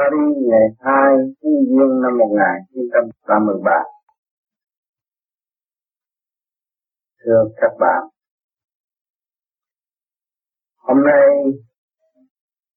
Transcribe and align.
Paris 0.00 0.32
ngày 0.50 0.66
2 0.78 0.80
tháng 0.80 1.16
Giêng 1.42 1.94
năm 2.02 2.12
1933. 2.18 3.72
Thưa 7.24 7.44
các 7.56 7.72
bạn, 7.80 8.02
hôm 10.76 10.96
nay 11.04 11.26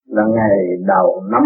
là 0.05 0.23
ngày 0.35 0.57
đầu 0.87 1.21
năm 1.31 1.43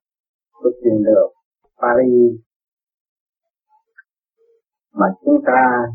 của 0.52 0.70
truyền 0.82 1.02
được 1.04 1.28
Paris 1.80 2.40
mà 4.92 5.06
chúng 5.24 5.38
ta 5.46 5.86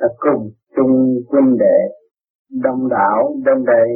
đã 0.00 0.08
cùng 0.18 0.52
chung 0.76 1.22
quân 1.28 1.44
đệ 1.58 1.78
đông 2.48 2.88
đảo 2.88 3.34
đến 3.44 3.64
đây, 3.64 3.88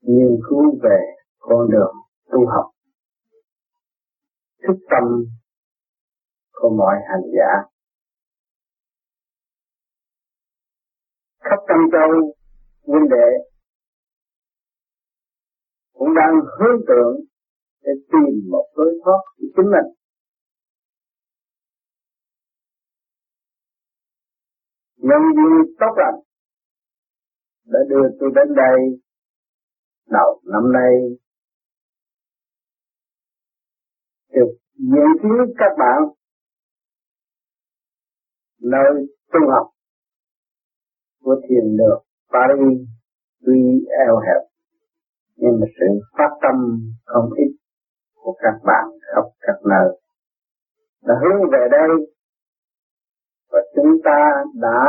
nghiên 0.00 0.40
cứu 0.48 0.78
về 0.82 1.00
con 1.38 1.70
đường 1.70 1.94
tu 2.32 2.46
học. 2.46 2.70
Thức 4.62 4.78
tâm 4.90 5.24
của 6.52 6.70
mọi 6.78 6.96
hành 7.08 7.30
giả. 7.36 7.52
Khắp 11.40 11.58
tâm 11.68 11.78
châu 11.92 12.34
quân 12.82 13.02
đệ 13.10 13.50
cũng 15.92 16.08
đang 16.14 16.34
hướng 16.58 16.80
tượng 16.88 17.20
để 17.82 17.92
tìm 18.12 18.50
một 18.50 18.66
lối 18.74 19.00
thoát 19.04 19.20
của 19.36 19.46
chính 19.56 19.70
mình. 19.70 19.99
Nhân 25.02 25.22
duyên 25.36 25.74
tốt 25.80 25.94
lành 25.96 26.20
đã 27.64 27.78
đưa 27.88 28.16
tôi 28.20 28.30
đến 28.34 28.54
đây 28.56 29.00
đầu 30.10 30.40
năm 30.44 30.72
nay. 30.72 30.92
Được 34.32 34.52
dự 34.76 35.06
kiến 35.22 35.54
các 35.58 35.72
bạn, 35.78 35.98
nơi 38.60 39.06
tu 39.32 39.40
học 39.50 39.66
của 41.22 41.36
thiền 41.48 41.76
được 41.76 41.98
Paris 42.32 42.78
tuy 43.46 43.86
eo 44.06 44.18
hẹp 44.18 44.50
nhưng 45.36 45.60
mà 45.60 45.66
sự 45.80 45.86
phát 46.18 46.30
tâm 46.42 46.56
không 47.04 47.30
ít 47.36 47.56
của 48.14 48.36
các 48.42 48.60
bạn 48.64 48.84
khắp 49.00 49.24
các 49.40 49.58
nơi 49.64 50.00
đã 51.02 51.14
hướng 51.22 51.50
về 51.52 51.68
đây 51.70 51.88
và 53.50 53.58
chúng 53.74 53.92
ta 54.04 54.30
đã 54.54 54.80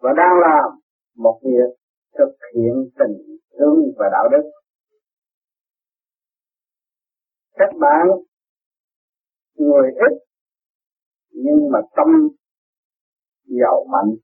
và 0.00 0.10
đang 0.16 0.32
làm 0.40 0.78
một 1.16 1.40
việc 1.44 1.76
thực 2.18 2.32
hiện 2.54 2.90
tình 2.98 3.38
thương 3.58 3.78
và 3.98 4.08
đạo 4.12 4.28
đức. 4.32 4.50
Các 7.52 7.70
bạn 7.80 8.06
người 9.54 9.90
ít, 9.92 10.18
nhưng 11.30 11.70
mà 11.72 11.78
tâm 11.96 12.28
giàu 13.44 13.86
mạnh. 13.90 14.14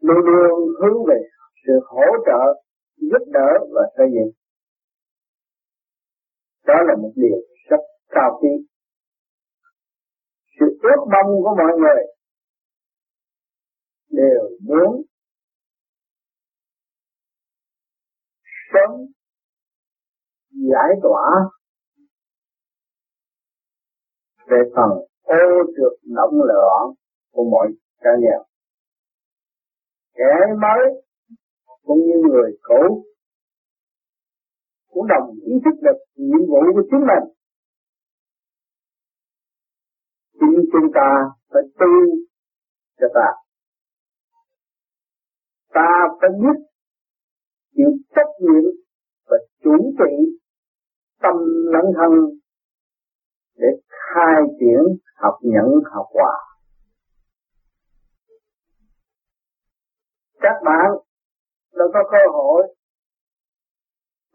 Luôn 0.00 0.24
luôn 0.26 0.68
hướng 0.80 1.04
về 1.08 1.16
sự 1.66 1.72
hỗ 1.86 2.06
trợ, 2.26 2.62
giúp 2.96 3.24
đỡ 3.32 3.48
và 3.74 3.82
xây 3.96 4.06
dựng. 4.14 4.32
Đó 6.66 6.74
là 6.86 6.96
một 7.02 7.12
điều 7.16 7.38
rất 7.70 7.80
cao 8.08 8.38
quý 8.40 8.48
sự 10.60 10.66
ước 10.82 11.00
mong 11.12 11.42
của 11.42 11.54
mọi 11.58 11.72
người 11.78 12.02
đều 14.10 14.50
muốn 14.60 15.02
sớm 18.72 18.90
giải 20.50 20.90
tỏa 21.02 21.26
về 24.46 24.56
phần 24.76 24.90
ô 25.22 25.62
trượt 25.76 26.00
động 26.16 26.34
loạn 26.44 26.94
của 27.32 27.44
mọi 27.50 27.68
cá 28.00 28.10
nhân 28.20 28.46
kẻ 30.14 30.54
mới 30.62 31.02
cũng 31.82 31.98
như 31.98 32.28
người 32.28 32.58
cũ 32.62 33.04
cũng 34.88 35.06
đồng 35.08 35.30
ý 35.46 35.52
thức 35.64 35.80
được 35.82 35.98
nhiệm 36.14 36.40
vụ 36.48 36.60
của 36.74 36.82
chính 36.90 37.00
mình 37.00 37.35
chính 40.40 40.64
chúng 40.72 40.92
ta 40.94 41.08
phải 41.48 41.62
tu 41.78 41.92
cho 42.98 43.06
ta. 43.14 43.28
Ta 45.74 45.90
phải 46.20 46.30
biết 46.40 46.66
chịu 47.76 47.90
trách 48.16 48.32
nhiệm 48.40 48.70
và 49.26 49.36
chủ 49.62 49.94
trị 49.98 50.38
tâm 51.22 51.34
lẫn 51.72 51.84
thân 51.96 52.12
để 53.56 53.68
khai 53.88 54.42
triển 54.60 54.82
học 55.16 55.34
nhận 55.42 55.66
học 55.92 56.06
hòa. 56.14 56.38
Các 60.40 60.62
bạn 60.64 60.90
đã 61.72 61.84
có 61.92 62.00
cơ 62.12 62.32
hội 62.32 62.74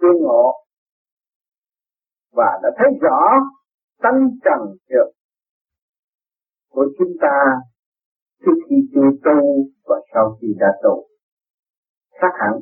tương 0.02 0.22
ngộ 0.22 0.66
và 2.32 2.60
đã 2.64 2.70
thấy 2.78 2.88
rõ 3.02 3.20
tánh 4.02 4.30
trần 4.44 4.78
được 4.90 5.12
của 6.72 6.86
chúng 6.98 7.14
ta 7.22 7.38
trước 8.46 8.58
khi 8.70 8.76
chưa 8.94 9.10
tu 9.26 9.40
và 9.86 9.96
sau 10.14 10.38
khi 10.42 10.48
đã 10.60 10.68
tu. 10.84 11.06
Khác 12.22 12.34
hẳn. 12.40 12.54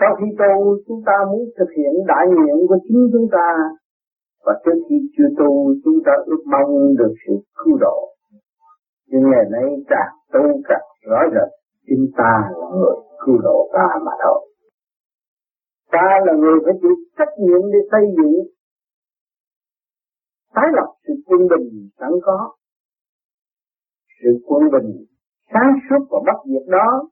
Sau 0.00 0.16
khi 0.18 0.26
tu, 0.38 0.76
chúng 0.86 1.02
ta 1.06 1.12
muốn 1.30 1.44
thực 1.58 1.70
hiện 1.76 1.92
đại 2.06 2.26
nguyện 2.26 2.56
của 2.68 2.78
chính 2.88 3.10
chúng 3.12 3.28
ta. 3.32 3.48
Và 4.44 4.52
trước 4.64 4.78
khi 4.88 4.96
chưa 5.16 5.28
tu, 5.38 5.74
chúng 5.84 5.98
ta 6.06 6.12
ước 6.26 6.42
mong 6.52 6.96
được 6.98 7.14
sự 7.26 7.32
cứu 7.58 7.76
độ. 7.80 7.98
Nhưng 9.06 9.22
ngày 9.30 9.44
nay 9.50 9.68
càng 9.88 10.12
tu 10.32 10.42
càng 10.68 10.86
rõ 11.08 11.20
rệt, 11.34 11.50
chúng 11.88 12.06
ta 12.16 12.32
là 12.56 12.66
người 12.76 12.96
cứu 13.26 13.38
độ 13.42 13.70
ta 13.72 13.86
mà 14.04 14.12
thôi. 14.24 14.40
Ta 15.92 16.08
là 16.26 16.32
người 16.32 16.58
phải 16.64 16.74
chịu 16.82 16.96
trách 17.18 17.32
nhiệm 17.38 17.60
để 17.72 17.78
xây 17.92 18.04
dựng 18.16 18.34
tái 20.54 20.64
lập 20.72 20.90
sự 21.06 21.14
quân 21.26 21.40
bình 21.50 21.88
sẵn 22.00 22.10
có. 22.22 22.56
Sự 24.22 24.30
quân 24.46 24.62
bình 24.72 25.04
sáng 25.52 25.72
suốt 25.90 26.06
và 26.10 26.18
bất 26.26 26.38
diệt 26.46 26.68
đó, 26.68 27.08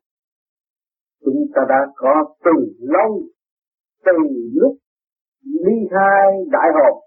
chúng 1.25 1.47
ta 1.55 1.63
đã 1.69 1.93
có 1.97 2.35
từ 2.45 2.53
lâu, 2.81 3.23
từ 4.05 4.13
lúc 4.55 4.77
ly 5.45 5.77
khai 5.91 6.27
đại 6.51 6.69
hồn 6.75 7.03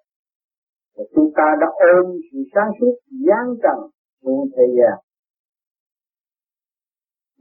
và 0.98 1.04
chúng 1.16 1.32
ta 1.36 1.44
đã 1.62 1.68
ôm 1.96 2.06
sự 2.32 2.38
sáng 2.56 2.72
suốt 2.80 2.96
gian 3.28 3.46
trần 3.64 3.90
xuống 4.24 4.50
thế 4.58 4.64
gian. 4.78 5.00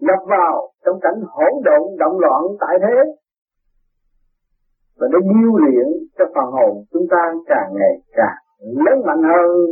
Nhập 0.00 0.18
vào 0.26 0.72
trong 0.84 0.98
cảnh 1.02 1.20
hỗn 1.26 1.52
độn 1.64 1.98
động 1.98 2.18
loạn 2.18 2.42
tại 2.60 2.76
thế, 2.80 2.96
và 4.96 5.06
để 5.12 5.18
điêu 5.22 5.56
luyện 5.56 5.86
cho 6.18 6.24
phần 6.34 6.52
hồn 6.52 6.84
chúng 6.92 7.06
ta 7.10 7.32
càng 7.46 7.70
ngày 7.78 7.94
càng 8.12 8.49
lớn 8.60 8.98
mạnh 9.06 9.22
hơn, 9.22 9.66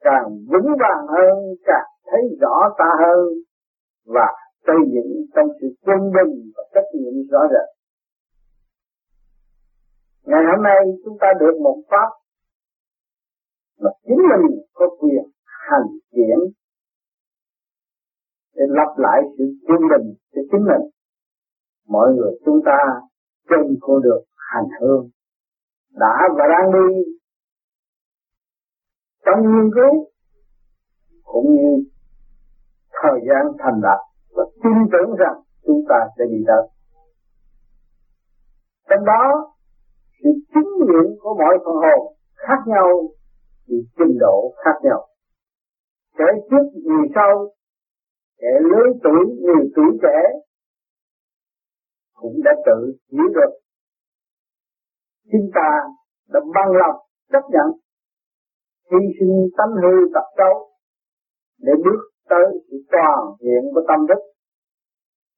càng 0.00 0.26
vững 0.50 0.70
vàng 0.80 1.06
hơn, 1.08 1.36
càng 1.64 1.88
thấy 2.10 2.20
rõ 2.40 2.74
ta 2.78 2.90
hơn, 2.98 3.28
và 4.06 4.26
xây 4.66 4.76
dựng 4.94 5.26
trong 5.34 5.48
sự 5.60 5.66
quân 5.84 5.98
bình 5.98 6.52
và 6.56 6.62
trách 6.74 6.88
nhiệm 6.94 7.12
rõ 7.30 7.38
rệt. 7.50 7.68
Ngày 10.24 10.42
hôm 10.50 10.62
nay 10.62 10.78
chúng 11.04 11.16
ta 11.20 11.26
được 11.40 11.60
một 11.62 11.82
pháp 11.90 12.08
mà 13.80 13.90
chính 14.02 14.18
mình 14.30 14.60
có 14.72 14.86
quyền 15.00 15.24
hành 15.44 15.88
chuyển 16.12 16.38
để 18.54 18.64
lập 18.68 18.94
lại 18.96 19.20
sự 19.38 19.44
quân 19.66 19.80
bình 19.90 20.14
cho 20.34 20.42
chính 20.50 20.64
mình. 20.64 20.90
Mọi 21.88 22.08
người 22.14 22.32
chúng 22.44 22.60
ta 22.64 22.78
trên 23.48 23.76
con 23.80 24.02
được 24.02 24.20
hành 24.36 24.68
hương 24.80 25.08
đã 25.90 26.28
và 26.36 26.44
đang 26.48 26.72
đi 26.72 27.19
trong 29.30 29.42
nghiên 29.42 29.70
cứu 29.74 30.06
cũng 31.22 31.54
như 31.56 31.90
thời 33.02 33.20
gian 33.28 33.52
thành 33.58 33.80
đạt 33.82 34.00
và 34.36 34.44
tin 34.62 34.72
tưởng 34.92 35.16
rằng 35.18 35.36
chúng 35.66 35.84
ta 35.88 35.96
sẽ 36.18 36.24
đi 36.30 36.44
tới. 36.46 36.68
Trong 38.88 39.04
đó, 39.04 39.54
sự 40.22 40.30
chứng 40.54 40.70
nghiệm 40.78 41.18
của 41.20 41.34
mọi 41.38 41.58
phần 41.64 41.74
hồn 41.74 42.16
khác 42.34 42.60
nhau 42.66 42.88
thì 43.68 43.74
trình 43.98 44.18
độ 44.20 44.54
khác 44.64 44.76
nhau. 44.82 45.06
Kẻ 46.18 46.24
trước 46.50 46.80
người 46.84 47.06
sau, 47.14 47.48
kẻ 48.38 48.52
lớn 48.60 48.98
tuổi 49.02 49.36
người 49.40 49.72
tuổi 49.76 49.98
trẻ 50.02 50.18
cũng 52.14 52.40
đã 52.44 52.50
tự 52.66 52.96
hiểu 53.12 53.28
được 53.34 53.60
chúng 55.32 55.50
ta 55.54 55.68
đã 56.28 56.40
bằng 56.54 56.72
lòng 56.72 56.96
chấp 57.32 57.42
nhận 57.50 57.80
hy 58.90 58.98
sinh 59.20 59.48
tánh 59.56 59.72
hư 59.82 59.94
tập 60.14 60.26
xấu 60.36 60.54
để 61.58 61.72
bước 61.84 62.00
tới 62.28 62.44
sự 62.70 62.76
toàn 62.92 63.18
hiện 63.42 63.62
của 63.74 63.82
tâm 63.88 64.06
đức 64.06 64.20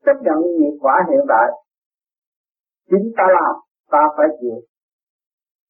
chấp 0.05 0.17
nhận 0.23 0.39
nghiệp 0.59 0.77
quả 0.81 1.07
hiện 1.11 1.21
tại 1.29 1.49
chính 2.91 3.13
ta 3.17 3.25
làm, 3.29 3.55
ta 3.91 4.03
phải 4.17 4.27
chịu. 4.41 4.59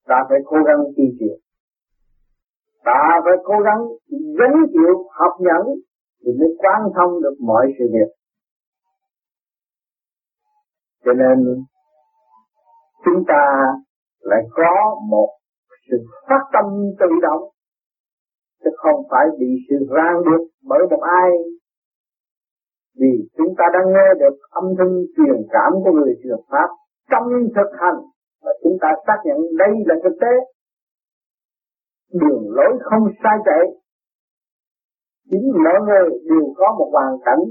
Ta 0.07 0.17
phải 0.29 0.39
cố 0.45 0.57
gắng 0.67 0.79
chi 0.97 1.03
chịu. 1.19 1.37
Ta 2.85 3.21
phải 3.25 3.37
cố 3.45 3.55
gắng 3.65 3.81
gánh 4.39 4.57
chịu, 4.73 4.95
học 5.11 5.33
nhẫn 5.41 5.67
thì 6.25 6.33
mới 6.39 6.49
quan 6.59 6.83
thông 6.97 7.23
được 7.23 7.37
mọi 7.41 7.67
sự 7.79 7.85
việc 7.93 8.23
cho 11.05 11.13
nên, 11.13 11.65
chúng 13.05 13.25
ta 13.29 13.43
lại 14.21 14.43
có 14.51 15.01
một 15.11 15.29
sự 15.91 15.97
phát 16.29 16.43
tâm 16.53 16.65
tự 17.01 17.07
động 17.23 17.52
chứ 18.65 18.71
không 18.77 18.99
phải 19.11 19.27
bị 19.39 19.47
sự 19.69 19.77
ràng 19.97 20.17
buộc 20.27 20.49
bởi 20.69 20.83
một 20.91 21.01
ai. 21.01 21.31
Vì 23.01 23.13
chúng 23.37 23.55
ta 23.59 23.65
đang 23.75 23.93
nghe 23.95 24.09
được 24.21 24.37
âm 24.51 24.65
thanh 24.79 24.95
truyền 25.17 25.37
cảm 25.51 25.73
của 25.85 25.93
người 25.93 26.15
truyền 26.23 26.41
pháp 26.51 26.69
trong 27.11 27.25
thực 27.57 27.71
hành 27.81 27.99
và 28.43 28.53
chúng 28.63 28.77
ta 28.81 28.89
xác 29.07 29.19
nhận 29.25 29.39
đây 29.59 29.73
là 29.87 29.95
thực 30.05 30.17
tế. 30.21 30.35
Đường 32.21 32.45
lối 32.51 32.73
không 32.91 33.05
sai 33.23 33.37
chạy. 33.45 33.65
Chính 35.31 35.53
mọi 35.65 35.81
người 35.87 36.09
đều 36.29 36.55
có 36.57 36.75
một 36.79 36.89
hoàn 36.93 37.13
cảnh 37.25 37.43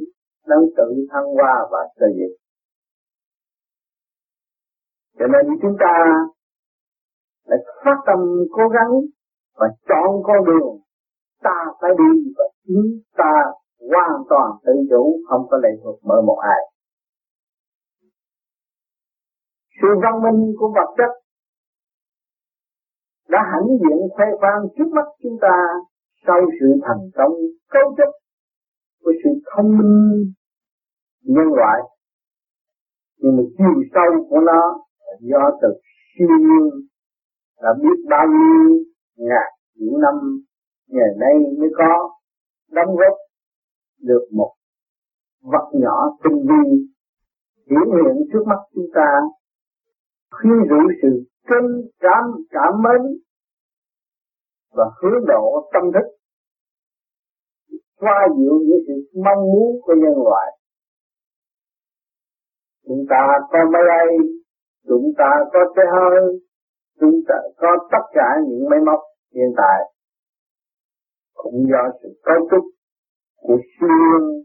đang 0.47 0.65
tự 0.77 1.07
thăng 1.11 1.25
hoa 1.35 1.67
và 1.71 1.79
xây 1.99 2.09
dựng 2.19 2.41
cho 5.21 5.27
nên 5.27 5.59
chúng 5.61 5.75
ta 5.79 5.93
lại 7.45 7.59
phát 7.85 7.97
tâm 8.05 8.19
cố 8.51 8.63
gắng 8.67 8.91
và 9.55 9.67
chọn 9.89 10.23
con 10.23 10.45
đường 10.45 10.77
ta 11.43 11.57
phải 11.81 11.91
đi 11.97 12.31
và 12.37 12.45
chính 12.67 13.01
ta 13.17 13.33
hoàn 13.89 14.23
toàn 14.29 14.51
tự 14.65 14.73
chủ, 14.89 15.19
không 15.29 15.47
có 15.49 15.57
lệ 15.57 15.69
thuộc 15.83 15.99
bởi 16.03 16.21
một 16.21 16.39
ai. 16.41 16.61
Sự 19.81 19.87
văn 20.03 20.21
minh 20.23 20.55
của 20.59 20.71
vật 20.75 20.89
chất 20.97 21.11
đã 23.29 23.39
hãnh 23.51 23.67
diện 23.81 23.99
khoe 24.15 24.25
khoang 24.39 24.61
trước 24.77 24.87
mắt 24.91 25.05
chúng 25.23 25.37
ta 25.41 25.55
sau 26.27 26.39
sự 26.59 26.67
thành 26.85 27.09
công 27.15 27.33
cấu 27.69 27.95
trúc 27.97 28.11
của 29.03 29.11
sự 29.23 29.29
thông 29.55 29.77
minh 29.77 30.33
nhân 31.21 31.47
loại. 31.55 31.79
Nhưng 33.17 33.37
mà 33.37 33.43
chiều 33.57 33.83
sâu 33.93 34.25
của 34.29 34.39
nó 34.39 34.61
là 34.99 35.13
do 35.21 35.57
từ 35.61 35.67
siêu 36.17 36.37
nhiên 36.39 36.69
đã 37.61 37.69
biết 37.81 37.97
bao 38.09 38.27
nhiêu 38.27 38.83
ngàn 39.15 39.49
những 39.75 39.99
năm 40.01 40.15
ngày 40.91 41.11
nay 41.19 41.33
mới 41.59 41.69
có 41.77 42.09
đóng 42.71 42.95
góp 42.95 43.17
được 43.99 44.27
một 44.31 44.53
vật 45.41 45.69
nhỏ 45.73 46.17
tinh 46.23 46.45
vi 46.49 46.91
hiển 47.69 47.87
hiện 47.95 48.27
trước 48.33 48.43
mắt 48.47 48.59
chúng 48.75 48.89
ta, 48.95 49.09
khuyên 50.31 50.59
rủ 50.69 50.81
sự 51.01 51.23
chân 51.49 51.63
cảm 51.99 52.23
cảm 52.49 52.73
mến 52.83 53.01
và 54.73 54.85
hướng 55.01 55.25
độ 55.27 55.69
tâm 55.73 55.83
thức, 55.93 56.07
xoa 58.01 58.27
dịu 58.37 58.53
những 58.67 58.83
sự 58.87 59.19
mong 59.25 59.41
muốn 59.41 59.81
của 59.81 59.93
nhân 59.93 60.23
loại. 60.23 60.57
Chúng 62.87 63.05
ta 63.09 63.27
có 63.51 63.59
máy 63.73 63.81
bay, 63.87 64.07
chúng 64.87 65.11
ta 65.17 65.29
có 65.53 65.59
xe 65.75 65.83
hơi, 65.95 66.21
chúng 66.99 67.19
ta 67.27 67.35
có 67.57 67.67
tất 67.91 68.05
cả 68.13 68.27
những 68.47 68.69
máy 68.69 68.79
móc 68.85 68.99
hiện 69.35 69.53
tại 69.57 69.79
cũng 71.41 71.57
do 71.71 71.83
sự 71.99 72.09
cấu 72.23 72.39
trúc 72.51 72.63
của 73.45 73.57
siêu 73.73 74.43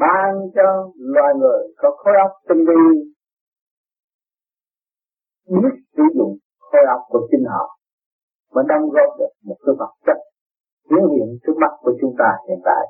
ban 0.00 0.30
cho 0.54 0.68
loài 1.14 1.32
người 1.40 1.62
có 1.76 1.88
khối 1.96 2.14
óc 2.26 2.32
tinh 2.48 2.64
vi, 2.68 2.84
biết 5.60 5.74
sử 5.96 6.02
dụng 6.16 6.36
khối 6.58 6.82
óc 6.94 7.00
của 7.08 7.28
chính 7.30 7.44
họ 7.52 7.78
và 8.54 8.62
đóng 8.68 8.90
góp 8.94 9.18
được 9.18 9.32
một 9.46 9.56
cái 9.66 9.74
vật 9.78 9.92
chất 10.06 10.18
hiển 10.90 11.04
hiện 11.12 11.28
trước 11.46 11.56
mắt 11.60 11.72
của 11.80 11.92
chúng 12.00 12.14
ta 12.18 12.28
hiện 12.48 12.58
tại. 12.64 12.84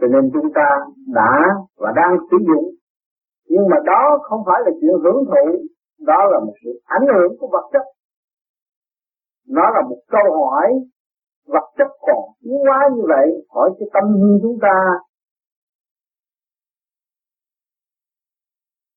Cho 0.00 0.06
nên 0.06 0.30
chúng 0.34 0.52
ta 0.54 0.68
đã 1.14 1.32
và 1.76 1.92
đang 1.96 2.16
sử 2.30 2.36
dụng, 2.48 2.66
nhưng 3.48 3.64
mà 3.70 3.76
đó 3.86 4.18
không 4.22 4.42
phải 4.46 4.60
là 4.64 4.70
chuyện 4.80 4.96
hưởng 5.04 5.24
thụ, 5.30 5.46
đó 6.00 6.20
là 6.32 6.38
một 6.46 6.54
sự 6.64 6.70
ảnh 6.84 7.06
hưởng 7.14 7.32
của 7.38 7.48
vật 7.52 7.68
chất 7.72 7.82
nó 9.48 9.62
là 9.74 9.82
một 9.88 10.00
câu 10.08 10.46
hỏi 10.46 10.68
vật 11.46 11.66
chất 11.78 11.90
còn 12.00 12.22
yếu 12.40 12.58
quá 12.62 12.88
như 12.94 13.02
vậy, 13.08 13.46
hỏi 13.48 13.70
cái 13.78 13.88
tâm 13.94 14.04
chúng 14.42 14.58
ta. 14.62 14.76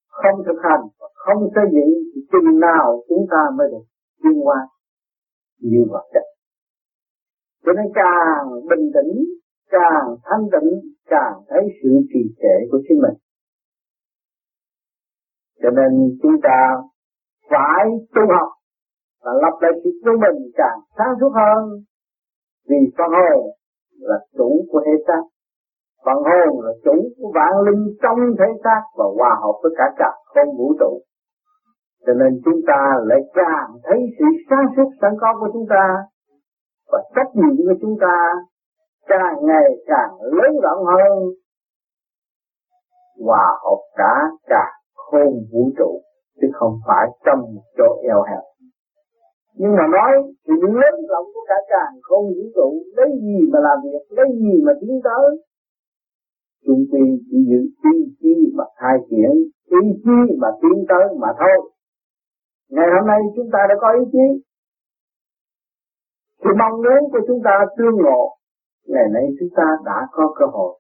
Không 0.10 0.44
thực 0.46 0.60
hành, 0.64 0.82
không 1.14 1.50
xây 1.56 1.66
dựng 1.74 1.94
thì 2.16 2.22
chừng 2.32 2.60
nào 2.60 3.04
chúng 3.10 3.26
ta 3.32 3.42
mới 3.58 3.68
được 3.72 3.86
tiến 4.24 4.48
qua 4.48 4.68
như 5.60 5.86
vật 5.90 6.06
chất. 6.14 6.24
Cho 7.66 7.72
nên 7.74 7.86
càng 7.96 8.46
bình 8.70 8.92
tĩnh, 8.94 9.24
càng 9.70 10.06
thanh 10.24 10.46
tịnh, 10.52 10.94
càng 11.06 11.34
thấy 11.50 11.62
sự 11.84 11.90
trì 12.14 12.20
trệ 12.38 12.56
của 12.72 12.80
chính 12.90 13.02
mình. 13.02 13.18
Cho 15.62 15.70
nên 15.70 16.18
chúng 16.22 16.36
ta 16.44 16.76
phải 17.50 17.86
tu 18.16 18.22
học 18.36 18.50
và 19.24 19.32
lập 19.42 19.58
lại 19.62 19.72
sự 19.84 19.90
của 20.04 20.12
mình 20.12 20.52
càng 20.56 20.80
sáng 20.98 21.14
suốt 21.20 21.30
hơn 21.36 21.84
vì 22.70 22.80
phần 22.98 23.12
hồn 23.20 23.42
là 24.00 24.18
chủ 24.38 24.66
của 24.72 24.82
thể 24.86 25.04
xác 25.08 25.24
phần 26.06 26.18
hồn 26.30 26.66
là 26.66 26.74
chủ 26.86 26.96
của 27.18 27.32
vạn 27.36 27.54
linh 27.66 27.84
trong 28.02 28.20
thể 28.40 28.46
xác 28.64 28.82
và 28.98 29.06
hòa 29.18 29.36
hợp 29.42 29.56
với 29.64 29.72
cả 29.78 29.84
cả 29.98 30.12
không 30.26 30.58
vũ 30.58 30.74
trụ. 30.80 31.02
Cho 32.06 32.14
nên 32.14 32.42
chúng 32.46 32.62
ta 32.68 32.82
lại 33.04 33.20
càng 33.34 33.70
thấy 33.84 34.00
sự 34.20 34.26
sáng 34.50 34.66
suốt 34.76 34.90
sẵn 35.02 35.12
có 35.22 35.28
của 35.40 35.50
chúng 35.54 35.66
ta 35.70 35.86
và 36.92 37.00
trách 37.16 37.32
nhiệm 37.34 37.58
của 37.58 37.78
chúng 37.82 37.96
ta 38.02 38.34
càng 39.08 39.36
ngày 39.42 39.70
càng 39.88 40.12
lớn 40.22 40.52
rộng 40.64 40.86
hơn. 40.86 41.30
Hòa 43.26 43.48
hợp 43.64 43.82
cả 43.98 44.14
cả 44.48 44.66
không 44.96 45.34
vũ 45.54 45.72
trụ, 45.78 46.02
chứ 46.42 46.48
không 46.54 46.74
phải 46.88 47.08
trong 47.26 47.40
một 47.40 47.64
chỗ 47.78 48.02
eo 48.04 48.24
hẹp 48.24 48.49
nhưng 49.62 49.74
mà 49.78 49.86
nói 49.96 50.12
thì 50.46 50.54
lớn 50.62 50.94
rộng 51.10 51.28
của 51.34 51.44
cả 51.48 51.60
càng 51.74 51.94
không 52.02 52.26
vũ 52.36 52.46
trụ, 52.56 52.70
lấy 52.98 53.10
gì 53.22 53.40
mà 53.52 53.60
làm 53.68 53.78
việc, 53.84 54.04
lấy 54.18 54.28
gì 54.42 54.54
mà 54.66 54.74
tiến 54.82 54.96
tới? 55.04 55.28
Chung 56.66 56.84
quy 56.92 57.04
chỉ 57.28 57.38
giữ 57.50 57.62
ý 57.94 57.96
chí 58.20 58.34
mà 58.58 58.64
khai 58.76 58.98
triển, 59.10 59.32
ý 59.82 59.82
chí 60.04 60.18
mà 60.42 60.48
tiến 60.62 60.86
tới 60.90 61.06
mà 61.22 61.28
thôi. 61.40 61.72
Ngày 62.70 62.88
hôm 62.94 63.08
nay 63.08 63.20
chúng 63.36 63.50
ta 63.54 63.60
đã 63.70 63.76
có 63.82 63.88
ý 64.00 64.04
chí. 64.12 64.26
Sự 66.42 66.50
mong 66.60 66.76
muốn 66.84 67.12
của 67.12 67.22
chúng 67.28 67.42
ta 67.44 67.66
tương 67.78 67.96
ngộ. 68.04 68.22
Ngày 68.88 69.08
nay 69.14 69.24
chúng 69.40 69.50
ta 69.56 69.64
đã 69.86 70.08
có 70.12 70.34
cơ 70.40 70.46
hội 70.46 70.80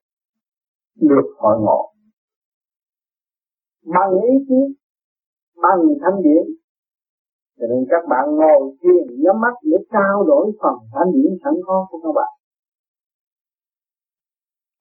được 0.95 1.27
hội 1.37 1.57
ngộ. 1.59 1.81
Bằng 3.85 4.11
ý 4.11 4.33
chí, 4.47 4.61
bằng 5.63 5.81
thanh 6.01 6.21
điển 6.23 6.58
cho 7.59 7.65
nên 7.71 7.85
các 7.89 8.03
bạn 8.09 8.25
ngồi 8.35 8.75
thiền, 8.81 9.23
nhắm 9.23 9.41
mắt 9.41 9.53
để 9.63 9.77
trao 9.91 10.23
đổi 10.23 10.51
phần 10.61 10.75
thanh 10.93 11.11
điển 11.13 11.31
sẵn 11.43 11.53
có 11.65 11.87
của 11.89 11.99
các 12.03 12.11
bạn. 12.15 12.31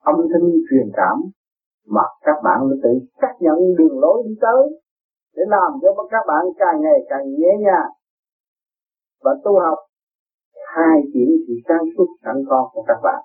Âm 0.05 0.17
thanh 0.33 0.49
truyền 0.71 0.89
cảm 0.97 1.17
mà 1.87 2.03
các 2.21 2.39
bạn 2.45 2.61
tự 2.83 2.91
xác 3.21 3.35
nhận 3.41 3.59
đường 3.79 3.99
lối 4.01 4.23
đi 4.27 4.35
tới 4.41 4.63
để 5.37 5.43
làm 5.49 5.73
cho 5.83 5.89
các 6.11 6.25
bạn 6.27 6.45
càng 6.59 6.81
ngày 6.81 7.01
càng 7.09 7.25
nhẹ 7.39 7.53
nhàng 7.61 7.91
và 9.25 9.33
tu 9.45 9.53
học 9.61 9.79
hai 10.75 11.01
chuyện 11.13 11.29
sự 11.47 11.55
sáng 11.69 11.85
suốt 11.97 12.07
sẵn 12.25 12.37
có 12.49 12.71
của 12.73 12.85
các 12.87 12.99
bạn. 13.03 13.23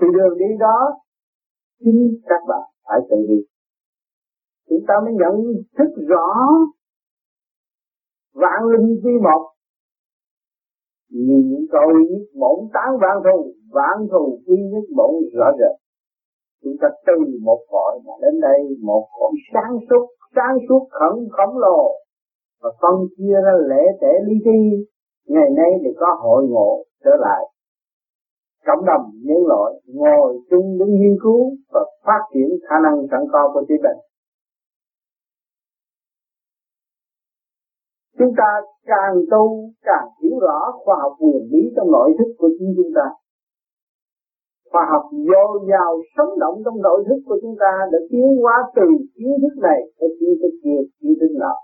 Thì 0.00 0.06
đường 0.14 0.38
đi 0.38 0.56
đó, 0.58 1.00
chính 1.80 2.20
các 2.26 2.42
bạn 2.48 2.62
phải 2.84 3.00
tự 3.10 3.16
đi. 3.28 3.40
Chúng 4.68 4.84
ta 4.88 4.94
mới 5.04 5.14
nhận 5.14 5.34
thức 5.78 5.90
rõ 6.08 6.26
vạn 8.42 8.60
linh 8.70 9.00
vi 9.04 9.14
một. 9.26 9.42
Như 11.10 11.38
những 11.50 11.66
câu 11.72 11.86
nhất 12.10 12.24
bổn 12.40 12.58
tán 12.74 12.88
vạn 13.02 13.16
thù 13.24 13.52
vạn 13.72 13.96
thù 14.10 14.38
quy 14.46 14.56
nhất 14.72 14.84
bổn 14.96 15.12
rõ 15.34 15.48
rệt. 15.58 15.74
Chúng 16.62 16.76
ta 16.80 16.88
từ 17.06 17.14
một 17.42 17.60
cõi 17.70 17.92
mà 18.06 18.12
đến 18.22 18.40
đây, 18.40 18.60
một 18.82 19.04
cõi 19.18 19.32
sáng 19.52 19.72
suốt 19.90 20.06
sáng 20.36 20.56
suốt 20.68 20.88
khẩn 20.90 21.14
khổng 21.30 21.58
lồ. 21.58 21.80
Và 22.62 22.70
phân 22.80 22.96
chia 23.16 23.36
ra 23.44 23.52
lễ 23.68 23.82
tể 24.00 24.12
ly 24.26 24.34
thi, 24.44 24.86
ngày 25.26 25.50
nay 25.56 25.70
thì 25.82 25.90
có 26.00 26.06
hội 26.22 26.46
ngộ 26.48 26.84
trở 27.04 27.10
lại. 27.20 27.42
Cộng 28.66 28.84
đồng 28.86 29.10
nhân 29.24 29.46
loại 29.46 29.72
ngồi 29.86 30.40
chung 30.50 30.78
đứng 30.78 30.94
nghiên 30.94 31.16
cứu 31.22 31.50
và 31.72 31.80
phát 32.06 32.20
triển 32.34 32.48
khả 32.68 32.76
năng 32.82 33.06
sẵn 33.10 33.20
có 33.32 33.50
của 33.54 33.62
trí 33.68 33.74
tuệ 33.82 34.07
chúng 38.18 38.32
ta 38.36 38.50
càng 38.86 39.14
tu, 39.30 39.70
càng 39.82 40.06
hiểu 40.22 40.38
rõ 40.40 40.58
khoa 40.84 40.96
học 41.02 41.12
quyền 41.20 41.42
lý 41.52 41.62
trong 41.76 41.90
nội 41.90 42.10
thức 42.18 42.30
của 42.38 42.50
chính 42.58 42.74
chúng 42.76 42.92
ta. 42.94 43.06
Khoa 44.70 44.84
học 44.92 45.04
vô 45.12 45.44
dào 45.70 45.92
sống 46.16 46.38
động 46.38 46.56
trong 46.64 46.82
nội 46.82 47.04
thức 47.08 47.20
của 47.26 47.38
chúng 47.42 47.56
ta 47.60 47.72
để 47.92 47.98
tiến 48.10 48.28
hóa 48.42 48.56
từ 48.76 48.86
kiến 49.16 49.32
thức 49.42 49.54
này 49.62 49.80
tới 50.00 50.08
kiến 50.20 50.32
thức 50.40 50.52
kia, 50.64 50.80
kiến 51.00 51.14
thức 51.20 51.32
nào 51.40 51.56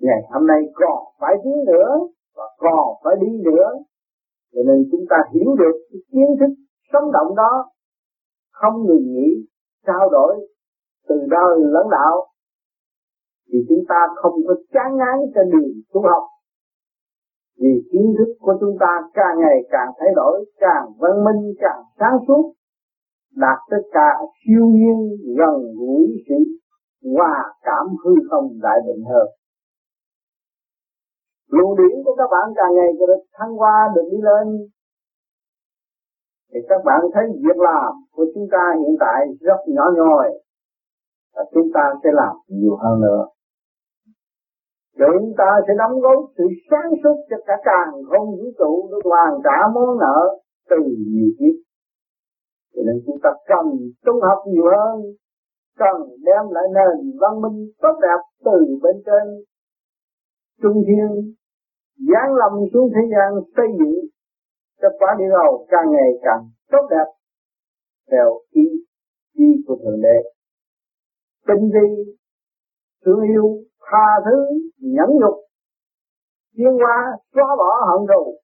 ngày 0.00 0.20
hôm 0.30 0.46
nay 0.46 0.60
còn 0.74 0.98
phải 1.20 1.34
tiến 1.44 1.64
nữa 1.66 1.88
và 2.36 2.44
còn 2.58 2.86
phải 3.04 3.14
đi 3.20 3.42
nữa. 3.44 3.68
Cho 4.54 4.62
nên 4.66 4.88
chúng 4.92 5.04
ta 5.10 5.16
hiểu 5.32 5.56
được 5.58 5.76
cái 5.90 6.00
kiến 6.12 6.28
thức 6.40 6.54
sống 6.92 7.12
động 7.12 7.36
đó. 7.36 7.70
Không 8.52 8.86
ngừng 8.86 9.12
nghỉ, 9.12 9.46
trao 9.86 10.10
đổi 10.10 10.48
từ 11.08 11.14
đời 11.30 11.56
lẫn 11.58 11.86
đạo 11.90 12.26
thì 13.52 13.58
chúng 13.68 13.84
ta 13.88 14.00
không 14.16 14.34
có 14.46 14.54
chán 14.72 14.96
ngán 14.96 15.16
trên 15.34 15.50
đường 15.52 15.72
tu 15.92 16.00
học. 16.02 16.24
Vì 17.60 17.88
kiến 17.92 18.14
thức 18.18 18.30
của 18.40 18.54
chúng 18.60 18.76
ta 18.80 18.92
càng 19.14 19.38
ngày 19.38 19.58
càng 19.70 19.88
thay 19.98 20.08
đổi, 20.16 20.44
càng 20.58 20.84
văn 20.98 21.24
minh, 21.24 21.54
càng 21.60 21.82
sáng 22.00 22.16
suốt, 22.28 22.52
đạt 23.36 23.58
tất 23.70 23.82
cả 23.92 24.10
siêu 24.40 24.64
nhiên, 24.66 24.98
gần 25.38 25.56
gũi 25.78 26.02
sự 26.28 26.38
hòa 27.14 27.54
cảm 27.62 27.86
hư 28.04 28.14
không 28.30 28.58
đại 28.62 28.78
định 28.86 29.04
hơn. 29.04 29.28
Luồng 31.48 31.76
điển 31.76 32.04
của 32.04 32.14
các 32.18 32.28
bạn 32.30 32.52
càng 32.56 32.74
ngày 32.74 32.88
càng 32.98 33.06
được 33.06 33.22
thăng 33.38 33.56
hoa, 33.56 33.92
được 33.94 34.08
đi 34.10 34.18
lên. 34.22 34.68
Thì 36.52 36.60
các 36.68 36.80
bạn 36.84 37.00
thấy 37.14 37.24
việc 37.44 37.56
làm 37.56 37.92
của 38.12 38.26
chúng 38.34 38.46
ta 38.52 38.74
hiện 38.78 38.96
tại 39.00 39.26
rất 39.40 39.60
nhỏ 39.66 39.84
nhoi, 39.96 40.28
và 41.34 41.42
chúng 41.54 41.68
ta 41.74 41.94
sẽ 42.04 42.10
làm 42.12 42.36
nhiều 42.48 42.76
hơn 42.76 43.00
nữa 43.00 43.26
chúng 45.00 45.32
ta 45.38 45.50
sẽ 45.66 45.72
đóng 45.78 46.00
góp 46.00 46.30
sự 46.36 46.44
sáng 46.70 46.90
suốt 47.02 47.16
cho 47.30 47.36
cả 47.46 47.54
càng 47.64 47.92
không 48.10 48.30
vũ 48.30 48.46
trụ 48.58 48.88
để 48.90 48.98
hoàn 49.10 49.32
trả 49.44 49.58
món 49.74 49.98
nợ 49.98 50.38
từ 50.70 50.76
nhiều 51.12 51.30
kiếp. 51.38 51.56
Cho 52.74 52.82
nên 52.86 52.96
chúng 53.06 53.18
ta 53.22 53.30
cần 53.46 53.66
tu 54.04 54.12
học 54.20 54.38
nhiều 54.46 54.64
hơn, 54.76 55.00
cần 55.78 55.96
đem 56.26 56.42
lại 56.50 56.64
nền 56.76 57.18
văn 57.20 57.40
minh 57.42 57.72
tốt 57.82 57.94
đẹp 58.02 58.20
từ 58.44 58.78
bên 58.82 58.96
trên. 59.06 59.26
Trung 60.62 60.82
thiên 60.86 61.34
giáng 62.08 62.34
lâm 62.40 62.52
xuống 62.72 62.90
thế 62.94 63.02
gian 63.12 63.30
xây 63.56 63.66
dựng 63.78 64.00
cho 64.82 64.88
quả 64.98 65.16
địa 65.18 65.30
cầu 65.30 65.66
càng 65.70 65.92
ngày 65.92 66.10
càng 66.22 66.42
tốt 66.70 66.86
đẹp 66.90 67.08
theo 68.10 68.40
ý 68.50 68.62
chí 69.34 69.44
của 69.66 69.76
thượng 69.84 70.00
đế. 70.02 70.16
Tinh 71.46 71.70
vi, 71.74 72.12
thương 73.04 73.20
yêu 73.34 73.69
tha 73.90 74.06
thứ, 74.24 74.38
nhẫn 74.78 75.08
nhục 75.20 75.36
tiến 76.56 76.72
hóa, 76.82 76.96
xóa 77.34 77.56
bỏ 77.58 77.70
hận 77.88 78.06
thù 78.08 78.40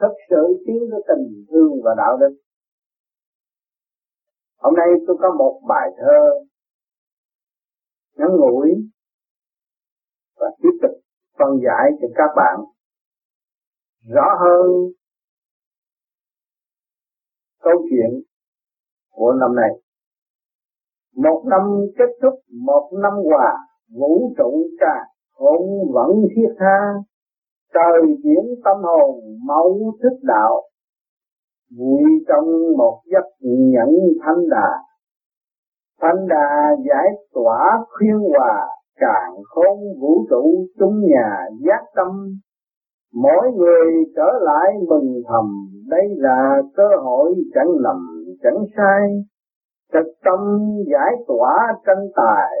thực 0.00 0.14
sự 0.30 0.64
tiến 0.66 0.78
tới 0.90 1.00
tình 1.08 1.44
thương 1.50 1.72
và 1.84 1.94
đạo 1.96 2.16
đức 2.20 2.36
hôm 4.56 4.74
nay 4.76 4.86
tôi 5.06 5.16
có 5.20 5.34
một 5.38 5.60
bài 5.68 5.88
thơ 5.98 6.46
ngắn 8.16 8.28
ngủi 8.36 8.70
và 10.36 10.46
tiếp 10.62 10.78
tục 10.82 10.90
phân 11.38 11.48
giải 11.64 11.90
cho 12.00 12.08
các 12.14 12.30
bạn 12.36 12.56
rõ 14.14 14.26
hơn 14.40 14.66
câu 17.58 17.86
chuyện 17.90 18.22
của 19.10 19.32
năm 19.32 19.56
nay. 19.56 19.83
Một 21.16 21.42
năm 21.46 21.60
kết 21.98 22.10
thúc 22.22 22.34
một 22.66 22.90
năm 23.02 23.12
hòa, 23.12 23.52
vũ 23.96 24.34
trụ 24.38 24.66
cả 24.80 25.04
hỗn 25.38 25.62
vẫn 25.92 26.10
thiết 26.36 26.54
tha, 26.58 26.94
trời 27.74 28.02
chuyển 28.22 28.44
tâm 28.64 28.76
hồn 28.82 29.20
mẫu 29.46 29.92
thức 30.02 30.18
đạo, 30.22 30.62
vui 31.78 32.24
trong 32.28 32.76
một 32.76 33.00
giấc 33.12 33.26
nhẫn 33.40 33.90
thanh 34.22 34.48
đà. 34.50 34.70
Thanh 36.00 36.28
đà 36.28 36.76
giải 36.88 37.08
tỏa 37.34 37.84
khuyên 37.88 38.18
hòa, 38.18 38.66
càng 38.96 39.32
khôn 39.44 39.78
vũ 40.00 40.26
trụ 40.30 40.66
chung 40.78 41.00
nhà 41.06 41.46
giác 41.66 41.84
tâm. 41.96 42.38
Mỗi 43.14 43.52
người 43.56 43.90
trở 44.16 44.32
lại 44.40 44.72
mừng 44.88 45.22
thầm 45.28 45.44
đây 45.88 46.08
là 46.16 46.62
cơ 46.76 46.88
hội 47.02 47.34
chẳng 47.54 47.70
lầm 47.74 47.96
chẳng 48.42 48.64
sai 48.76 49.24
thực 49.94 50.12
tâm 50.24 50.40
giải 50.92 51.12
tỏa 51.26 51.54
tranh 51.86 52.06
tài. 52.16 52.52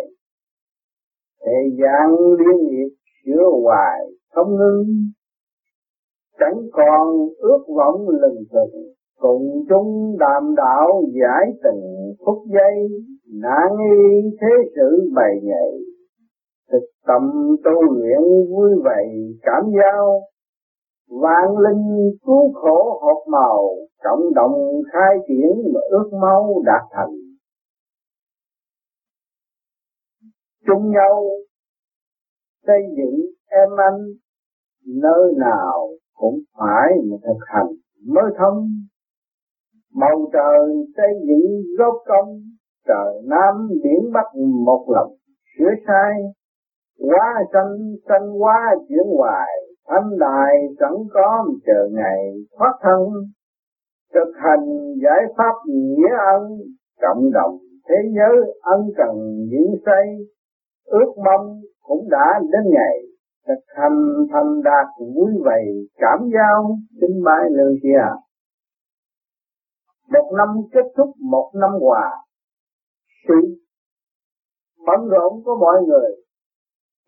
Thế 1.46 1.76
gian 1.78 2.16
liên 2.38 2.68
nghiệp 2.68 2.88
sửa 3.24 3.44
hoài 3.62 4.00
không 4.34 4.56
ngưng, 4.56 4.84
chẳng 6.38 6.60
còn 6.72 7.28
ước 7.38 7.64
vọng 7.76 8.08
lừng 8.08 8.44
từng 8.52 8.94
cùng 9.20 9.64
chung 9.68 10.16
đàm 10.18 10.54
đạo 10.56 11.02
giải 11.20 11.52
từng 11.64 12.14
phút 12.26 12.38
giây, 12.46 12.88
nạn 13.42 13.76
y 13.90 14.30
thế 14.40 14.70
sự 14.76 15.10
bày 15.14 15.40
nhảy 15.42 15.84
thực 16.74 16.86
tâm 17.06 17.22
tu 17.64 17.82
luyện 17.92 18.22
vui 18.50 18.70
vậy 18.84 19.06
cảm 19.42 19.62
giao, 19.78 20.20
vạn 21.22 21.58
linh 21.58 22.10
cứu 22.26 22.52
khổ 22.54 22.98
hộp 23.02 23.18
màu, 23.28 23.68
cộng 24.04 24.34
đồng 24.34 24.82
khai 24.92 25.16
triển 25.28 25.72
mà 25.74 25.80
ước 25.90 26.10
mau 26.22 26.62
đạt 26.64 26.82
thành. 26.90 27.23
Chung 30.66 30.90
nhau, 30.90 31.24
xây 32.66 32.80
dựng 32.96 33.20
em 33.48 33.68
anh 33.90 34.00
nơi 34.86 35.32
nào 35.38 35.88
cũng 36.14 36.38
phải 36.58 36.90
mà 37.10 37.16
thực 37.26 37.38
hành 37.46 37.66
mới 38.06 38.24
thông. 38.38 38.68
Màu 39.94 40.30
trời 40.32 40.86
xây 40.96 41.12
dựng 41.28 41.62
góp 41.78 41.94
công, 42.06 42.40
trời 42.88 43.22
nam 43.24 43.68
biển 43.82 44.12
bắc 44.12 44.34
một 44.66 44.86
lòng 44.88 45.12
sửa 45.58 45.70
sai. 45.86 46.12
Quá 46.98 47.34
sanh 47.52 47.76
sanh 48.08 48.42
quá 48.42 48.74
chuyển 48.88 49.16
hoài, 49.16 49.48
thanh 49.88 50.18
đài 50.18 50.54
chẳng 50.78 50.96
có 51.14 51.44
chờ 51.66 51.88
ngày 51.92 52.34
thoát 52.58 52.72
thân. 52.82 53.00
Thực 54.14 54.32
hành 54.34 54.94
giải 55.02 55.20
pháp 55.36 55.54
nghĩa 55.66 56.08
ân, 56.34 56.42
cộng 57.00 57.30
đồng 57.32 57.58
thế 57.88 57.94
giới 58.16 58.54
ân 58.62 58.80
cần 58.96 59.46
diễn 59.50 59.74
xây 59.86 60.06
ước 60.84 61.12
mong 61.24 61.60
cũng 61.82 62.08
đã 62.10 62.40
đến 62.40 62.72
ngày 62.74 62.96
thật 63.46 63.60
thành 63.76 64.26
thành 64.32 64.62
đạt 64.64 64.86
vui 65.14 65.32
vầy 65.44 65.88
cảm 65.96 66.18
giao 66.34 66.76
xin 67.00 67.24
bái 67.24 67.42
lời 67.50 67.74
kia 67.82 68.24
một 70.14 70.32
năm 70.38 70.48
kết 70.72 70.86
thúc 70.96 71.10
một 71.20 71.50
năm 71.54 71.70
hòa. 71.80 72.10
Sự 73.28 73.34
bận 74.86 75.08
rộn 75.08 75.32
của 75.44 75.56
mọi 75.60 75.82
người 75.86 76.10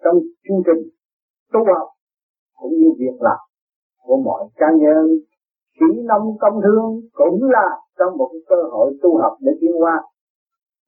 trong 0.05 0.15
chương 0.49 0.63
trình, 0.67 0.83
tu 1.53 1.61
học, 1.75 1.89
cũng 2.57 2.73
như 2.73 2.89
việc 2.99 3.17
làm 3.21 3.39
của 4.03 4.17
mọi 4.25 4.45
cá 4.57 4.67
nhân. 4.81 5.07
Kỹ 5.81 6.01
năng 6.05 6.25
công 6.41 6.61
thương 6.65 7.01
cũng 7.13 7.39
là 7.43 7.69
trong 7.99 8.17
một 8.19 8.31
cơ 8.49 8.57
hội 8.71 8.99
tu 9.03 9.19
học 9.19 9.37
để 9.41 9.53
tiến 9.61 9.73
hóa. 9.81 10.03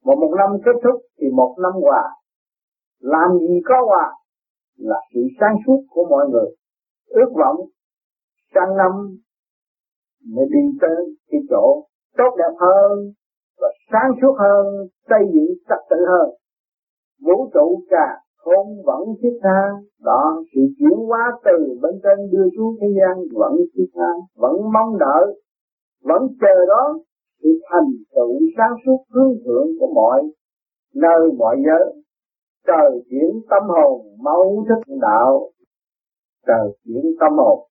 Một 0.03 0.15
một 0.19 0.33
năm 0.37 0.49
kết 0.65 0.79
thúc 0.83 1.01
thì 1.21 1.27
một 1.33 1.55
năm 1.63 1.71
hòa 1.81 2.03
làm 2.99 3.37
gì 3.39 3.59
có 3.65 3.75
hòa 3.85 4.13
là 4.77 4.99
sự 5.13 5.21
sáng 5.39 5.55
suốt 5.67 5.83
của 5.89 6.05
mọi 6.09 6.27
người. 6.29 6.49
Ước 7.07 7.31
vọng 7.35 7.57
sang 8.53 8.77
năm 8.77 8.91
mới 10.33 10.45
đi 10.49 10.77
tới 10.81 11.15
cái 11.31 11.41
chỗ 11.49 11.85
tốt 12.17 12.35
đẹp 12.37 12.53
hơn 12.59 13.13
và 13.61 13.67
sáng 13.91 14.11
suốt 14.21 14.35
hơn, 14.39 14.87
xây 15.09 15.19
dựng 15.33 15.55
trật 15.69 15.79
tự 15.89 15.97
hơn. 16.07 16.29
Vũ 17.25 17.49
trụ 17.53 17.83
cả 17.89 18.07
không 18.37 18.67
vẫn 18.85 19.01
thiết 19.21 19.39
tha 19.43 19.61
đó 20.03 20.43
sự 20.53 20.61
chuyển 20.79 20.97
hóa 21.07 21.31
từ 21.45 21.79
bên 21.81 21.93
trên 22.03 22.29
đưa 22.31 22.47
xuống 22.57 22.75
thế 22.81 22.87
gian 22.99 23.17
vẫn 23.33 23.53
thiết 23.73 23.89
tha, 23.95 24.11
vẫn 24.35 24.55
mong 24.73 24.97
đợi, 24.99 25.41
vẫn 26.03 26.21
chờ 26.41 26.65
đó 26.67 26.99
sự 27.43 27.49
thành 27.71 27.89
tựu 28.15 28.39
sáng 28.57 28.73
suốt 28.85 29.03
hướng 29.13 29.33
thượng 29.45 29.67
của 29.79 29.91
mọi 29.95 30.23
nơi 30.95 31.31
mọi 31.37 31.55
giới 31.65 32.03
trời 32.67 32.91
chuyển 33.09 33.41
tâm 33.49 33.63
hồn 33.67 34.17
mau 34.23 34.65
thức 34.69 34.93
đạo. 35.01 35.51
Trời 36.47 36.77
chuyển 36.83 37.05
tâm 37.19 37.37
hồn, 37.37 37.69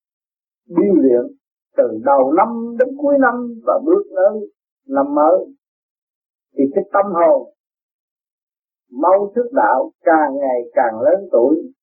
điêu 0.65 0.93
luyện 0.93 1.37
từ 1.77 1.99
đầu 2.05 2.33
năm 2.33 2.77
đến 2.79 2.97
cuối 2.97 3.15
năm 3.19 3.33
và 3.65 3.73
bước 3.85 4.03
tới 4.15 4.51
năm 4.87 5.15
mới. 5.15 5.45
Thì 6.57 6.63
cái 6.75 6.83
tâm 6.93 7.05
hồn 7.13 7.53
mau 8.91 9.31
thức 9.35 9.49
đạo 9.53 9.91
càng 10.01 10.37
ngày 10.41 10.61
càng 10.73 11.01
lớn 11.01 11.29
tuổi, 11.31 11.73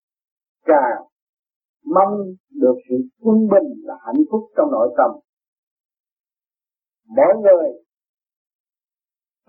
càng 0.64 1.02
mong 1.84 2.18
được 2.50 2.74
sự 2.88 2.96
quân 3.20 3.48
bình 3.48 3.82
là 3.84 3.94
hạnh 4.06 4.24
phúc 4.30 4.40
trong 4.56 4.70
nội 4.70 4.94
tâm. 4.96 5.10
Mỗi 7.08 7.34
người 7.42 7.70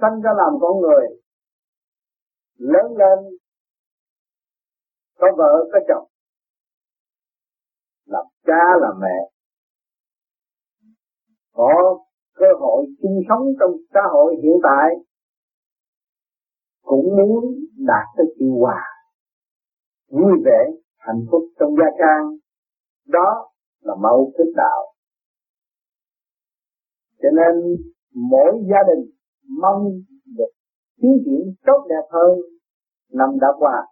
sanh 0.02 0.22
ra 0.22 0.32
làm 0.38 0.54
con 0.62 0.82
người, 0.82 1.08
lớn 2.58 2.86
lên 2.98 3.38
có 5.18 5.28
vợ, 5.38 5.70
có 5.74 5.80
chồng. 5.88 6.08
Làm 8.06 8.26
cha 8.46 8.64
làm 8.82 9.00
mẹ. 9.02 9.18
Có 11.54 12.00
cơ 12.34 12.46
hội 12.60 12.86
chung 13.02 13.22
sống 13.30 13.48
trong 13.60 13.72
xã 13.94 14.00
hội 14.14 14.36
hiện 14.44 14.58
tại, 14.64 14.90
cũng 16.82 17.16
muốn 17.18 17.56
đạt 17.88 18.06
tới 18.18 18.26
chịu 18.40 18.56
hòa 18.60 18.84
vui 20.10 20.32
vẻ, 20.46 20.72
hạnh 20.98 21.26
phúc 21.32 21.42
trong 21.60 21.76
gia 21.76 21.90
can 22.00 22.38
đó 23.08 23.50
là 23.82 23.96
mẫu 24.02 24.32
thức 24.38 24.52
đạo. 24.56 24.94
Cho 27.22 27.30
nên, 27.36 27.76
mỗi 28.14 28.52
gia 28.72 28.78
đình 28.88 29.12
mong 29.62 29.84
được 30.38 30.52
tiến 31.02 31.12
triển 31.26 31.54
tốt 31.66 31.86
đẹp 31.90 32.08
hơn, 32.12 32.40
năm 33.12 33.30
đã 33.42 33.48
qua 33.60 33.88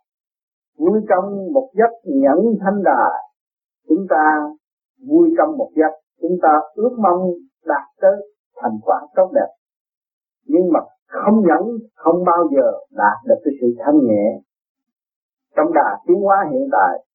vui 0.77 1.00
trong 1.10 1.53
một 1.53 1.70
giấc 1.74 1.91
nhẫn 2.03 2.39
thanh 2.62 2.84
đà, 2.84 3.05
chúng 3.88 4.05
ta 4.10 4.41
vui 5.08 5.34
trong 5.38 5.58
một 5.58 5.70
giấc. 5.75 5.91
Chúng 6.22 6.38
ta 6.41 6.50
ước 6.74 6.96
mong 7.00 7.32
đạt 7.65 7.88
tới 8.01 8.15
thành 8.62 8.77
quả 8.82 9.01
tốt 9.15 9.32
đẹp. 9.36 9.51
Nhưng 10.46 10.72
mà 10.74 10.79
không 11.08 11.41
nhẫn, 11.48 11.63
không 11.96 12.24
bao 12.25 12.50
giờ 12.55 12.72
đạt 12.91 13.17
được 13.25 13.39
cái 13.44 13.53
sự 13.62 13.67
thanh 13.86 13.98
nhẹ. 14.08 14.41
Trong 15.55 15.74
đà 15.74 15.98
tiến 16.08 16.17
hóa 16.22 16.46
hiện 16.51 16.70
tại, 16.72 17.05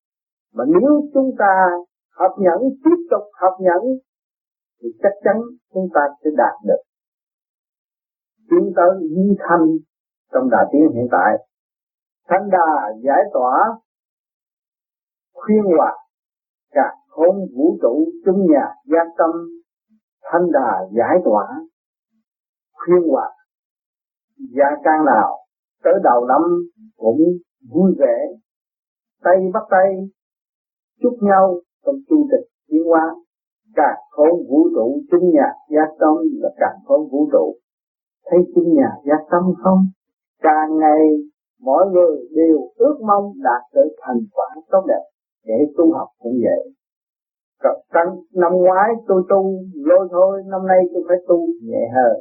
mà 0.54 0.64
nếu 0.66 1.02
chúng 1.14 1.30
ta 1.38 1.70
học 2.14 2.32
nhẫn, 2.38 2.60
tiếp 2.84 2.96
tục 3.10 3.22
học 3.32 3.52
nhẫn, 3.60 3.82
thì 4.82 4.88
chắc 5.02 5.12
chắn 5.24 5.36
chúng 5.74 5.88
ta 5.94 6.00
sẽ 6.24 6.30
đạt 6.36 6.54
được. 6.66 6.82
Tiến 8.50 8.72
tới 8.76 8.90
di 9.00 9.36
thanh 9.38 9.66
trong 10.32 10.50
đà 10.50 10.68
tiến 10.72 10.80
hiện 10.94 11.08
tại 11.12 11.49
thanh 12.30 12.50
đà 12.50 12.92
giải 13.02 13.22
tỏa, 13.32 13.78
khuyên 15.34 15.62
hoạt 15.76 15.94
cả 16.70 16.94
khôn 17.08 17.36
vũ 17.56 17.78
trụ 17.82 18.04
chung 18.24 18.46
nhà 18.52 18.66
gia 18.84 19.04
tâm, 19.18 19.30
thanh 20.22 20.52
đà 20.52 20.80
giải 20.90 21.18
tỏa, 21.24 21.46
khuyên 22.72 23.08
hoạt 23.10 23.32
gia 24.56 24.66
can 24.84 25.04
nào 25.04 25.38
tới 25.84 25.94
đầu 26.04 26.26
năm 26.26 26.42
cũng 26.96 27.20
vui 27.72 27.94
vẻ, 27.98 28.16
tay 29.22 29.36
bắt 29.54 29.62
tay 29.70 30.08
chúc 31.02 31.12
nhau 31.20 31.60
trong 31.86 31.94
chu 32.08 32.28
trình 32.30 32.50
tiến 32.68 32.84
hóa. 32.84 33.14
Cả 33.74 33.96
khối 34.10 34.30
vũ 34.48 34.68
trụ 34.74 35.02
chung 35.10 35.30
nhà 35.30 35.52
giác 35.70 35.88
tâm 36.00 36.14
là 36.40 36.50
cả 36.56 36.66
khối 36.84 36.98
vũ 37.12 37.28
trụ. 37.32 37.56
Thấy 38.30 38.40
chung 38.54 38.74
nhà 38.74 38.90
giác 39.04 39.24
tâm 39.30 39.42
không? 39.62 39.78
Càng 40.42 40.78
ngày 40.78 41.29
mọi 41.62 41.86
người 41.92 42.16
đều 42.30 42.58
ước 42.76 42.96
mong 43.08 43.32
đạt 43.42 43.62
tới 43.74 43.96
thành 44.00 44.20
quả 44.32 44.46
tốt 44.70 44.84
đẹp 44.88 45.04
để 45.46 45.54
tu 45.76 45.92
học 45.92 46.08
cũng 46.18 46.38
vậy. 46.42 46.72
Trong 47.94 48.08
năm 48.34 48.52
ngoái 48.52 48.90
tôi 49.08 49.22
tu, 49.28 49.60
lôi 49.74 50.08
thôi, 50.10 50.42
năm 50.46 50.66
nay 50.66 50.78
tôi 50.94 51.02
phải 51.08 51.16
tu 51.28 51.46
nhẹ 51.62 51.88
hơn. 51.94 52.12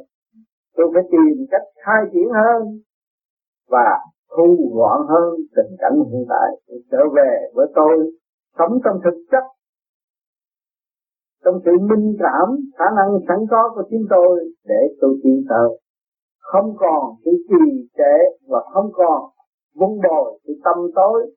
Tôi 0.76 0.86
phải 0.94 1.02
tìm 1.10 1.46
cách 1.50 1.62
khai 1.84 2.02
triển 2.12 2.28
hơn 2.32 2.62
và 3.68 3.98
thu 4.36 4.70
gọn 4.74 5.06
hơn 5.08 5.34
tình 5.56 5.76
cảnh 5.78 5.96
hiện 6.10 6.24
tại 6.28 6.76
trở 6.90 6.98
về 7.16 7.50
với 7.54 7.66
tôi, 7.74 8.12
sống 8.58 8.78
trong 8.84 8.96
thực 9.04 9.24
chất, 9.30 9.44
trong 11.44 11.54
sự 11.64 11.70
minh 11.80 12.16
cảm, 12.18 12.56
khả 12.78 12.84
năng 12.96 13.18
sẵn 13.28 13.38
có 13.50 13.72
của 13.74 13.82
chính 13.90 14.06
tôi 14.10 14.38
để 14.64 14.80
tôi 15.00 15.20
tiến 15.22 15.44
tới 15.48 15.68
không 16.52 16.76
còn 16.78 17.14
sự 17.24 17.30
trì 17.48 17.88
trệ 17.98 18.16
và 18.48 18.60
không 18.72 18.90
còn 18.92 19.22
vun 19.74 19.90
bồi 20.08 20.38
sự 20.46 20.52
tâm 20.64 20.76
tối 20.94 21.34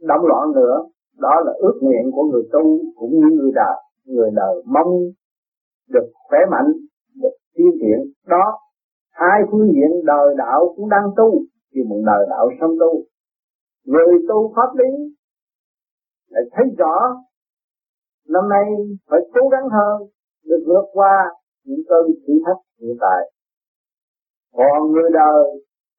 động 0.00 0.26
loạn 0.26 0.52
nữa. 0.54 0.76
Đó 1.18 1.34
là 1.44 1.52
ước 1.58 1.78
nguyện 1.80 2.10
của 2.12 2.22
người 2.22 2.42
tu 2.52 2.62
cũng 2.96 3.10
như 3.10 3.36
người 3.36 3.52
đời. 3.54 3.76
Người 4.04 4.30
đời 4.34 4.62
mong 4.66 4.90
được 5.88 6.10
khỏe 6.28 6.38
mạnh, 6.50 6.72
được 7.22 7.36
tiến 7.54 7.66
triển. 7.80 8.12
Đó, 8.26 8.58
hai 9.10 9.40
phương 9.50 9.68
diện 9.72 9.90
đời 10.04 10.34
đạo 10.38 10.74
cũng 10.76 10.88
đang 10.88 11.06
tu 11.16 11.42
thì 11.74 11.80
một 11.88 12.02
đời 12.06 12.26
đạo 12.30 12.50
sống 12.60 12.74
tu. 12.80 13.04
Người 13.86 14.18
tu 14.28 14.52
pháp 14.56 14.74
lý 14.74 15.14
lại 16.28 16.42
thấy 16.52 16.66
rõ 16.78 17.22
năm 18.28 18.48
nay 18.48 18.64
phải 19.10 19.20
cố 19.34 19.48
gắng 19.48 19.68
hơn 19.68 20.08
để 20.44 20.56
vượt 20.66 20.84
qua 20.92 21.34
những 21.64 21.80
cơn 21.88 22.06
thử 22.26 22.34
thách 22.46 22.62
hiện 22.80 22.96
tại 23.00 23.30
còn 24.52 24.92
người 24.92 25.10
đời 25.12 25.44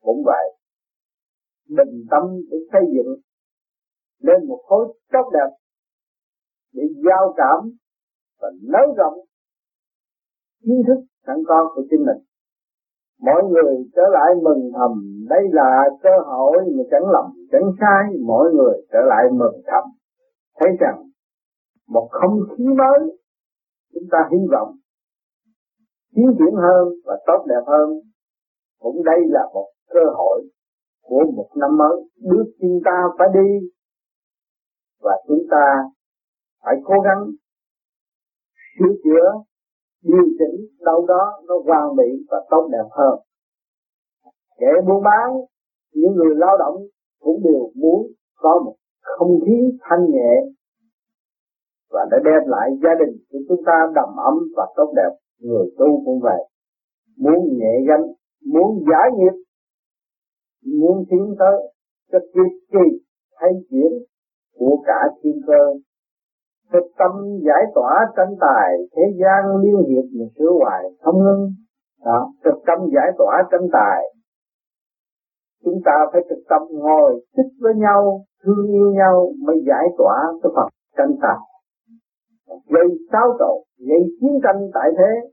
cũng 0.01 0.23
vậy. 0.25 0.55
Bình 1.69 2.05
tâm 2.11 2.23
để 2.51 2.57
xây 2.73 2.81
dựng 2.95 3.15
lên 4.19 4.47
một 4.47 4.61
khối 4.67 4.93
tốt 5.11 5.29
đẹp 5.33 5.49
để 6.73 6.83
giao 7.05 7.33
cảm 7.37 7.71
và 8.41 8.47
nới 8.61 8.87
rộng 8.97 9.13
kiến 10.65 10.81
thức 10.87 10.99
sẵn 11.27 11.35
có 11.47 11.71
của 11.75 11.81
chính 11.89 12.05
mình. 12.05 12.23
Mọi 13.21 13.43
người 13.49 13.73
trở 13.95 14.01
lại 14.11 14.29
mừng 14.43 14.71
thầm, 14.73 14.91
đây 15.29 15.41
là 15.51 15.83
cơ 16.03 16.09
hội 16.25 16.57
mà 16.77 16.83
chẳng 16.91 17.11
lầm, 17.11 17.25
chẳng 17.51 17.71
sai. 17.79 18.03
Mọi 18.25 18.53
người 18.53 18.75
trở 18.91 18.99
lại 19.07 19.23
mừng 19.31 19.61
thầm. 19.67 19.83
Thấy 20.59 20.69
rằng 20.79 21.03
một 21.87 22.07
không 22.11 22.39
khí 22.49 22.63
mới, 22.77 22.99
chúng 23.93 24.03
ta 24.11 24.17
hy 24.31 24.37
vọng, 24.51 24.75
tiến 26.15 26.25
triển 26.39 26.55
hơn 26.55 26.87
và 27.05 27.19
tốt 27.27 27.45
đẹp 27.47 27.63
hơn 27.67 27.89
cũng 28.83 29.03
đây 29.03 29.19
là 29.35 29.43
một 29.53 29.67
cơ 29.93 30.05
hội 30.15 30.39
của 31.01 31.23
một 31.35 31.49
năm 31.55 31.77
mới. 31.77 31.95
Bước 32.29 32.45
chúng 32.61 32.79
ta 32.85 32.97
phải 33.17 33.27
đi. 33.33 33.49
Và 35.01 35.15
chúng 35.27 35.43
ta 35.51 35.65
phải 36.63 36.75
cố 36.83 36.95
gắng 37.05 37.21
sửa 38.79 38.93
chữa, 39.03 39.25
điều 40.03 40.25
chỉnh 40.39 40.55
đâu 40.79 41.05
đó 41.07 41.41
nó 41.47 41.55
hoàn 41.65 41.95
mỹ 41.95 42.09
và 42.29 42.37
tốt 42.49 42.69
đẹp 42.71 42.87
hơn. 42.91 43.19
Kẻ 44.59 44.71
buôn 44.87 45.03
bán, 45.03 45.27
những 45.93 46.13
người 46.15 46.35
lao 46.35 46.57
động 46.57 46.75
cũng 47.19 47.43
đều 47.43 47.71
muốn 47.75 48.07
có 48.35 48.61
một 48.65 48.75
không 49.01 49.39
khí 49.45 49.77
thanh 49.81 50.05
nhẹ 50.11 50.33
và 51.89 52.05
để 52.11 52.17
đem 52.25 52.49
lại 52.49 52.69
gia 52.83 52.89
đình 52.99 53.17
của 53.31 53.39
chúng 53.47 53.61
ta 53.65 53.73
đầm 53.95 54.09
ấm 54.15 54.33
và 54.55 54.65
tốt 54.75 54.93
đẹp. 54.95 55.11
Người 55.39 55.65
tu 55.77 56.01
cũng 56.05 56.19
vậy. 56.19 56.41
Muốn 57.17 57.57
nhẹ 57.57 57.73
gánh 57.87 58.13
muốn 58.45 58.83
giải 58.89 59.09
nghiệp, 59.17 59.35
muốn 60.79 61.05
tiến 61.09 61.35
tới 61.39 61.73
cái 62.11 62.21
kiếp 62.33 62.51
kỳ 62.71 62.99
thay 63.39 63.51
chuyển 63.69 63.91
của 64.57 64.83
cả 64.85 64.99
thiên 65.23 65.41
cơ. 65.47 65.63
Thực 66.73 66.87
tâm 66.97 67.11
giải 67.45 67.63
tỏa 67.75 68.05
tranh 68.17 68.35
tài, 68.41 68.69
thế 68.95 69.03
gian 69.21 69.61
liên 69.61 69.77
hiệp 69.89 70.05
mà 70.19 70.25
sửa 70.37 70.51
hoài 70.59 70.83
không 71.01 71.23
ngưng. 71.23 71.49
Đó, 72.05 72.33
thực 72.43 72.57
tâm 72.67 72.77
giải 72.95 73.11
tỏa 73.17 73.43
tranh 73.51 73.67
tài. 73.73 74.03
Chúng 75.63 75.81
ta 75.85 75.91
phải 76.13 76.21
thực 76.29 76.43
tâm 76.49 76.61
ngồi 76.71 77.25
thích 77.37 77.51
với 77.59 77.73
nhau, 77.75 78.25
thương 78.43 78.67
yêu 78.67 78.91
nhau 78.91 79.33
mới 79.45 79.55
giải 79.67 79.87
tỏa 79.97 80.17
cái 80.43 80.51
phần 80.55 80.67
tranh 80.97 81.15
tài. 81.21 81.37
Gây 82.69 82.87
xáo 83.11 83.27
trộn, 83.39 83.57
gây 83.89 83.99
chiến 84.19 84.39
tranh 84.43 84.69
tại 84.73 84.89
thế 84.97 85.29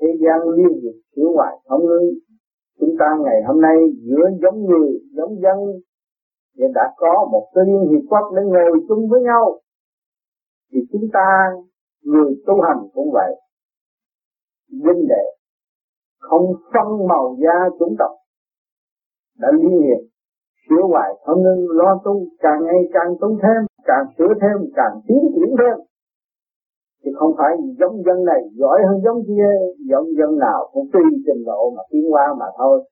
thế 0.00 0.08
gian 0.22 0.48
liên 0.56 0.80
hiệp 0.82 0.94
sửa 1.16 1.28
hoài 1.34 1.54
không 1.68 1.86
ngưng 1.86 2.08
chúng 2.80 2.94
ta 2.98 3.06
ngày 3.24 3.42
hôm 3.46 3.60
nay 3.60 3.76
giữa 4.02 4.24
giống 4.42 4.64
người, 4.66 4.90
giống 5.16 5.40
dân, 5.40 5.58
thì 6.56 6.64
đã 6.74 6.92
có 6.96 7.28
một 7.32 7.48
cái 7.54 7.64
liên 7.64 7.90
hiệp 7.90 8.10
quốc 8.10 8.32
để 8.36 8.42
ngồi 8.44 8.80
chung 8.88 9.08
với 9.08 9.20
nhau. 9.22 9.60
Thì 10.72 10.78
chúng 10.92 11.08
ta, 11.12 11.50
người 12.02 12.42
tu 12.46 12.60
hành 12.60 12.88
cũng 12.94 13.10
vậy. 13.12 13.34
Huynh 14.82 15.08
đệ 15.08 15.24
không 16.18 16.52
phân 16.72 17.06
màu 17.08 17.36
da 17.42 17.68
chủng 17.78 17.94
tộc. 17.98 18.10
Đã 19.38 19.48
liên 19.52 19.82
hiệp, 19.82 20.02
sửa 20.68 20.82
hoài 20.88 21.10
không 21.24 21.42
ngưng 21.42 21.66
lo 21.70 22.00
tu, 22.04 22.26
càng 22.38 22.64
ngày 22.64 22.82
càng 22.92 23.14
tu 23.20 23.28
thêm, 23.42 23.66
càng 23.84 24.04
sửa 24.18 24.34
thêm, 24.40 24.70
càng 24.76 25.00
tiến 25.08 25.18
triển 25.34 25.56
thêm 25.58 25.86
thì 27.08 27.14
không 27.18 27.32
phải 27.38 27.52
giống 27.80 27.96
dân 28.06 28.24
này 28.24 28.40
giỏi 28.60 28.78
hơn 28.88 29.00
giống 29.04 29.20
kia, 29.28 29.50
giống 29.90 30.06
dân 30.18 30.38
nào 30.38 30.68
cũng 30.72 30.86
tùy 30.92 31.02
trình 31.26 31.42
độ 31.46 31.70
mà 31.76 31.82
tiến 31.90 32.12
qua 32.12 32.34
mà 32.40 32.46
thôi. 32.58 32.84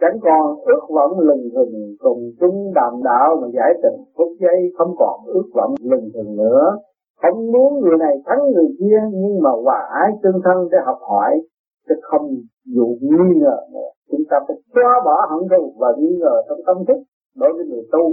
Chẳng 0.00 0.18
còn 0.22 0.56
ước 0.60 0.84
vọng 0.94 1.18
lừng 1.18 1.48
thừng 1.54 1.96
cùng 1.98 2.20
chung 2.40 2.72
đàm 2.74 2.92
đạo 3.04 3.36
mà 3.40 3.48
giải 3.54 3.72
tình 3.82 4.04
phút 4.16 4.28
giây 4.40 4.58
không 4.78 4.94
còn 4.98 5.20
ước 5.26 5.48
vọng 5.54 5.74
lừng 5.80 6.08
thừng 6.14 6.36
nữa. 6.36 6.76
Không 7.22 7.52
muốn 7.52 7.80
người 7.80 7.98
này 7.98 8.14
thắng 8.26 8.42
người 8.52 8.68
kia, 8.78 8.98
nhưng 9.12 9.42
mà 9.42 9.50
hòa 9.64 9.88
ái 10.02 10.10
tương 10.22 10.40
thân 10.44 10.68
để 10.72 10.78
học 10.86 10.98
hỏi, 11.00 11.40
chứ 11.88 11.94
không 12.02 12.26
dụ 12.64 12.86
nghi 13.00 13.40
ngờ 13.40 13.56
nữa. 13.72 13.90
Chúng 14.10 14.24
ta 14.30 14.36
phải 14.48 14.56
xóa 14.74 15.00
bỏ 15.04 15.26
hận 15.30 15.48
thù 15.50 15.72
và 15.78 15.88
nghi 15.98 16.16
ngờ 16.20 16.42
trong 16.48 16.58
tâm 16.66 16.76
thức 16.88 16.98
đối 17.36 17.52
với 17.52 17.64
người 17.66 17.82
tu. 17.92 18.04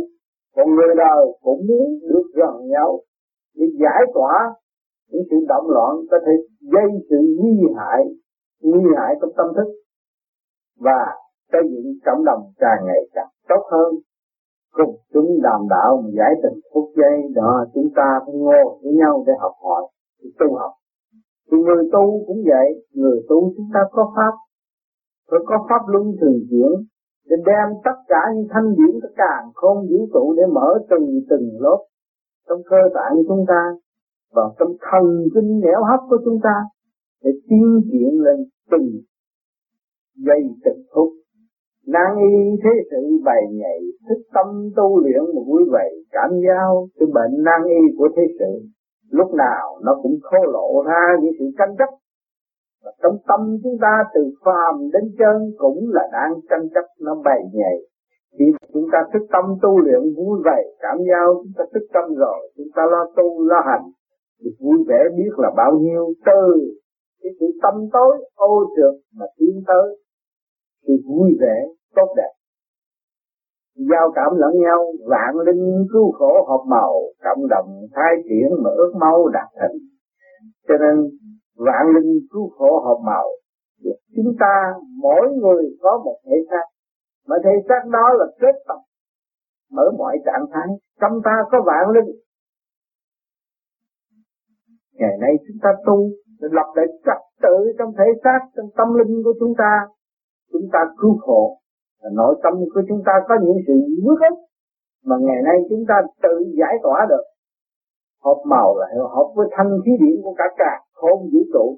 Còn 0.55 0.75
người 0.75 0.95
đời 0.97 1.25
cũng 1.43 1.61
muốn 1.67 1.99
được 2.09 2.27
gần 2.33 2.67
nhau 2.67 2.99
để 3.57 3.65
giải 3.81 4.01
tỏa 4.13 4.53
những 5.11 5.23
sự 5.29 5.37
động 5.47 5.69
loạn 5.69 5.93
có 6.11 6.17
thể 6.25 6.31
gây 6.73 6.89
sự 7.09 7.17
nguy 7.39 7.57
hại 7.77 8.03
nguy 8.63 8.81
hại 8.97 9.15
trong 9.21 9.31
tâm 9.37 9.47
thức. 9.55 9.69
Và 10.79 11.01
xây 11.51 11.61
dựng 11.71 11.93
cộng 12.05 12.25
đồng 12.25 12.41
càng 12.57 12.79
ngày 12.85 13.01
càng 13.13 13.31
tốt 13.49 13.63
hơn. 13.71 13.95
Cùng 14.73 14.95
chúng 15.13 15.41
đàm 15.43 15.61
đạo 15.69 16.03
giải 16.17 16.33
tình 16.43 16.59
phút 16.73 16.89
giây 16.95 17.17
đó, 17.35 17.65
chúng 17.73 17.89
ta 17.95 18.19
phải 18.25 18.35
ngồi 18.35 18.65
với 18.83 18.93
nhau 18.93 19.23
để 19.27 19.33
học 19.39 19.53
hỏi, 19.63 19.83
để 20.23 20.29
tu 20.39 20.55
học. 20.55 20.71
Thì 21.51 21.57
người 21.57 21.89
tu 21.93 22.23
cũng 22.27 22.41
vậy, 22.45 22.85
người 22.93 23.25
tu 23.29 23.53
chúng 23.57 23.69
ta 23.73 23.79
có 23.91 24.11
pháp. 24.15 24.33
Phải 25.31 25.39
có 25.45 25.65
pháp 25.69 25.81
luân 25.87 26.05
thường 26.21 26.39
chuyển 26.49 26.71
để 27.29 27.35
đem 27.45 27.67
tất 27.83 27.97
cả 28.07 28.21
những 28.35 28.47
thanh 28.49 28.75
điển, 28.77 28.99
tất 29.01 29.13
cả 29.15 29.43
không 29.53 29.77
vũ 29.77 30.07
trụ 30.13 30.33
để 30.37 30.43
mở 30.53 30.79
từng 30.89 31.21
từng 31.29 31.49
lớp 31.59 31.79
trong 32.49 32.61
cơ 32.69 32.77
tạng 32.93 33.13
chúng 33.27 33.45
ta 33.47 33.61
và 34.35 34.43
trong 34.59 34.73
thần 34.81 35.05
kinh 35.33 35.59
nẻo 35.59 35.83
hấp 35.89 35.99
của 36.09 36.17
chúng 36.25 36.39
ta 36.43 36.55
để 37.23 37.31
tiến 37.49 37.81
triển 37.91 38.21
lên 38.25 38.45
từng 38.71 38.89
dây 40.15 40.41
từng 40.65 40.83
phút. 40.95 41.09
Nan 41.87 42.17
y 42.17 42.35
thế 42.63 42.69
sự 42.91 43.01
bày 43.25 43.41
nhảy 43.51 43.79
thức 44.09 44.21
tâm 44.33 44.69
tu 44.75 44.99
luyện 44.99 45.35
một 45.35 45.43
vui 45.47 45.63
vẻ 45.73 45.89
cảm 46.11 46.29
giao 46.47 46.87
cái 46.99 47.07
bệnh 47.13 47.43
nan 47.43 47.61
y 47.67 47.97
của 47.97 48.09
thế 48.15 48.23
sự. 48.39 48.67
Lúc 49.11 49.33
nào 49.33 49.79
nó 49.85 49.99
cũng 50.03 50.17
khô 50.21 50.37
lộ 50.45 50.83
ra 50.87 51.17
những 51.21 51.33
sự 51.39 51.45
tranh 51.57 51.75
chấp. 51.77 51.89
Và 52.83 52.91
trong 53.03 53.17
tâm 53.27 53.57
chúng 53.63 53.77
ta 53.81 54.03
từ 54.13 54.21
phàm 54.45 54.89
đến 54.93 55.03
chân 55.19 55.51
cũng 55.57 55.89
là 55.89 56.09
đang 56.11 56.33
tranh 56.49 56.69
chấp 56.73 56.85
nó 56.99 57.15
bày 57.25 57.41
nhảy 57.53 57.77
khi 58.39 58.45
chúng 58.73 58.87
ta 58.91 58.99
thức 59.13 59.25
tâm 59.31 59.45
tu 59.61 59.79
luyện 59.79 60.01
vui 60.17 60.41
vẻ, 60.45 60.59
cảm 60.79 60.97
giao, 61.09 61.33
chúng 61.43 61.53
ta 61.57 61.63
thức 61.73 61.85
tâm 61.93 62.15
rồi, 62.15 62.51
chúng 62.57 62.67
ta 62.75 62.83
lo 62.91 63.05
tu 63.15 63.43
lo 63.43 63.59
hành 63.65 63.85
thì 64.39 64.49
vui 64.59 64.77
vẻ 64.87 64.99
biết 65.17 65.31
là 65.37 65.49
bao 65.57 65.71
nhiêu 65.79 66.13
từ 66.25 66.41
cái 67.21 67.31
sự 67.39 67.45
tâm 67.61 67.73
tối, 67.93 68.17
ô 68.35 68.65
trượt 68.75 68.95
mà 69.13 69.25
tiến 69.37 69.63
tới. 69.67 69.99
Thì 70.87 70.93
vui 71.07 71.37
vẻ, 71.41 71.65
tốt 71.95 72.13
đẹp. 72.17 72.33
Giao 73.91 74.11
cảm 74.15 74.31
lẫn 74.37 74.51
nhau, 74.61 74.93
vạn 75.09 75.35
linh 75.45 75.85
cứu 75.93 76.11
khổ 76.11 76.45
hợp 76.47 76.63
màu 76.67 76.93
cộng 77.23 77.47
đồng 77.49 77.87
thay 77.95 78.13
triển 78.23 78.63
mà 78.63 78.69
ước 78.69 78.93
mau 78.99 79.27
đạt 79.27 79.47
thành. 79.59 79.77
Cho 80.67 80.73
nên, 80.79 81.09
vạn 81.55 81.85
linh 81.95 82.19
cứu 82.31 82.49
khổ 82.49 82.79
hợp 82.85 82.99
màu 83.05 83.27
chúng 84.17 84.33
ta 84.39 84.73
mỗi 85.01 85.33
người 85.41 85.63
có 85.81 86.01
một 86.05 86.17
thể 86.25 86.35
xác. 86.49 86.65
Mà 87.27 87.35
thể 87.43 87.49
xác 87.69 87.81
đó 87.91 88.13
là 88.19 88.25
kết 88.41 88.55
tập 88.67 88.79
mở 89.71 89.91
mọi 89.97 90.17
trạng 90.25 90.45
thái. 90.53 90.67
Trong 91.01 91.21
ta 91.23 91.35
có 91.51 91.57
vạn 91.65 91.89
linh 91.95 92.15
ngày 94.99 95.15
nay 95.21 95.33
chúng 95.47 95.57
ta 95.63 95.69
tu 95.85 95.97
để 96.39 96.47
lập 96.51 96.69
lại 96.75 96.87
trật 97.05 97.21
tự 97.43 97.55
trong 97.77 97.91
thể 97.97 98.07
xác, 98.23 98.39
trong 98.55 98.69
tâm 98.77 98.87
linh 98.93 99.23
của 99.23 99.33
chúng 99.39 99.53
ta. 99.57 99.87
Chúng 100.51 100.67
ta 100.73 100.79
cứu 100.99 101.17
khổ. 101.17 101.57
Nội 102.13 102.35
tâm 102.43 102.53
của 102.73 102.81
chúng 102.89 103.01
ta 103.05 103.13
có 103.27 103.35
những 103.43 103.57
sự 103.67 103.73
bước 104.05 104.19
ức 104.29 104.35
mà 105.05 105.15
ngày 105.19 105.41
nay 105.43 105.57
chúng 105.69 105.83
ta 105.87 105.95
tự 106.23 106.35
giải 106.59 106.75
tỏa 106.83 107.05
được. 107.09 107.25
Hợp 108.23 108.39
màu 108.45 108.77
là 108.77 108.87
hợp 109.15 109.27
với 109.35 109.47
thanh 109.51 109.71
khí 109.85 109.91
điển 109.99 110.21
của 110.23 110.33
cả 110.37 110.43
cả 110.57 110.79
không 110.93 111.19
vũ 111.33 111.39
trụ. 111.53 111.77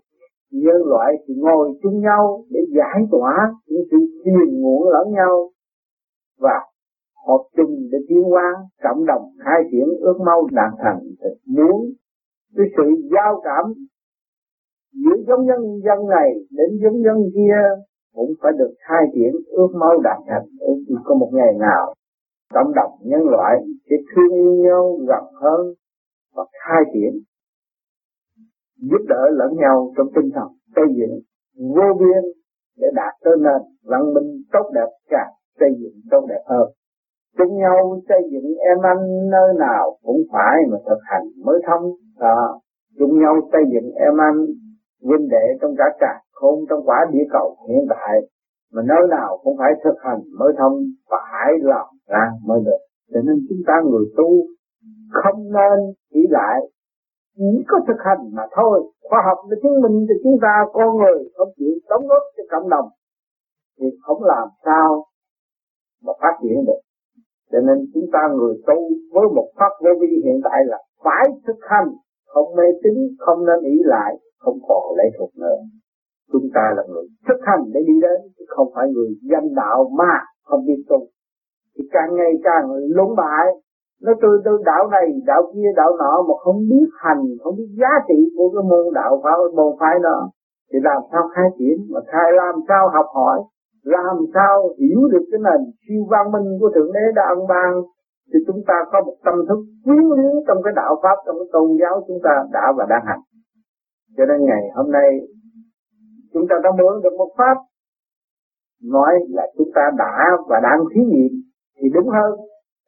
Nhân 0.51 0.81
loại 0.85 1.13
thì 1.27 1.33
ngồi 1.37 1.79
chung 1.83 1.99
nhau 1.99 2.43
để 2.49 2.59
giải 2.77 2.99
tỏa 3.11 3.53
những 3.67 3.83
sự 3.91 3.97
phiền 4.25 4.61
muộn 4.61 4.89
lẫn 4.89 5.11
nhau. 5.11 5.49
Và 6.39 6.59
hợp 7.27 7.43
chung 7.57 7.75
để 7.91 7.97
tiến 8.07 8.23
hóa 8.23 8.55
cộng 8.83 9.05
đồng 9.05 9.23
khai 9.45 9.61
triển 9.71 9.87
ước 9.99 10.17
mong 10.25 10.45
đạt 10.51 10.71
thành 10.83 10.99
muốn 11.45 11.85
cái 12.55 12.65
sự 12.77 12.83
giao 13.13 13.41
cảm 13.43 13.73
giữa 14.93 15.23
giống 15.27 15.45
nhân 15.45 15.61
dân 15.85 16.09
này 16.09 16.29
đến 16.51 16.69
giống 16.83 17.01
nhân 17.01 17.17
kia 17.35 17.83
cũng 18.15 18.33
phải 18.41 18.51
được 18.57 18.73
khai 18.87 19.03
triển 19.13 19.31
ước 19.47 19.67
mơ 19.79 19.89
đạt 20.03 20.17
thành 20.27 20.47
để 20.59 20.95
có 21.03 21.15
một 21.15 21.29
ngày 21.33 21.53
nào, 21.59 21.93
cộng 22.53 22.73
đồng 22.75 22.91
nhân 23.01 23.21
loại 23.29 23.55
sẽ 23.89 23.95
thương 24.09 24.31
yêu 24.31 24.55
nhau 24.63 24.99
gần 25.07 25.23
hơn 25.41 25.73
và 26.35 26.43
khai 26.63 26.81
triển, 26.93 27.13
giúp 28.77 29.01
đỡ 29.09 29.29
lẫn 29.31 29.57
nhau 29.57 29.93
trong 29.97 30.07
tinh 30.15 30.29
thần 30.35 30.47
xây 30.75 30.85
dựng 30.97 31.19
vô 31.75 31.93
biên 31.99 32.23
để 32.77 32.87
đạt 32.95 33.13
tới 33.23 33.33
nền 33.37 33.61
văn 33.83 34.13
minh 34.13 34.43
tốt 34.51 34.71
đẹp, 34.73 34.89
càng 35.09 35.31
xây 35.59 35.69
dựng 35.79 36.01
tốt 36.11 36.25
đẹp 36.29 36.43
hơn. 36.45 36.71
Chung 37.37 37.57
nhau 37.57 38.01
xây 38.09 38.21
dựng 38.31 38.57
em 38.69 38.77
anh 38.83 39.29
nơi 39.31 39.53
nào 39.59 39.97
cũng 40.03 40.21
phải 40.31 40.55
mà 40.71 40.77
thực 40.89 40.99
hành 41.03 41.23
mới 41.45 41.59
thông 41.67 41.91
đó, 42.19 42.59
chung 42.99 43.19
nhau 43.21 43.35
xây 43.51 43.61
dựng 43.73 43.91
em 43.95 44.21
anh 44.21 44.45
huynh 45.03 45.27
đệ 45.29 45.45
trong 45.61 45.73
cả 45.77 45.85
cả 45.99 46.13
không 46.31 46.65
trong 46.69 46.81
quả 46.85 47.05
địa 47.11 47.25
cầu 47.31 47.57
hiện 47.67 47.85
tại, 47.89 48.15
mà 48.73 48.81
nơi 48.85 49.03
nào 49.09 49.37
cũng 49.43 49.55
phải 49.57 49.71
thực 49.83 49.97
hành 49.99 50.21
mới 50.39 50.53
thông, 50.57 50.75
phải 51.09 51.51
làm 51.61 51.87
ra 52.07 52.25
mới 52.45 52.59
được. 52.65 52.81
Cho 53.13 53.19
nên 53.25 53.35
chúng 53.49 53.61
ta 53.67 53.73
người 53.89 54.05
tu 54.17 54.29
không 55.11 55.39
nên 55.57 55.77
chỉ 56.13 56.19
lại, 56.29 56.59
chỉ 57.37 57.63
có 57.67 57.79
thực 57.87 57.99
hành 58.05 58.21
mà 58.31 58.43
thôi. 58.55 58.91
Khoa 59.09 59.21
học 59.25 59.37
đã 59.49 59.55
chứng 59.63 59.81
minh 59.81 60.05
cho 60.07 60.15
chúng 60.23 60.37
ta 60.41 60.53
con 60.73 60.97
người 60.97 61.29
không 61.37 61.49
chịu 61.57 61.73
đóng 61.89 62.07
góp 62.07 62.23
cho 62.37 62.43
cộng 62.51 62.69
đồng, 62.69 62.87
thì 63.79 63.85
không 64.01 64.23
làm 64.23 64.47
sao 64.65 65.05
mà 66.03 66.13
phát 66.21 66.33
triển 66.41 66.65
được. 66.67 66.81
Cho 67.51 67.59
nên 67.67 67.77
chúng 67.93 68.05
ta 68.13 68.19
người 68.37 68.55
tu 68.67 68.77
với 69.13 69.27
một 69.35 69.47
pháp 69.55 69.71
vô 69.83 69.91
vi 70.01 70.21
hiện 70.25 70.41
tại 70.43 70.59
là 70.65 70.77
phải 71.03 71.25
thực 71.47 71.59
hành 71.61 71.89
không 72.33 72.55
mê 72.57 72.63
tín, 72.83 72.97
không 73.19 73.45
nên 73.45 73.59
ý 73.63 73.77
lại, 73.85 74.11
không 74.39 74.57
còn 74.67 74.83
lệ 74.97 75.07
thuộc 75.17 75.31
nữa. 75.35 75.59
Chúng 76.31 76.47
ta 76.55 76.73
là 76.75 76.83
người 76.87 77.05
thực 77.27 77.39
hành 77.41 77.63
để 77.73 77.81
đi 77.87 77.93
đến 78.01 78.19
không 78.47 78.67
phải 78.75 78.87
người 78.93 79.09
danh 79.31 79.55
đạo 79.55 79.89
mà 79.97 80.13
không 80.43 80.65
biết 80.65 80.83
tu. 80.89 80.99
Thì 81.75 81.83
càng 81.91 82.15
ngày 82.15 82.33
càng 82.43 82.65
lũng 82.97 83.15
bại 83.15 83.45
nó 84.03 84.11
từ 84.21 84.41
từ 84.45 84.51
đạo 84.65 84.87
này, 84.87 85.07
đạo 85.25 85.43
kia, 85.53 85.69
đạo 85.75 85.91
nọ, 85.99 86.13
mà 86.27 86.33
không 86.43 86.59
biết 86.69 86.89
hành, 87.03 87.23
không 87.43 87.55
biết 87.57 87.69
giá 87.79 87.93
trị 88.07 88.19
của 88.37 88.49
cái 88.53 88.63
môn 88.69 88.93
đạo 88.93 89.21
phái 89.23 89.33
môn 89.55 89.71
phái 89.79 89.99
đó, 90.03 90.29
thì 90.73 90.79
làm 90.83 91.01
sao 91.11 91.23
khai 91.35 91.49
triển, 91.57 91.77
mà 91.89 91.99
khai, 92.11 92.31
làm 92.31 92.55
sao 92.67 92.89
học 92.89 93.05
hỏi, 93.13 93.39
làm 93.83 94.15
sao 94.33 94.69
hiểu 94.79 95.01
được 95.11 95.25
cái 95.31 95.39
nền 95.47 95.61
siêu 95.87 96.01
văn 96.11 96.31
minh 96.31 96.47
của 96.59 96.69
thượng 96.75 96.91
đế 96.93 97.05
đã 97.15 97.23
ân 97.35 97.47
ban 97.47 97.71
thì 98.29 98.39
chúng 98.47 98.61
ta 98.67 98.77
có 98.91 98.97
một 99.05 99.17
tâm 99.25 99.35
thức 99.47 99.59
quyến 99.85 100.03
luyến 100.09 100.33
trong 100.47 100.59
cái 100.63 100.73
đạo 100.75 100.93
pháp, 101.03 101.17
trong 101.25 101.35
cái 101.39 101.47
tôn 101.53 101.67
giáo 101.81 102.03
chúng 102.07 102.19
ta 102.23 102.33
đã 102.55 102.65
và 102.77 102.85
đang 102.89 103.03
hành. 103.05 103.23
Cho 104.17 104.25
nên 104.25 104.39
ngày 104.45 104.63
hôm 104.75 104.91
nay, 104.91 105.09
chúng 106.33 106.45
ta 106.49 106.55
đã 106.63 106.69
mượn 106.79 106.93
được 107.03 107.15
một 107.17 107.31
pháp. 107.37 107.57
Nói 108.83 109.13
là 109.29 109.45
chúng 109.57 109.71
ta 109.75 109.81
đã 109.97 110.15
và 110.49 110.59
đang 110.63 110.79
thí 110.91 111.01
nghiệm 111.11 111.33
thì 111.77 111.89
đúng 111.93 112.09
hơn 112.09 112.31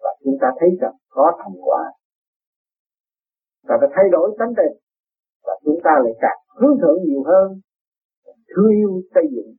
và 0.04 0.10
chúng 0.24 0.38
ta 0.42 0.48
thấy 0.60 0.70
rằng 0.82 0.96
có 1.10 1.32
thành 1.38 1.56
quả. 1.66 1.84
Và 3.68 3.78
đã 3.82 3.88
thay 3.96 4.06
đổi 4.12 4.36
tánh 4.40 4.54
tình 4.58 4.76
và 5.46 5.54
chúng 5.66 5.80
ta 5.84 5.92
lại 6.04 6.14
càng 6.22 6.40
hướng 6.60 6.78
thượng 6.82 7.04
nhiều 7.04 7.24
hơn. 7.24 7.48
Thương 8.56 8.70
yêu 8.70 9.02
xây 9.16 9.24
dựng. 9.32 9.52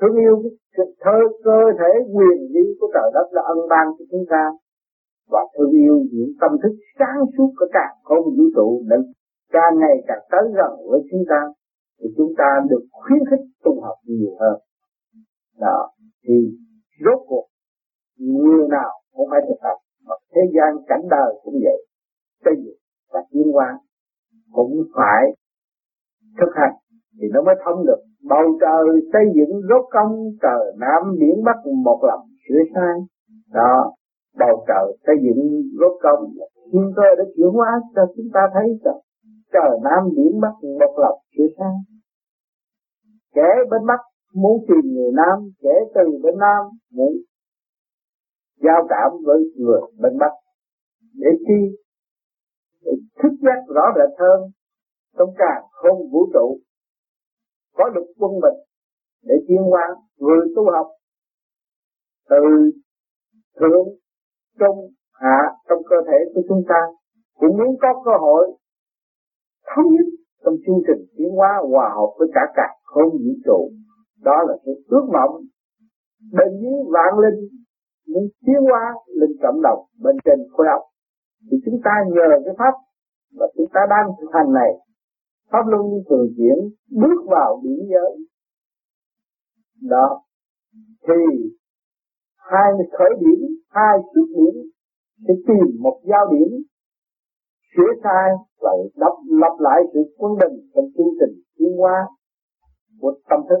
Thương 0.00 0.16
yêu 0.16 0.42
cái 0.76 0.86
thơ 1.00 1.18
cơ 1.44 1.60
thể 1.78 1.90
quyền 2.14 2.38
lý 2.54 2.64
của 2.80 2.88
trời 2.94 3.10
đất 3.14 3.26
là 3.30 3.42
ân 3.42 3.58
ban 3.70 3.86
cho 3.98 4.04
chúng 4.10 4.24
ta 4.30 4.50
và 5.30 5.40
thương 5.54 5.70
yêu 5.70 5.96
những 6.12 6.32
tâm 6.40 6.50
thức 6.62 6.74
sáng 6.98 7.20
suốt 7.38 7.50
của 7.58 7.66
cả 7.72 7.86
không 8.04 8.24
vũ 8.24 8.44
trụ 8.54 8.82
để 8.90 8.96
càng 9.52 9.78
ngày 9.78 9.96
càng 10.06 10.22
tới 10.30 10.44
gần 10.56 10.72
với 10.90 11.00
chúng 11.10 11.24
ta 11.28 11.40
thì 12.00 12.06
chúng 12.16 12.32
ta 12.38 12.60
được 12.70 12.84
khuyến 12.92 13.20
khích 13.30 13.44
tu 13.64 13.80
học 13.80 13.96
nhiều 14.04 14.36
hơn. 14.40 14.58
Đó, 15.60 15.90
thì 16.24 16.34
rốt 17.04 17.18
cuộc 17.28 17.46
người 18.18 18.68
nào 18.68 18.90
cũng 19.12 19.28
phải 19.30 19.40
thực 19.48 19.58
tập 19.62 19.78
mà 20.06 20.14
thế 20.34 20.40
gian 20.54 20.84
cảnh 20.88 21.02
đời 21.10 21.34
cũng 21.42 21.54
vậy. 21.64 21.86
Xây 22.44 22.54
dựng 22.56 22.78
và 23.12 23.20
tiến 23.30 23.52
hóa 23.52 23.78
cũng 24.52 24.72
phải 24.96 25.22
thực 26.40 26.52
hành 26.54 26.74
thì 27.20 27.28
nó 27.32 27.42
mới 27.42 27.54
thông 27.64 27.86
được. 27.86 28.00
Bầu 28.28 28.58
trời 28.60 29.00
xây 29.12 29.24
dựng, 29.34 29.60
rốt 29.68 29.84
công 29.90 30.12
trời 30.42 30.72
nam, 30.78 31.16
biển 31.20 31.44
bắc 31.44 31.56
một 31.84 32.00
lòng 32.02 32.28
sửa 32.48 32.62
sai. 32.74 32.94
Đó 33.52 33.92
bầu 34.38 34.64
trời 34.68 34.86
xây 35.06 35.16
dựng 35.24 35.40
rốt 35.80 35.92
công. 36.02 36.20
Nhưng 36.72 36.92
cơ 36.96 37.08
để 37.18 37.24
chuyển 37.36 37.50
hóa 37.56 37.70
cho 37.94 38.02
chúng 38.16 38.28
ta 38.34 38.40
thấy 38.54 38.66
rằng 38.84 39.00
trời 39.52 39.78
nam 39.84 40.02
biển 40.16 40.40
bắc 40.40 40.54
một 40.80 40.92
lòng 41.02 41.18
chưa 41.36 41.48
sang 41.58 41.76
kẻ 43.36 43.48
bên 43.70 43.82
bắc 43.86 44.00
muốn 44.34 44.64
tìm 44.68 44.92
người 44.94 45.12
nam, 45.20 45.50
kẻ 45.62 45.74
từ 45.94 46.04
bên 46.22 46.34
nam 46.38 46.62
muốn 46.90 47.12
giao 48.62 48.86
cảm 48.88 49.10
với 49.26 49.40
người 49.56 49.80
bên 50.02 50.18
bắc. 50.18 50.32
Để 51.14 51.28
chi 51.46 51.76
để 52.84 52.92
thức 53.22 53.32
giác 53.42 53.60
rõ 53.74 53.82
rệt 53.96 54.18
hơn, 54.18 54.40
trong 55.18 55.30
càng 55.38 55.62
không 55.70 55.98
vũ 56.12 56.20
trụ, 56.34 56.58
có 57.74 57.84
được 57.94 58.06
quân 58.18 58.32
bình 58.32 58.58
để 59.22 59.34
tiến 59.48 59.62
hóa, 59.70 59.96
người 60.18 60.40
tu 60.56 60.62
học 60.72 60.86
từ 62.28 62.36
thượng 63.60 63.86
trong, 64.60 64.76
hạ 65.12 65.38
trong 65.68 65.78
cơ 65.90 65.96
thể 66.06 66.18
của 66.34 66.42
chúng 66.48 66.62
ta 66.68 66.80
cũng 67.38 67.56
muốn 67.58 67.76
có 67.82 68.02
cơ 68.04 68.10
hội 68.20 68.56
thống 69.70 69.88
nhất 69.94 70.06
trong 70.44 70.54
chương 70.66 70.80
trình 70.86 71.02
tiến 71.16 71.30
hóa 71.38 71.50
hòa 71.70 71.88
hợp 71.96 72.10
với 72.18 72.28
cả 72.34 72.40
cả 72.54 72.68
không 72.84 73.10
vũ 73.10 73.32
trụ. 73.44 73.70
Đó 74.22 74.36
là 74.48 74.54
sự 74.64 74.72
ước 74.86 75.04
mộng. 75.12 75.34
Bên 76.32 76.48
dưới 76.60 76.78
vạn 76.94 77.12
linh 77.22 77.40
muốn 78.08 78.24
tiến 78.46 78.60
hóa 78.70 78.94
lên 79.06 79.30
cộng 79.42 79.62
đồng 79.62 79.80
bên 80.02 80.16
trên 80.24 80.38
khối 80.52 80.66
óc. 80.66 80.82
Thì 81.50 81.56
chúng 81.64 81.80
ta 81.84 81.90
nhờ 82.14 82.28
cái 82.44 82.54
pháp 82.58 82.74
và 83.38 83.46
chúng 83.56 83.66
ta 83.74 83.80
đang 83.90 84.06
thực 84.20 84.30
hành 84.32 84.52
này. 84.52 84.70
Pháp 85.50 85.64
luân 85.66 85.82
thường 86.08 86.26
chuyển 86.36 86.58
bước 86.90 87.20
vào 87.26 87.60
điểm 87.64 87.80
giới. 87.92 88.12
Đó. 89.82 90.22
Thì 91.08 91.14
hai 92.36 92.72
khởi 92.98 93.10
điểm 93.20 93.55
hai 93.76 93.94
chút 94.14 94.26
điểm 94.36 94.56
sẽ 95.28 95.34
tìm 95.46 95.66
một 95.84 95.96
giao 96.10 96.24
điểm 96.32 96.50
sửa 97.72 97.92
sai 98.04 98.28
và 98.62 98.72
đắp 98.96 99.12
lập 99.42 99.54
lại 99.58 99.80
sự 99.92 100.00
quân 100.18 100.32
bình 100.40 100.56
trong 100.74 100.84
chương 100.96 101.12
trình 101.20 101.34
tiến 101.58 101.72
hóa 101.78 101.96
của 103.00 103.12
tâm 103.30 103.40
thức. 103.48 103.60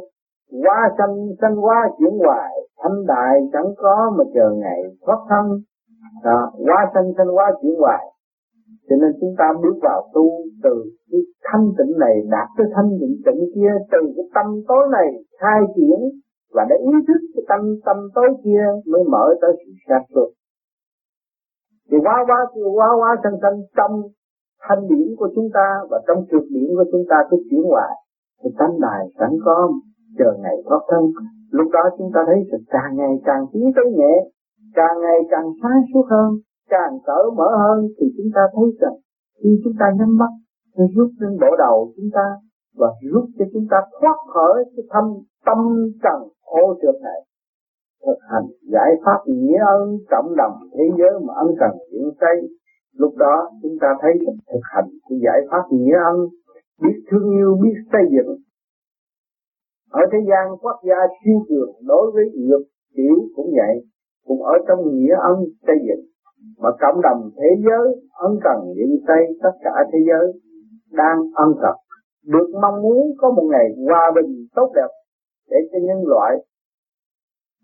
Qua 0.62 0.78
sanh 0.98 1.14
sanh 1.40 1.64
qua 1.64 1.78
chuyển 1.98 2.14
hoài 2.24 2.50
thanh 2.82 3.06
đại 3.06 3.34
chẳng 3.52 3.70
có 3.76 4.12
mà 4.18 4.24
chờ 4.34 4.50
ngày 4.62 4.80
thoát 5.06 5.20
thân. 5.28 5.44
À, 6.02 6.08
Đó, 6.24 6.52
hóa 6.66 6.90
sanh 6.94 7.08
sanh 7.16 7.26
hóa 7.26 7.46
chuyển 7.62 7.74
hoài. 7.78 8.04
Cho 8.88 8.96
nên 9.00 9.10
chúng 9.20 9.34
ta 9.38 9.44
bước 9.62 9.76
vào 9.82 10.08
tu 10.14 10.26
từ 10.62 10.74
cái 11.10 11.20
thanh 11.44 11.66
tịnh 11.78 11.98
này 11.98 12.14
đạt 12.30 12.48
tới 12.56 12.66
thanh 12.74 12.90
tịnh 13.00 13.16
tịnh 13.26 13.42
kia 13.54 13.72
từ 13.92 13.98
cái 14.16 14.26
tâm 14.34 14.46
tối 14.68 14.84
này 14.92 15.08
khai 15.40 15.60
triển 15.76 16.00
và 16.54 16.62
để 16.70 16.76
ý 16.76 16.92
thức 17.08 17.20
cái 17.34 17.44
tâm 17.48 17.60
tâm 17.86 17.96
tối 18.14 18.28
kia 18.44 18.64
mới 18.92 19.02
mở 19.12 19.34
tới 19.40 19.52
sự 19.60 19.72
sáng 19.88 20.04
suốt. 20.14 20.28
Thì 21.90 21.96
quá 22.04 22.16
quá 22.28 22.38
quá 22.76 22.88
quá 23.00 23.10
sanh 23.22 23.38
sanh 23.42 23.58
trong 23.76 24.02
thanh 24.68 24.88
điển 24.88 25.08
của 25.18 25.28
chúng 25.34 25.48
ta 25.54 25.66
và 25.90 25.98
trong 26.06 26.24
trượt 26.30 26.44
điển 26.54 26.68
của 26.76 26.84
chúng 26.92 27.04
ta 27.10 27.16
cứ 27.30 27.36
chuyển 27.50 27.62
hoài, 27.70 27.92
thì 28.40 28.50
tánh 28.58 28.80
đài 28.80 29.02
sẵn 29.18 29.30
có 29.44 29.72
chờ 30.18 30.30
ngày 30.42 30.56
thoát 30.68 30.82
thân. 30.90 31.02
Lúc 31.50 31.68
đó 31.72 31.82
chúng 31.98 32.10
ta 32.14 32.20
thấy 32.26 32.38
sự 32.50 32.58
càng 32.70 32.96
ngày 32.96 33.14
càng 33.24 33.42
tiến 33.52 33.72
tới 33.76 33.84
nhẹ, 33.98 34.14
càng 34.74 35.00
ngày 35.00 35.18
càng 35.30 35.46
sáng 35.62 35.80
suốt 35.94 36.06
hơn, 36.10 36.30
càng 36.68 36.92
cởi 37.06 37.24
mở 37.36 37.48
hơn, 37.62 37.88
thì 37.98 38.06
chúng 38.16 38.30
ta 38.34 38.40
thấy 38.54 38.66
rằng 38.80 38.96
khi 39.42 39.50
chúng 39.64 39.72
ta 39.80 39.86
nhắm 39.98 40.18
mắt, 40.18 40.32
nó 40.76 40.84
rút 40.94 41.10
lên 41.20 41.38
bộ 41.40 41.56
đầu 41.58 41.92
chúng 41.96 42.10
ta 42.14 42.26
và 42.78 42.88
rút 43.12 43.24
cho 43.38 43.44
chúng 43.52 43.66
ta 43.70 43.76
thoát 44.00 44.16
khỏi 44.34 44.64
cái 44.76 44.84
thâm 44.90 45.04
tâm 45.46 45.58
trần 46.02 46.18
ô 46.46 46.74
trượt 46.82 46.94
này. 47.02 47.20
Thực 48.06 48.18
hành 48.30 48.46
giải 48.72 48.90
pháp 49.04 49.20
nghĩa 49.26 49.58
ân 49.66 49.98
cộng 50.10 50.36
đồng 50.36 50.54
thế 50.74 50.84
giới 50.98 51.10
mà 51.26 51.34
ân 51.34 51.48
cần 51.60 51.70
chuyển 51.90 52.10
xây 52.20 52.36
lúc 52.98 53.16
đó 53.16 53.50
chúng 53.62 53.76
ta 53.80 53.88
thấy 54.00 54.12
thực 54.26 54.60
hành 54.62 54.88
cái 55.08 55.18
giải 55.24 55.40
pháp 55.50 55.64
nghĩa 55.70 55.96
ân, 56.12 56.16
biết 56.82 56.96
thương 57.10 57.30
yêu, 57.30 57.58
biết 57.62 57.74
xây 57.92 58.02
dựng. 58.14 58.36
Ở 59.90 60.00
thế 60.12 60.18
gian, 60.28 60.44
quốc 60.62 60.78
gia 60.88 61.00
siêu 61.18 61.38
cường 61.48 61.72
đối 61.86 62.10
với 62.14 62.24
nhược 62.34 62.62
tiểu 62.96 63.16
cũng 63.36 63.50
vậy, 63.60 63.74
cũng 64.26 64.42
ở 64.42 64.54
trong 64.68 64.80
nghĩa 64.94 65.14
ân 65.22 65.36
xây 65.66 65.76
dựng. 65.88 66.04
Mà 66.58 66.70
cộng 66.80 67.02
đồng 67.02 67.30
thế 67.36 67.50
giới, 67.66 67.86
ân 68.12 68.38
cần 68.44 68.74
hiện 68.76 68.90
xây 69.06 69.38
tất 69.42 69.54
cả 69.64 69.74
thế 69.92 69.98
giới 70.08 70.40
đang 70.90 71.18
ân 71.34 71.48
cần. 71.62 71.76
Được 72.26 72.48
mong 72.62 72.82
muốn 72.82 73.02
có 73.18 73.30
một 73.30 73.48
ngày 73.50 73.66
hòa 73.86 74.12
bình 74.14 74.46
tốt 74.54 74.72
đẹp 74.74 74.90
để 75.50 75.56
cho 75.72 75.78
nhân 75.82 76.00
loại 76.06 76.32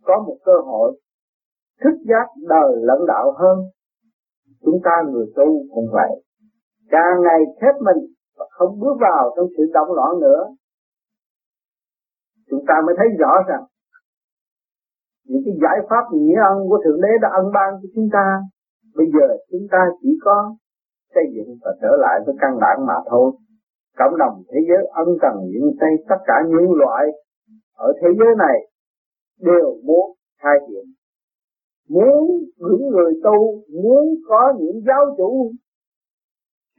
có 0.03 0.25
một 0.27 0.37
cơ 0.45 0.53
hội 0.65 1.01
thức 1.85 1.97
giác 2.09 2.27
đời 2.49 2.71
lẫn 2.77 2.99
đạo 3.09 3.33
hơn. 3.41 3.59
Chúng 4.65 4.79
ta 4.85 5.03
người 5.11 5.27
tu 5.37 5.47
cũng 5.75 5.89
vậy. 5.93 6.11
Càng 6.91 7.23
ngày 7.25 7.41
khép 7.61 7.75
mình 7.81 8.01
và 8.39 8.47
không 8.51 8.81
bước 8.81 8.97
vào 9.01 9.33
trong 9.37 9.47
sự 9.57 9.63
động 9.75 9.93
loạn 9.93 10.21
nữa, 10.21 10.43
chúng 12.51 12.65
ta 12.69 12.75
mới 12.87 12.95
thấy 12.99 13.09
rõ 13.19 13.33
rằng 13.49 13.65
những 15.25 15.43
cái 15.45 15.55
giải 15.63 15.79
pháp 15.91 16.05
nghĩa 16.13 16.41
ân 16.51 16.69
của 16.69 16.79
thượng 16.85 17.01
đế 17.01 17.13
đã 17.23 17.29
ân 17.33 17.47
ban 17.55 17.71
cho 17.83 17.89
chúng 17.95 18.09
ta. 18.13 18.27
Bây 18.95 19.07
giờ 19.15 19.27
chúng 19.51 19.67
ta 19.73 19.79
chỉ 20.03 20.09
có 20.25 20.55
xây 21.15 21.25
dựng 21.35 21.51
và 21.65 21.73
trở 21.83 21.93
lại 22.05 22.21
với 22.27 22.35
căn 22.41 22.53
bản 22.61 22.87
mà 22.87 22.95
thôi. 23.11 23.33
Cộng 23.99 24.19
đồng 24.19 24.43
thế 24.51 24.61
giới 24.69 24.83
ân 24.93 25.09
cần 25.23 25.35
những 25.53 25.71
tay 25.81 25.91
tất 26.09 26.21
cả 26.27 26.35
những 26.49 26.73
loại 26.73 27.05
ở 27.87 27.89
thế 28.01 28.09
giới 28.19 28.33
này 28.45 28.59
đều 29.49 29.69
muốn 29.87 30.07
khai 30.43 30.57
triển. 30.67 30.87
Muốn 31.89 32.21
những 32.57 32.89
người 32.93 33.13
tu, 33.25 33.39
muốn 33.83 34.05
có 34.29 34.53
những 34.61 34.83
giáo 34.87 35.03
chủ 35.17 35.53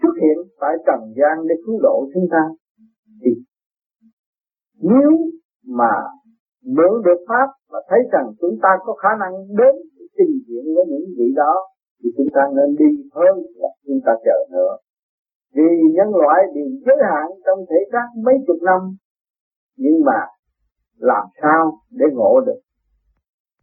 xuất 0.01 0.13
hiện 0.21 0.37
tại 0.61 0.73
trần 0.85 1.01
gian 1.17 1.47
để 1.47 1.55
cứu 1.65 1.79
độ 1.81 2.07
chúng 2.13 2.27
ta. 2.31 2.43
Thì 3.21 3.31
nếu 4.81 5.11
mà 5.79 5.93
mượn 6.75 6.93
được 7.05 7.19
pháp 7.27 7.47
và 7.71 7.79
thấy 7.89 7.99
rằng 8.11 8.27
chúng 8.41 8.55
ta 8.61 8.69
có 8.85 8.93
khả 8.93 9.09
năng 9.19 9.33
đến 9.59 9.75
trình 10.17 10.33
diện 10.47 10.65
với 10.75 10.85
những 10.89 11.05
vị 11.17 11.27
đó, 11.35 11.53
thì 12.03 12.09
chúng 12.17 12.27
ta 12.35 12.41
nên 12.55 12.75
đi 12.79 12.89
hơn 13.15 13.35
là 13.55 13.69
chúng 13.85 13.99
ta 14.05 14.11
chờ 14.25 14.37
nữa. 14.51 14.73
Vì 15.55 15.69
nhân 15.95 16.09
loại 16.21 16.39
bị 16.55 16.61
giới 16.85 16.97
hạn 17.09 17.27
trong 17.45 17.59
thể 17.69 17.79
xác 17.91 18.07
mấy 18.25 18.35
chục 18.47 18.57
năm, 18.61 18.81
nhưng 19.77 19.97
mà 20.05 20.19
làm 20.97 21.25
sao 21.41 21.77
để 21.91 22.05
ngộ 22.13 22.41
được. 22.45 22.59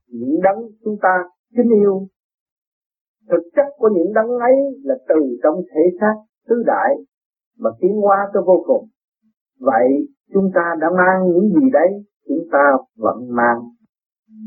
Những 0.09 0.41
đấng 0.43 0.59
chúng 0.85 0.97
ta 1.03 1.25
kính 1.57 1.71
yêu, 1.71 2.07
thực 3.31 3.43
chất 3.57 3.67
của 3.79 3.91
những 3.95 4.13
đấng 4.15 4.29
ấy 4.29 4.55
là 4.85 4.95
từ 5.09 5.39
trong 5.43 5.55
thể 5.75 5.81
xác 6.01 6.15
tứ 6.49 6.63
đại 6.67 6.95
mà 7.59 7.71
tiến 7.81 7.93
hóa 8.01 8.17
tới 8.35 8.43
vô 8.47 8.65
cùng. 8.67 8.89
Vậy 9.61 10.09
chúng 10.33 10.51
ta 10.55 10.75
đã 10.81 10.91
mang 10.91 11.29
những 11.29 11.49
gì 11.55 11.71
đấy, 11.73 11.89
chúng 12.29 12.45
ta 12.53 12.77
vẫn 12.97 13.17
mang 13.29 13.59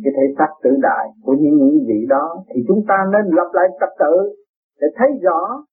cái 0.03 0.13
thể 0.15 0.35
xác 0.37 0.47
tự 0.63 0.69
đại 0.81 1.07
của 1.23 1.35
những 1.39 1.55
những 1.57 1.85
vị 1.87 2.05
đó. 2.09 2.43
Thì 2.49 2.61
chúng 2.67 2.85
ta 2.87 2.95
nên 3.11 3.35
lập 3.35 3.49
lại 3.53 3.67
trật 3.79 3.89
tự 3.99 4.35
để 4.81 4.87
thấy 4.95 5.09
rõ 5.21 5.65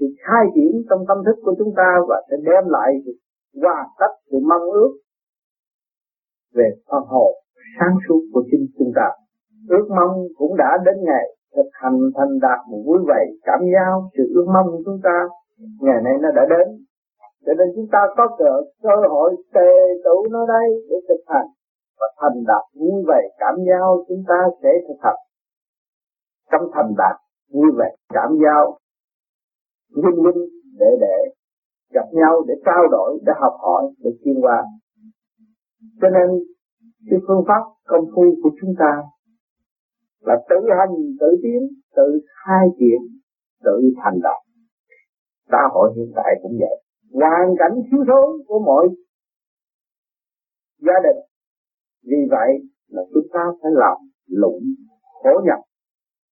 sự 0.00 0.06
khai 0.24 0.44
triển 0.54 0.82
trong 0.90 1.04
tâm 1.08 1.18
thức 1.26 1.36
của 1.44 1.54
chúng 1.58 1.72
ta 1.76 1.88
và 2.08 2.22
sẽ 2.30 2.36
đem 2.44 2.64
lại 2.68 2.90
hòa 3.62 3.86
tất 4.00 4.12
sự 4.30 4.36
mong 4.48 4.62
ước 4.72 4.90
về 6.54 6.68
phần 6.90 7.04
hồn 7.12 7.32
sáng 7.78 7.94
suốt 8.08 8.20
của 8.32 8.42
chính 8.50 8.66
chúng 8.78 8.92
ta. 8.94 9.08
Ước 9.68 9.86
mong 9.96 10.14
cũng 10.38 10.56
đã 10.56 10.70
đến 10.84 10.96
ngày 11.04 11.26
thực 11.56 11.70
hành 11.72 11.98
thành 12.16 12.38
đạt 12.42 12.58
một 12.70 12.82
vui 12.86 12.98
vẻ 13.08 13.22
cảm 13.42 13.60
giao 13.74 14.10
sự 14.16 14.24
ước 14.34 14.46
mong 14.54 14.66
của 14.72 14.82
chúng 14.84 15.00
ta 15.02 15.28
ngày 15.80 16.00
nay 16.04 16.14
nó 16.22 16.28
đã 16.36 16.42
đến. 16.50 16.68
Cho 17.46 17.52
nên 17.58 17.68
chúng 17.76 17.88
ta 17.92 17.98
có 18.16 18.36
cơ, 18.38 18.52
cơ 18.82 18.96
hội 19.08 19.36
tề 19.54 19.70
tụ 20.04 20.26
nó 20.30 20.46
đây 20.46 20.66
để 20.90 20.96
thực 21.08 21.22
hành. 21.26 21.48
Và 22.00 22.06
thành 22.20 22.38
đạt 22.46 22.64
vui 22.80 23.02
vẻ 23.08 23.20
cảm 23.38 23.54
giao 23.68 24.04
chúng 24.08 24.22
ta 24.28 24.40
sẽ 24.62 24.68
thực 24.88 24.98
hành. 25.02 25.20
Trong 26.50 26.62
thành 26.74 26.92
đạt 26.98 27.16
vui 27.54 27.70
vẻ 27.78 27.90
cảm 28.14 28.30
giao 28.44 28.78
vinh 29.96 30.22
vinh 30.24 30.42
để 30.78 30.90
để 31.00 31.16
gặp 31.92 32.06
nhau 32.12 32.42
để 32.48 32.54
trao 32.66 32.88
đổi 32.90 33.18
để 33.26 33.32
học 33.40 33.52
hỏi 33.58 33.82
để 34.04 34.10
chuyên 34.24 34.40
qua 34.40 34.64
cho 36.00 36.08
nên, 36.08 36.28
cái 37.10 37.18
phương 37.26 37.44
pháp 37.48 37.62
công 37.84 38.04
phu 38.14 38.22
của 38.42 38.50
chúng 38.60 38.74
ta 38.78 38.92
là 40.20 40.36
tự 40.48 40.56
hành, 40.78 40.94
tự 41.20 41.26
tiến, 41.42 41.68
tự 41.96 42.20
khai 42.44 42.66
triển, 42.78 43.00
tự 43.64 43.92
thành 44.04 44.18
đạt 44.22 44.48
xã 45.50 45.62
hội 45.72 45.92
hiện 45.96 46.12
tại 46.16 46.32
cũng 46.42 46.52
vậy. 46.60 46.76
Hoàn 47.12 47.54
cảnh 47.58 47.74
thiếu 47.90 48.00
thốn 48.08 48.26
của 48.46 48.58
mọi 48.66 48.88
gia 50.86 50.98
đình. 51.04 51.20
Vì 52.02 52.20
vậy 52.30 52.50
là 52.88 53.02
chúng 53.14 53.28
ta 53.32 53.40
phải 53.62 53.72
làm 53.74 53.96
lụng, 54.26 54.62
khổ 55.22 55.40
nhọc 55.46 55.60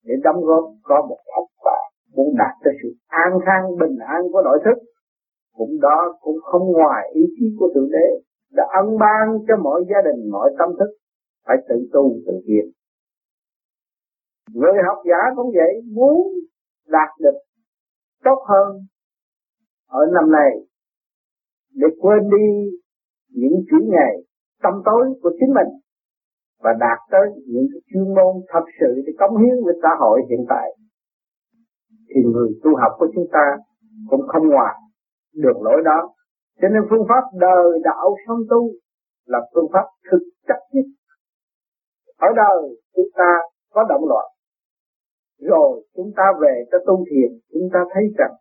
để 0.04 0.14
đóng 0.24 0.42
góp, 0.44 0.64
có 0.84 1.06
một 1.10 1.20
học 1.36 1.48
quả 1.64 1.80
muốn 2.16 2.36
đạt 2.38 2.56
tới 2.64 2.74
sự 2.84 2.90
an 3.08 3.32
khang, 3.46 3.64
bình 3.80 3.98
an 4.08 4.22
của 4.32 4.42
nội 4.44 4.60
thức. 4.66 4.78
Cũng 5.58 5.80
đó 5.82 6.18
cũng 6.22 6.38
không 6.44 6.72
ngoài 6.72 7.12
ý 7.14 7.22
chí 7.40 7.46
của 7.60 7.70
thượng 7.76 7.90
đế 7.92 8.08
đã 8.56 8.64
ân 8.82 8.98
ban 9.00 9.26
cho 9.48 9.56
mọi 9.64 9.82
gia 9.90 10.02
đình, 10.08 10.32
mọi 10.32 10.50
tâm 10.60 10.70
thức, 10.80 10.92
phải 11.48 11.58
tự 11.70 11.76
tu, 11.94 12.04
tự 12.26 12.34
thiền. 12.48 12.66
người 14.54 14.74
học 14.88 14.98
giả 15.10 15.22
cũng 15.36 15.52
vậy, 15.54 15.82
muốn 15.96 16.18
đạt 16.88 17.10
được 17.20 17.38
tốt 18.24 18.40
hơn 18.50 18.68
ở 19.88 20.00
năm 20.14 20.32
này 20.32 20.52
để 21.74 21.88
quên 22.02 22.30
đi 22.30 22.78
những 23.30 23.54
chuỗi 23.70 23.82
ngày 23.88 24.14
tâm 24.64 24.74
tối 24.86 25.14
của 25.22 25.32
chính 25.40 25.54
mình 25.54 25.72
và 26.64 26.72
đạt 26.80 27.00
tới 27.12 27.28
những 27.48 27.68
chuyên 27.94 28.04
môn 28.04 28.34
thật 28.48 28.66
sự 28.80 29.02
để 29.06 29.14
cống 29.20 29.38
hiến 29.38 29.56
với 29.66 29.76
xã 29.82 29.90
hội 30.00 30.22
hiện 30.30 30.46
tại, 30.50 30.68
thì 32.10 32.22
người 32.34 32.50
tu 32.64 32.76
học 32.76 32.92
của 33.00 33.08
chúng 33.16 33.28
ta 33.32 33.46
cũng 34.10 34.22
không 34.28 34.50
ngoài 34.50 34.76
được 35.34 35.58
lỗi 35.62 35.82
đó 35.86 36.14
cho 36.62 36.68
nên 36.68 36.82
phương 36.90 37.06
pháp 37.10 37.24
đời 37.34 37.80
đạo 37.84 38.16
song 38.28 38.42
tu 38.50 38.72
là 39.26 39.40
phương 39.54 39.70
pháp 39.74 39.86
thực 40.12 40.24
chất 40.48 40.60
nhất. 40.72 40.86
Ở 42.18 42.28
đời 42.36 42.76
chúng 42.96 43.10
ta 43.18 43.32
có 43.74 43.84
động 43.90 44.06
loạn. 44.10 44.26
Rồi 45.40 45.84
chúng 45.96 46.12
ta 46.16 46.24
về 46.42 46.64
cho 46.72 46.78
tu 46.88 47.06
thiền 47.10 47.40
chúng 47.54 47.70
ta 47.74 47.80
thấy 47.94 48.04
rằng 48.18 48.34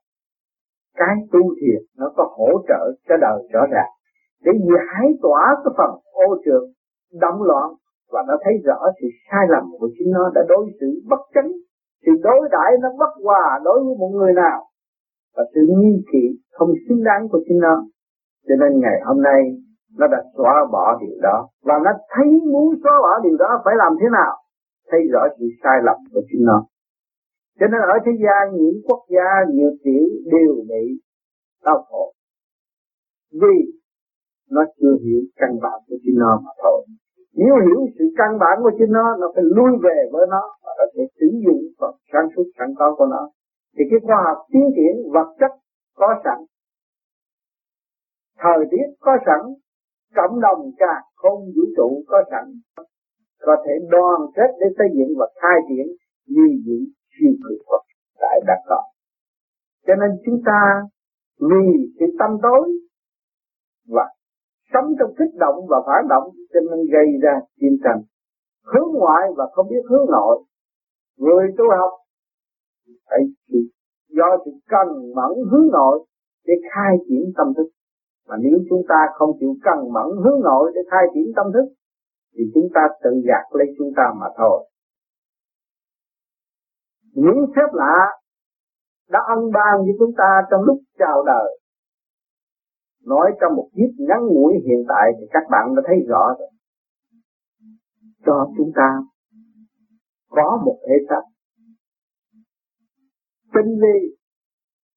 cái 0.96 1.16
tu 1.32 1.40
thiền 1.60 1.82
nó 1.98 2.12
có 2.16 2.34
hỗ 2.36 2.48
trợ 2.68 2.92
cho 3.08 3.16
đời 3.20 3.48
rõ 3.52 3.60
ràng. 3.70 3.90
Để 4.44 4.52
giải 4.52 5.06
tỏa 5.22 5.56
cái 5.64 5.74
phần 5.78 5.90
ô 6.12 6.42
trường, 6.44 6.72
động 7.20 7.42
loạn 7.42 7.70
và 8.12 8.24
nó 8.28 8.34
thấy 8.44 8.54
rõ 8.64 8.78
sự 9.00 9.06
sai 9.30 9.46
lầm 9.48 9.64
của 9.80 9.88
chính 9.98 10.10
nó 10.12 10.30
đã 10.34 10.42
đối 10.48 10.66
xử 10.80 10.86
bất 11.10 11.20
chánh. 11.34 11.52
Sự 12.06 12.12
đối 12.22 12.48
đãi 12.50 12.72
nó 12.82 12.88
bất 12.98 13.24
hòa 13.24 13.60
đối 13.64 13.84
với 13.84 13.94
một 13.98 14.10
người 14.12 14.32
nào 14.32 14.64
và 15.36 15.42
sự 15.54 15.60
nghi 15.78 16.04
kỵ 16.12 16.38
không 16.52 16.68
xứng 16.88 17.04
đáng 17.04 17.28
của 17.28 17.40
chính 17.48 17.58
nó 17.58 17.84
cho 18.46 18.54
nên 18.60 18.80
ngày 18.80 18.98
hôm 19.06 19.22
nay, 19.22 19.40
nó 19.98 20.06
đã 20.06 20.20
xóa 20.36 20.54
bỏ 20.72 20.98
điều 21.00 21.16
đó. 21.22 21.48
Và 21.62 21.74
nó 21.84 21.90
thấy 22.08 22.26
muốn 22.52 22.74
xóa 22.82 22.92
bỏ 23.02 23.20
điều 23.24 23.36
đó 23.36 23.62
phải 23.64 23.74
làm 23.76 23.92
thế 24.00 24.06
nào? 24.12 24.36
Thấy 24.90 25.00
rõ 25.12 25.20
sự 25.38 25.46
sai 25.62 25.78
lầm 25.82 25.96
của 26.12 26.20
chính 26.28 26.44
nó. 26.44 26.66
Cho 27.60 27.66
nên 27.66 27.80
ở 27.80 27.96
thế 28.04 28.12
gian, 28.24 28.56
những 28.56 28.78
quốc 28.88 29.02
gia, 29.08 29.30
nhiều 29.52 29.70
tiểu, 29.84 30.06
đều 30.32 30.54
bị 30.68 30.84
đau 31.64 31.82
khổ. 31.88 32.12
Vì 33.32 33.56
nó 34.50 34.62
chưa 34.80 34.94
hiểu 35.04 35.22
căn 35.36 35.50
bản 35.62 35.78
của 35.88 35.96
chính 36.02 36.18
nó 36.18 36.40
mà 36.44 36.50
thôi. 36.62 36.84
Nếu 37.36 37.54
hiểu 37.64 37.80
sự 37.98 38.04
căn 38.16 38.38
bản 38.38 38.58
của 38.62 38.70
chính 38.78 38.92
nó 38.92 39.16
nó 39.20 39.26
phải 39.34 39.44
lui 39.56 39.72
về 39.82 39.98
với 40.12 40.26
nó 40.30 40.42
và 40.64 40.72
nó 40.78 40.84
sẽ 40.94 41.02
sử 41.20 41.26
dụng 41.44 41.62
phần 41.78 41.94
sáng 42.12 42.28
suốt 42.36 42.44
sẵn 42.58 42.68
có 42.78 42.94
của 42.98 43.06
nó. 43.06 43.28
Thì 43.76 43.84
cái 43.90 44.00
khoa 44.02 44.16
học 44.26 44.38
tiến 44.52 44.66
triển 44.76 45.12
vật 45.12 45.28
chất 45.40 45.50
có 45.96 46.08
sẵn 46.24 46.38
thời 48.42 48.58
tiết 48.70 48.86
có 49.00 49.12
sẵn, 49.26 49.40
cộng 50.14 50.40
đồng 50.40 50.70
cả 50.78 50.94
không 51.14 51.40
vũ 51.54 51.64
trụ 51.76 52.04
có 52.06 52.24
sẵn. 52.30 52.44
Có 53.40 53.56
thể 53.64 53.72
đoàn 53.90 54.20
kết 54.36 54.50
để 54.60 54.66
xây 54.78 54.88
dựng 54.96 55.18
và 55.18 55.26
khai 55.40 55.58
triển 55.68 55.86
như 56.26 56.46
những 56.66 56.84
siêu 57.14 57.32
cực 57.42 57.58
Phật 57.68 57.82
tại 58.20 58.40
đã 58.46 58.54
có 58.68 58.82
cho 59.86 59.94
nên 60.00 60.10
chúng 60.24 60.40
ta 60.46 60.60
vì 61.40 61.66
sự 61.98 62.06
tâm 62.18 62.30
tối 62.42 62.68
và 63.88 64.04
sống 64.72 64.94
trong 64.98 65.14
kích 65.18 65.34
động 65.34 65.66
và 65.68 65.78
phản 65.86 66.08
động, 66.08 66.30
cho 66.52 66.60
nên 66.60 66.86
gây 66.92 67.06
ra 67.22 67.40
chiến 67.60 67.76
tranh. 67.84 68.02
Hướng 68.64 68.88
ngoại 68.92 69.22
và 69.36 69.44
không 69.52 69.66
biết 69.68 69.84
hướng 69.90 70.06
nội. 70.10 70.44
Người 71.18 71.46
tu 71.58 71.64
học 71.78 71.92
phải 73.08 73.20
do 74.08 74.24
sự 74.44 74.50
cần 74.68 74.88
mẫn 75.14 75.32
hướng 75.50 75.68
nội 75.72 76.06
để 76.46 76.54
khai 76.72 76.96
triển 77.08 77.32
tâm 77.36 77.52
thức 77.56 77.68
mà 78.28 78.36
nếu 78.40 78.58
chúng 78.70 78.82
ta 78.88 79.06
không 79.14 79.30
chịu 79.40 79.54
cần 79.62 79.92
mẫn 79.92 80.08
hướng 80.24 80.40
nội 80.40 80.72
để 80.74 80.80
khai 80.90 81.04
triển 81.14 81.32
tâm 81.36 81.46
thức, 81.54 81.66
thì 82.34 82.44
chúng 82.54 82.68
ta 82.74 82.80
tự 83.02 83.10
gạt 83.24 83.44
lấy 83.50 83.66
chúng 83.78 83.92
ta 83.96 84.02
mà 84.20 84.26
thôi. 84.38 84.68
Những 87.14 87.46
phép 87.56 87.68
lạ 87.72 87.96
đã 89.10 89.20
ân 89.36 89.52
ban 89.52 89.74
với 89.84 89.94
chúng 89.98 90.14
ta 90.16 90.42
trong 90.50 90.62
lúc 90.62 90.78
chào 90.98 91.24
đời. 91.26 91.58
Nói 93.04 93.32
trong 93.40 93.56
một 93.56 93.68
kiếp 93.76 93.90
ngắn 93.98 94.26
ngủi 94.26 94.52
hiện 94.66 94.84
tại 94.88 95.12
thì 95.18 95.26
các 95.30 95.42
bạn 95.50 95.74
đã 95.76 95.82
thấy 95.86 95.96
rõ 96.08 96.34
rồi. 96.38 96.50
Cho 98.26 98.50
chúng 98.56 98.70
ta 98.76 98.98
có 100.28 100.62
một 100.64 100.78
thể 100.88 100.94
xác 101.08 101.22
tinh 103.54 103.78
vi, 103.82 104.16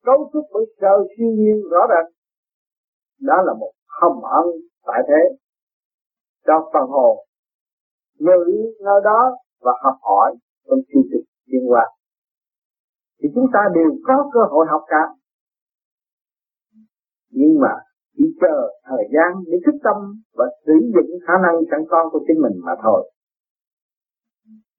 cấu 0.06 0.30
trúc 0.34 0.46
bởi 0.54 0.66
sơ 0.82 0.94
siêu 1.18 1.28
nhiên 1.28 1.62
rõ 1.72 1.80
rệt 1.90 2.16
đó 3.19 3.36
là 3.45 3.53
một 3.53 3.71
hầm 4.01 4.21
ẩn 4.21 4.45
tại 4.86 5.01
thế. 5.08 5.38
Cho 6.45 6.69
phần 6.73 6.89
hồn 6.89 7.17
ngự 8.19 8.73
nơi 8.86 9.01
đó 9.03 9.38
và 9.62 9.71
học 9.84 9.97
hỏi 10.01 10.36
trong 10.67 10.80
chương 10.93 11.03
trình 11.12 11.25
liên 11.45 11.71
qua 11.71 11.86
thì 13.21 13.30
chúng 13.36 13.47
ta 13.53 13.60
đều 13.75 13.89
có 14.08 14.30
cơ 14.34 14.39
hội 14.49 14.65
học 14.69 14.82
cả. 14.88 15.03
Nhưng 17.30 17.60
mà 17.62 17.73
chỉ 18.17 18.23
chờ 18.41 18.58
thời 18.89 19.03
gian 19.13 19.43
để 19.45 19.58
thức 19.65 19.77
tâm 19.84 19.97
và 20.34 20.45
sử 20.65 20.73
dụng 20.93 21.10
khả 21.27 21.34
năng 21.43 21.56
sẵn 21.71 21.80
có 21.89 22.10
của 22.12 22.19
chính 22.27 22.41
mình 22.41 22.58
mà 22.65 22.73
thôi. 22.84 23.12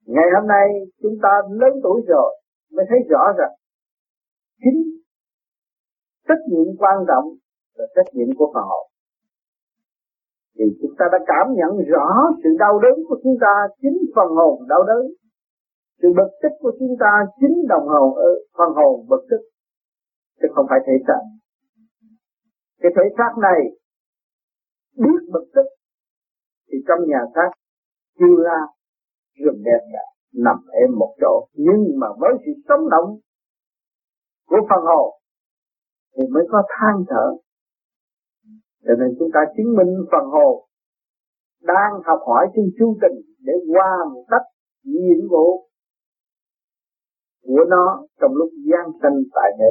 Ngày 0.06 0.28
hôm 0.34 0.48
nay 0.48 0.66
chúng 1.02 1.16
ta 1.22 1.32
lớn 1.50 1.72
tuổi 1.82 2.00
rồi 2.08 2.40
mới 2.72 2.84
thấy 2.88 2.98
rõ 3.10 3.22
rằng 3.38 3.52
chính 4.62 4.82
trách 6.28 6.42
nhiệm 6.50 6.76
quan 6.78 6.96
trọng 7.08 7.24
là 7.78 7.86
trách 7.94 8.10
nhiệm 8.14 8.30
của 8.38 8.50
phần 8.54 8.64
hồn. 8.70 8.86
Thì 10.56 10.64
chúng 10.80 10.94
ta 10.98 11.04
đã 11.12 11.18
cảm 11.30 11.46
nhận 11.58 11.72
rõ 11.92 12.06
sự 12.42 12.50
đau 12.58 12.74
đớn 12.84 12.96
của 13.08 13.18
chúng 13.22 13.36
ta 13.40 13.54
chính 13.82 13.98
phần 14.14 14.28
hồn 14.38 14.54
đau 14.68 14.82
đớn. 14.90 15.02
Sự 16.02 16.08
bực 16.16 16.30
tức 16.42 16.52
của 16.60 16.72
chúng 16.78 16.94
ta 17.00 17.12
chính 17.40 17.56
đồng 17.68 17.86
hồn 17.88 18.08
ở 18.28 18.30
phần 18.58 18.70
hồn 18.78 19.06
bực 19.10 19.22
tức 19.30 19.42
chứ 20.40 20.48
không 20.54 20.66
phải 20.70 20.80
thể 20.86 20.92
xác 21.06 21.22
cái 22.82 22.92
thể 22.96 23.02
xác 23.18 23.32
này 23.46 23.60
biết 24.96 25.20
bực 25.32 25.46
tức, 25.54 25.66
thì 26.68 26.78
trong 26.88 27.08
nhà 27.08 27.20
xác 27.34 27.50
chưa 28.18 28.42
ra 28.44 28.60
rừng 29.44 29.62
đẹp 29.64 29.82
đã 29.92 30.04
nằm 30.34 30.56
êm 30.72 30.98
một 30.98 31.14
chỗ 31.20 31.48
nhưng 31.54 31.98
mà 32.00 32.06
với 32.20 32.30
sự 32.46 32.52
sống 32.68 32.90
động 32.90 33.18
của 34.46 34.60
phần 34.70 34.84
hồn, 34.84 35.14
thì 36.16 36.22
mới 36.30 36.44
có 36.50 36.62
than 36.68 37.04
thở 37.08 37.26
cho 38.84 38.94
nên 38.98 39.16
chúng 39.18 39.30
ta 39.34 39.40
chứng 39.56 39.76
minh 39.76 39.92
phần 40.12 40.24
hồn 40.34 40.64
đang 41.62 41.92
học 42.04 42.20
hỏi 42.26 42.46
trên 42.54 42.64
chu 42.78 42.96
trình 43.00 43.18
để 43.46 43.52
hoàn 43.72 44.08
tất 44.30 44.42
nhiệm 44.84 45.28
vụ 45.30 45.68
của 47.46 47.64
nó 47.68 48.06
trong 48.20 48.32
lúc 48.34 48.48
gian 48.70 48.86
sinh 49.02 49.22
tại 49.34 49.50
thế 49.58 49.70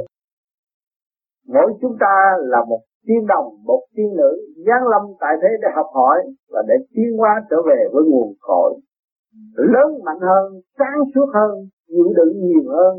mỗi 1.47 1.73
chúng 1.81 1.95
ta 1.99 2.15
là 2.39 2.65
một 2.69 2.81
tiên 3.07 3.25
đồng, 3.27 3.63
một 3.63 3.81
tiên 3.95 4.09
nữ 4.17 4.31
giáng 4.65 4.87
lâm 4.91 5.01
tại 5.19 5.33
thế 5.41 5.47
để 5.61 5.67
học 5.75 5.85
hỏi 5.93 6.17
và 6.49 6.61
để 6.67 6.75
tiến 6.93 7.17
hóa 7.17 7.45
trở 7.49 7.57
về 7.69 7.79
với 7.93 8.03
nguồn 8.07 8.33
cội. 8.39 8.73
Lớn 9.55 9.89
mạnh 10.05 10.19
hơn, 10.21 10.61
sáng 10.77 10.99
suốt 11.15 11.25
hơn, 11.33 11.51
chịu 11.87 12.13
đựng 12.15 12.33
nhiều 12.39 12.63
hơn 12.69 12.97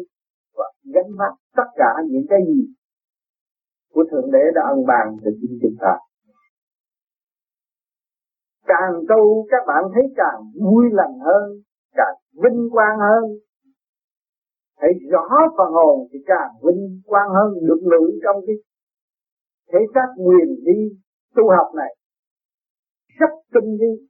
và 0.57 0.65
gánh 0.95 1.11
vác 1.19 1.33
tất 1.57 1.69
cả 1.77 1.95
những 2.11 2.27
cái 2.31 2.39
gì 2.47 2.67
của 3.93 4.05
thượng 4.11 4.31
đế 4.33 4.45
đã 4.55 4.63
ân 4.75 4.87
bàn 4.87 5.17
cho 5.25 5.31
chính 5.41 5.59
chúng 5.63 5.77
ta. 5.81 5.95
Càng 8.67 8.93
tu 9.09 9.47
các 9.51 9.63
bạn 9.67 9.85
thấy 9.95 10.03
càng 10.17 10.41
vui 10.65 10.85
lành 10.93 11.19
hơn, 11.19 11.63
càng 11.95 12.15
vinh 12.43 12.69
quang 12.73 12.99
hơn. 12.99 13.25
Thấy 14.81 14.91
rõ 15.11 15.29
phần 15.57 15.73
hồn 15.73 16.09
thì 16.13 16.19
càng 16.27 16.51
vinh 16.63 17.01
quang 17.07 17.29
hơn, 17.29 17.55
được 17.69 17.81
lượng 17.91 18.11
trong 18.23 18.37
cái 18.47 18.57
thể 19.73 19.79
xác 19.95 20.09
quyền 20.17 20.65
đi 20.65 20.99
tu 21.35 21.43
học 21.51 21.75
này. 21.75 21.97
Rất 23.19 23.31
tinh 23.55 23.79
đi 23.79 24.09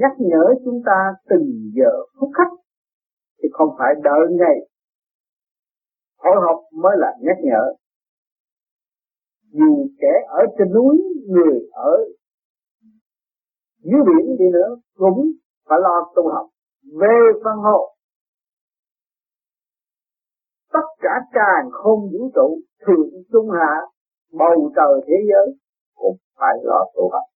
nhắc 0.00 0.12
nhở 0.18 0.54
chúng 0.64 0.82
ta 0.86 1.14
từng 1.28 1.70
giờ 1.74 1.92
phút 2.20 2.30
khắc 2.34 2.48
thì 3.42 3.48
không 3.52 3.68
phải 3.78 3.94
đợi 4.02 4.26
ngày. 4.30 4.56
Hội 6.18 6.36
học 6.46 6.60
mới 6.72 6.96
là 6.98 7.12
nhắc 7.20 7.36
nhở 7.42 7.74
dù 9.52 9.88
kẻ 10.00 10.14
ở 10.28 10.42
trên 10.58 10.72
núi, 10.74 10.96
người 11.26 11.68
ở 11.72 11.94
dưới 13.84 14.00
biển 14.06 14.36
đi 14.38 14.44
nữa, 14.52 14.76
cũng 14.96 15.32
phải 15.68 15.78
lo 15.82 16.12
tu 16.16 16.28
học. 16.28 16.46
Về 17.00 17.16
phân 17.44 17.56
hộ 17.56 17.92
tất 20.72 20.86
cả 20.98 21.14
càng 21.32 21.70
không 21.72 22.00
vũ 22.12 22.30
trụ, 22.34 22.58
thượng 22.86 23.10
trung 23.32 23.50
hạ, 23.50 23.74
bầu 24.32 24.72
trời 24.76 25.00
thế 25.06 25.14
giới 25.28 25.56
cũng 25.94 26.16
phải 26.38 26.54
lo 26.62 26.84
tu 26.94 27.10
học. 27.12 27.26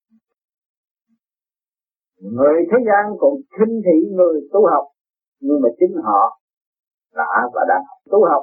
Người 2.20 2.66
thế 2.70 2.78
gian 2.86 3.16
còn 3.18 3.32
khinh 3.58 3.80
thị 3.84 4.08
người 4.16 4.48
tu 4.52 4.66
học, 4.66 4.84
nhưng 5.40 5.60
mà 5.62 5.68
chính 5.78 6.02
họ 6.02 6.40
đã 7.14 7.48
và 7.54 7.62
đang 7.68 7.82
tu 8.10 8.24
học 8.24 8.42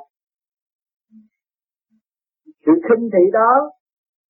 sự 2.66 2.72
khinh 2.88 3.10
thị 3.14 3.32
đó 3.34 3.72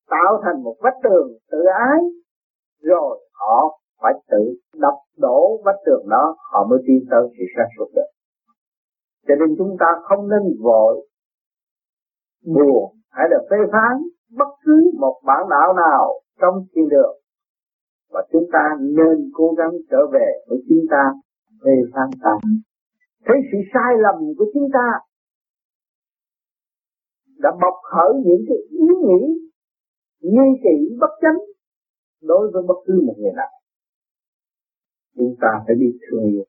tạo 0.10 0.41
thành 0.43 0.64
một 0.64 0.76
vách 0.84 0.97
tường 1.03 1.28
tự 1.51 1.57
ái, 1.91 1.99
rồi 2.82 3.30
họ 3.34 3.80
phải 4.01 4.14
tự 4.32 4.53
đập 4.76 4.93
đổ 5.18 5.62
vách 5.66 5.82
tường 5.86 6.05
đó, 6.10 6.36
họ 6.51 6.68
mới 6.70 6.80
tin 6.88 6.99
tới 7.12 7.28
sự 7.38 7.43
sáng 7.57 7.68
suốt 7.78 7.88
được. 7.95 8.10
Cho 9.28 9.36
nên 9.36 9.55
chúng 9.57 9.78
ta 9.80 9.86
không 10.03 10.30
nên 10.30 10.41
vội, 10.64 11.07
buồn 12.45 12.95
hay 13.12 13.28
là 13.32 13.38
phê 13.49 13.57
phán 13.72 13.97
bất 14.38 14.51
cứ 14.66 14.91
một 14.99 15.22
bản 15.26 15.43
đạo 15.49 15.74
nào 15.74 16.20
trong 16.41 16.66
thiên 16.76 16.89
đường. 16.89 17.16
Và 18.12 18.24
chúng 18.32 18.43
ta 18.53 18.76
nên 18.80 19.32
cố 19.34 19.53
gắng 19.57 19.72
trở 19.91 20.07
về 20.14 20.28
với 20.49 20.57
chúng 20.70 20.86
ta, 20.91 21.14
phê 21.66 21.72
phán 21.93 22.10
ta. 22.24 22.32
Thấy 23.26 23.38
sự 23.51 23.57
sai 23.74 23.93
lầm 23.97 24.16
của 24.38 24.45
chúng 24.53 24.70
ta 24.74 24.99
đã 27.38 27.49
bộc 27.61 27.73
khởi 27.84 28.13
những 28.25 28.45
cái 28.47 28.57
ý 28.69 28.88
nghĩ 29.05 29.21
nghi 30.19 30.49
kỵ 30.63 30.95
bất 30.99 31.09
chánh 31.21 31.38
đối 32.21 32.51
với 32.53 32.63
bất 32.67 32.75
cứ 32.86 33.03
một 33.07 33.15
người 33.17 33.31
nào. 33.36 33.51
Chúng 35.15 35.36
ta 35.41 35.47
phải 35.67 35.75
biết 35.79 35.99
thương 36.01 36.23
yêu, 36.23 36.43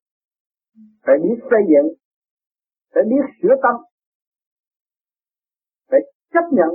phải 1.07 1.17
biết 1.23 1.43
xây 1.51 1.61
dựng, 1.71 1.95
phải 2.95 3.03
biết 3.11 3.25
sửa 3.43 3.55
tâm, 3.63 3.75
phải 5.91 6.01
chấp 6.33 6.45
nhận, 6.53 6.71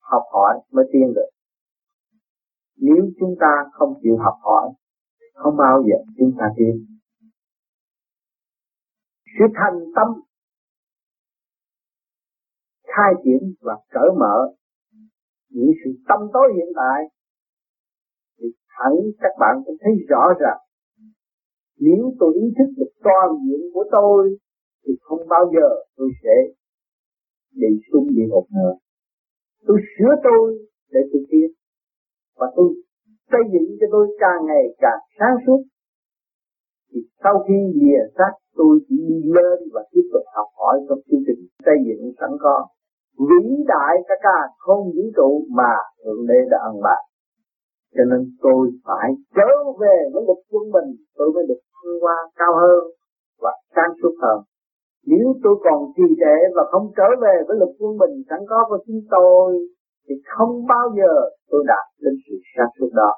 học 0.00 0.22
hỏi 0.32 0.60
mới 0.70 0.84
tiến 0.92 1.12
được. 1.14 1.30
Nếu 2.76 3.10
chúng 3.20 3.34
ta 3.40 3.52
không 3.72 3.94
chịu 4.02 4.16
học 4.16 4.34
hỏi, 4.42 4.70
không 5.34 5.56
bao 5.56 5.82
giờ 5.86 6.12
chúng 6.18 6.32
ta 6.38 6.44
tiến. 6.56 6.86
Sự 9.38 9.44
thành 9.54 9.80
tâm 9.96 10.08
khai 12.96 13.12
triển 13.24 13.54
và 13.60 13.74
cởi 13.90 14.10
mở 14.20 14.36
những 15.50 15.72
sự 15.84 15.90
tâm 16.08 16.20
tối 16.32 16.52
hiện 16.56 16.68
tại, 16.76 17.00
thì 18.38 18.46
hẳn 18.68 18.92
các 19.20 19.32
bạn 19.40 19.54
cũng 19.64 19.76
thấy 19.80 19.92
rõ 20.08 20.24
ràng, 20.40 20.60
nếu 21.78 22.12
tôi 22.20 22.32
ý 22.34 22.46
thức 22.58 22.72
được 22.76 22.92
toàn 23.04 23.28
diện 23.44 23.60
của 23.74 23.84
tôi, 23.90 24.36
thì 24.86 24.92
không 25.00 25.28
bao 25.28 25.44
giờ 25.54 25.68
tôi 25.96 26.10
sẽ 26.22 26.34
bị 27.60 27.68
xuống 27.92 28.06
địa 28.16 28.26
ngục 28.28 28.46
nữa 28.50 28.74
tôi 29.66 29.78
sửa 29.92 30.14
tôi 30.22 30.58
để 30.92 31.00
tôi 31.12 31.22
tiến, 31.30 31.50
và 32.38 32.46
tôi 32.56 32.68
xây 33.30 33.40
dựng 33.52 33.76
cho 33.80 33.86
tôi 33.92 34.16
càng 34.20 34.40
ngày 34.46 34.64
càng 34.78 35.00
sáng 35.18 35.36
suốt. 35.46 35.62
Thì 36.90 37.00
sau 37.22 37.44
khi 37.48 37.54
lìa 37.74 38.02
xác, 38.18 38.32
tôi 38.54 38.78
chỉ 38.88 38.96
đi 39.08 39.20
lên 39.36 39.58
và 39.72 39.82
tiếp 39.92 40.06
tục 40.12 40.22
học 40.36 40.48
hỏi 40.58 40.76
trong 40.88 40.98
chương 41.10 41.24
trình 41.26 41.46
xây 41.64 41.76
dựng 41.86 42.12
sẵn 42.20 42.30
có 42.40 42.66
vĩ 43.18 43.64
đại 43.66 43.94
cả 44.08 44.14
cả 44.22 44.38
không 44.58 44.84
vũ 44.84 45.04
trụ 45.16 45.46
mà 45.50 45.72
thượng 46.04 46.26
đế 46.28 46.38
đã 46.50 46.58
ăn 46.68 46.74
bài. 46.82 47.02
Cho 47.94 48.04
nên 48.10 48.20
tôi 48.42 48.70
phải 48.86 49.10
trở 49.36 49.50
về 49.80 49.96
với 50.12 50.22
lực 50.28 50.40
quân 50.50 50.64
mình, 50.74 50.88
tôi 51.16 51.32
mới 51.34 51.44
được 51.48 51.60
thăng 51.72 52.00
hoa 52.00 52.16
cao 52.36 52.52
hơn 52.60 52.82
và 53.42 53.52
sáng 53.74 53.92
suốt 54.02 54.14
hơn. 54.22 54.38
Nếu 55.06 55.26
tôi 55.44 55.54
còn 55.64 55.92
trì 55.96 56.06
trệ 56.20 56.36
và 56.56 56.62
không 56.70 56.86
trở 56.96 57.08
về 57.22 57.34
với 57.46 57.56
lực 57.60 57.72
quân 57.78 57.92
bình 57.98 58.22
sẵn 58.30 58.40
có 58.48 58.64
của 58.68 58.78
chính 58.86 59.00
tôi, 59.10 59.68
thì 60.08 60.14
không 60.36 60.66
bao 60.66 60.86
giờ 60.98 61.12
tôi 61.50 61.64
đạt 61.66 61.86
đến 62.00 62.14
sự 62.26 62.34
sáng 62.56 62.70
suốt 62.78 62.90
đó. 62.94 63.12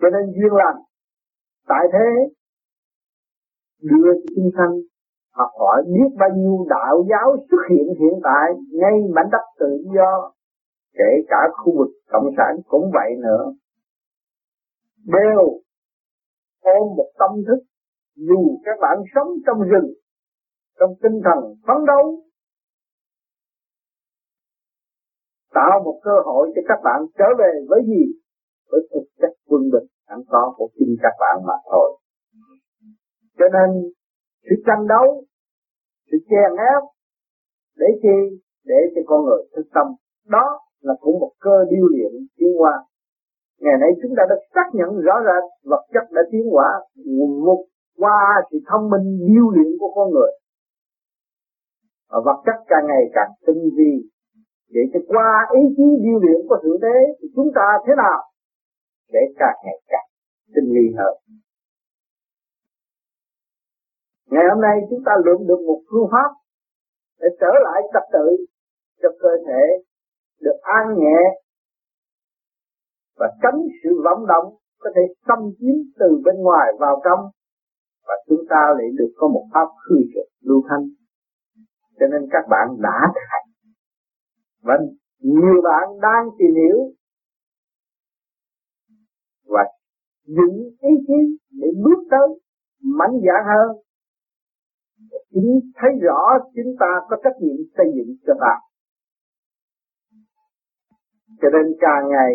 Cho 0.00 0.08
nên 0.14 0.24
duyên 0.36 0.52
lành, 0.52 0.80
tại 1.68 1.84
thế, 1.92 2.08
đưa 3.82 4.12
chúng 4.36 4.50
sanh 4.56 4.72
học 5.32 5.50
hỏi 5.58 5.82
biết 5.86 6.16
bao 6.18 6.28
nhiêu 6.36 6.66
đạo 6.68 7.04
giáo 7.10 7.36
xuất 7.50 7.62
hiện 7.70 7.86
hiện 8.00 8.20
tại, 8.24 8.46
ngay 8.72 8.96
mảnh 9.14 9.28
đất 9.32 9.44
tự 9.60 9.84
do, 9.94 10.32
kể 10.98 11.10
cả 11.28 11.40
khu 11.52 11.78
vực 11.78 11.88
cộng 12.12 12.28
sản 12.36 12.56
cũng 12.68 12.90
vậy 12.94 13.10
nữa. 13.18 13.52
Đều 15.06 15.60
ôm 16.62 16.96
một 16.96 17.10
tâm 17.18 17.30
thức, 17.46 17.64
dù 18.16 18.58
các 18.64 18.78
bạn 18.80 18.98
sống 19.14 19.28
trong 19.46 19.60
rừng, 19.60 19.92
trong 20.78 20.90
tinh 21.02 21.20
thần 21.24 21.54
phấn 21.66 21.86
đấu, 21.86 22.22
tạo 25.54 25.82
một 25.84 26.00
cơ 26.02 26.16
hội 26.24 26.52
cho 26.54 26.62
các 26.68 26.80
bạn 26.84 27.00
trở 27.18 27.24
về 27.38 27.52
với 27.68 27.80
gì? 27.86 28.02
Với 28.70 28.80
thực 28.94 29.06
chất 29.20 29.32
quân 29.48 29.62
bình 29.72 29.88
sẵn 30.08 30.18
có 30.28 30.54
của 30.56 30.68
chính 30.78 30.96
các 31.02 31.14
bạn 31.20 31.46
mà 31.46 31.54
thôi. 31.70 31.98
Cho 33.38 33.44
nên 33.52 33.92
sự 34.42 34.54
tranh 34.66 34.86
đấu, 34.88 35.24
sự 36.10 36.16
chèn 36.30 36.50
ép 36.72 36.82
để 37.80 37.86
chi? 38.02 38.18
Để 38.64 38.78
cho 38.94 39.02
con 39.06 39.24
người 39.24 39.42
thức 39.56 39.66
tâm. 39.74 39.86
Đó 40.28 40.60
là 40.80 40.94
cũng 41.00 41.18
một 41.20 41.32
cơ 41.40 41.64
điêu 41.70 41.86
luyện 41.86 42.12
tiến 42.36 42.52
hóa. 42.58 42.84
Ngày 43.60 43.74
nay 43.80 43.90
chúng 44.02 44.12
ta 44.16 44.22
đã 44.30 44.36
xác 44.54 44.66
nhận 44.72 44.90
rõ 45.06 45.14
rệt 45.26 45.44
vật 45.70 45.82
chất 45.94 46.04
đã 46.16 46.22
tiến 46.30 46.44
hóa 46.52 46.68
một 47.44 47.64
qua 47.96 48.20
sự 48.50 48.58
thông 48.68 48.90
minh 48.90 49.06
điêu 49.28 49.50
luyện 49.50 49.70
của 49.80 49.92
con 49.94 50.10
người. 50.10 50.32
Và 52.10 52.18
vật 52.24 52.42
chất 52.46 52.58
càng 52.66 52.86
ngày 52.86 53.04
càng 53.12 53.30
tinh 53.46 53.62
vi. 53.76 53.92
Để 54.74 54.80
cho 54.92 55.00
qua 55.08 55.48
ý 55.54 55.60
chí 55.76 55.86
điêu 56.04 56.18
luyện 56.22 56.40
của 56.48 56.58
thượng 56.62 56.80
đế 56.80 56.98
thì 57.18 57.28
chúng 57.34 57.50
ta 57.54 57.66
thế 57.86 57.92
nào? 57.96 58.20
Để 59.12 59.20
càng 59.38 59.56
ngày 59.64 59.78
càng 59.88 60.08
tinh 60.54 60.68
vi 60.74 60.94
hơn 60.98 61.14
ngày 64.30 64.44
hôm 64.50 64.60
nay 64.66 64.76
chúng 64.90 65.02
ta 65.06 65.12
luận 65.24 65.38
được 65.48 65.60
một 65.66 65.80
phương 65.90 66.08
pháp 66.12 66.30
để 67.20 67.28
trở 67.40 67.52
lại 67.66 67.82
trật 67.92 68.02
tự 68.12 68.26
cho 69.02 69.08
cơ 69.22 69.32
thể 69.46 69.62
được 70.40 70.58
an 70.62 70.84
nhẹ 70.98 71.20
và 73.18 73.28
tránh 73.42 73.60
sự 73.82 73.90
vọng 74.04 74.26
động 74.26 74.54
có 74.78 74.90
thể 74.94 75.02
xâm 75.26 75.38
chiếm 75.58 75.76
từ 75.98 76.08
bên 76.24 76.34
ngoài 76.42 76.72
vào 76.78 77.02
trong 77.04 77.20
và 78.06 78.14
chúng 78.28 78.44
ta 78.50 78.62
lại 78.78 78.88
được 78.98 79.12
có 79.16 79.28
một 79.28 79.46
pháp 79.54 79.68
hư 79.84 79.96
trực 80.14 80.28
lưu 80.40 80.62
thanh. 80.68 80.84
Cho 81.98 82.06
nên 82.12 82.22
các 82.30 82.44
bạn 82.50 82.68
đã 82.78 82.98
thành. 83.14 83.48
Và 84.62 84.74
nhiều 85.18 85.62
bạn 85.64 86.00
đang 86.00 86.24
tìm 86.38 86.50
hiểu 86.54 86.78
và 89.46 89.64
những 90.26 90.56
ý 90.80 90.90
chí 91.06 91.38
để 91.50 91.68
bước 91.84 92.00
tới 92.10 92.28
mạnh 92.82 93.20
dạn 93.26 93.42
hơn 93.50 93.76
chính 95.32 95.60
thấy 95.74 95.90
rõ 96.02 96.20
chúng 96.54 96.74
ta 96.80 96.90
có 97.08 97.16
trách 97.24 97.36
nhiệm 97.40 97.56
xây 97.76 97.86
dựng 97.96 98.16
cho 98.26 98.34
ta. 98.40 98.54
Cho 101.42 101.48
nên 101.52 101.66
càng 101.80 102.08
ngày, 102.08 102.32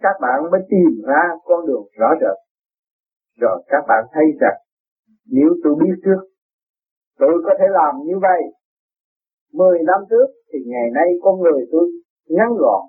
các 0.00 0.16
bạn 0.20 0.50
mới 0.50 0.60
tìm 0.68 1.02
ra 1.06 1.22
con 1.44 1.66
đường 1.66 1.86
rõ 1.98 2.08
rệt. 2.20 2.38
Rồi 3.40 3.64
các 3.68 3.84
bạn 3.88 4.04
thấy 4.12 4.24
rằng, 4.40 4.58
nếu 5.26 5.48
tôi 5.64 5.74
biết 5.82 5.94
trước, 6.04 6.20
tôi 7.18 7.32
có 7.44 7.54
thể 7.58 7.64
làm 7.70 7.94
như 8.04 8.18
vậy. 8.22 8.42
Mười 9.52 9.78
năm 9.86 10.00
trước 10.10 10.26
thì 10.52 10.58
ngày 10.66 10.90
nay 10.94 11.08
con 11.22 11.40
người 11.40 11.66
tôi 11.72 11.90
ngắn 12.28 12.48
gọn, 12.58 12.82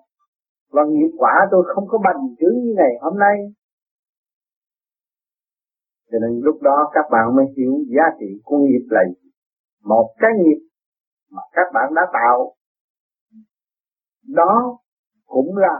và 0.71 0.81
nghiệp 0.89 1.11
quả 1.17 1.47
tôi 1.51 1.63
không 1.75 1.83
có 1.87 1.97
bành 1.97 2.21
trướng 2.39 2.55
như 2.63 2.73
ngày 2.77 2.93
hôm 3.01 3.19
nay 3.19 3.37
cho 6.11 6.17
nên 6.21 6.41
lúc 6.43 6.61
đó 6.61 6.91
các 6.93 7.05
bạn 7.11 7.35
mới 7.35 7.45
hiểu 7.57 7.73
giá 7.95 8.03
trị 8.19 8.41
của 8.43 8.57
nghiệp 8.57 8.85
là 8.89 9.01
gì. 9.07 9.29
Một 9.83 10.13
cái 10.19 10.31
nghiệp 10.39 10.59
mà 11.31 11.41
các 11.51 11.67
bạn 11.73 11.93
đã 11.95 12.01
tạo 12.13 12.53
đó 14.27 14.77
cũng 15.25 15.57
là 15.57 15.77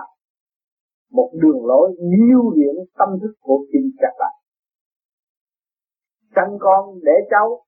một 1.11 1.31
đường 1.41 1.65
lối 1.65 1.95
nhiêu 1.99 2.41
điểm 2.55 2.75
tâm 2.97 3.09
thức 3.21 3.33
của 3.39 3.65
chính 3.71 3.91
các 3.99 4.13
bạn 4.19 4.33
sanh 6.35 6.57
con 6.59 6.99
để 7.03 7.11
cháu 7.29 7.63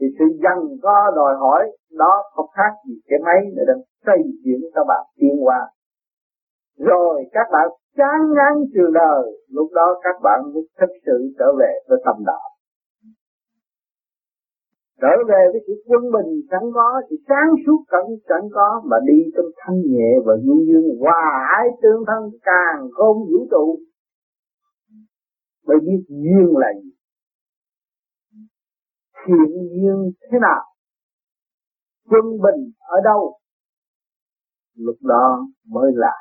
thì 0.00 0.06
sự 0.18 0.24
dần 0.42 0.58
có 0.82 1.12
đòi 1.16 1.34
hỏi 1.38 1.76
đó 1.90 2.22
không 2.34 2.50
khác 2.56 2.72
gì 2.88 2.94
cái 3.06 3.18
máy 3.24 3.40
để 3.56 3.62
đang 3.66 3.82
xây 4.06 4.18
dựng 4.44 4.70
các 4.74 4.84
bạn 4.88 5.06
tiến 5.16 5.34
qua, 5.44 5.70
rồi 6.78 7.24
các 7.32 7.46
bạn 7.52 7.68
chán 7.96 8.18
ngán 8.36 8.54
trường 8.74 8.92
đời, 8.92 9.22
lúc 9.48 9.68
đó 9.72 10.00
các 10.04 10.16
bạn 10.22 10.40
mới 10.54 10.62
thực 10.80 10.92
sự 11.06 11.34
trở 11.38 11.48
về 11.58 11.72
với 11.88 11.98
tâm 12.04 12.16
đạo. 12.26 12.48
Trở 15.00 15.14
về 15.28 15.42
với 15.52 15.60
sự 15.66 15.72
quân 15.86 16.02
bình 16.14 16.30
sẵn 16.50 16.62
có, 16.74 17.02
sự 17.10 17.16
sáng 17.28 17.50
suốt 17.66 17.84
cẩn 17.88 18.06
sẵn 18.28 18.40
có, 18.52 18.82
mà 18.84 18.96
đi 19.06 19.18
trong 19.34 19.46
thanh 19.56 19.80
nhẹ 19.92 20.10
và 20.26 20.34
du 20.44 20.64
dương, 20.68 21.00
hòa 21.00 21.46
ái 21.58 21.66
tương 21.82 22.04
thân 22.06 22.22
càng 22.42 22.88
không 22.92 23.16
vũ 23.16 23.46
trụ. 23.50 23.78
Mới 25.66 25.76
biết 25.80 26.04
duyên 26.08 26.56
là 26.56 26.68
gì. 26.82 26.90
Thiện 29.26 29.52
duyên 29.72 30.12
thế 30.32 30.38
nào? 30.40 30.62
Quân 32.10 32.24
bình 32.24 32.72
ở 32.78 32.96
đâu? 33.04 33.38
Lúc 34.76 34.96
đó 35.00 35.46
mới 35.68 35.92
là 35.94 36.12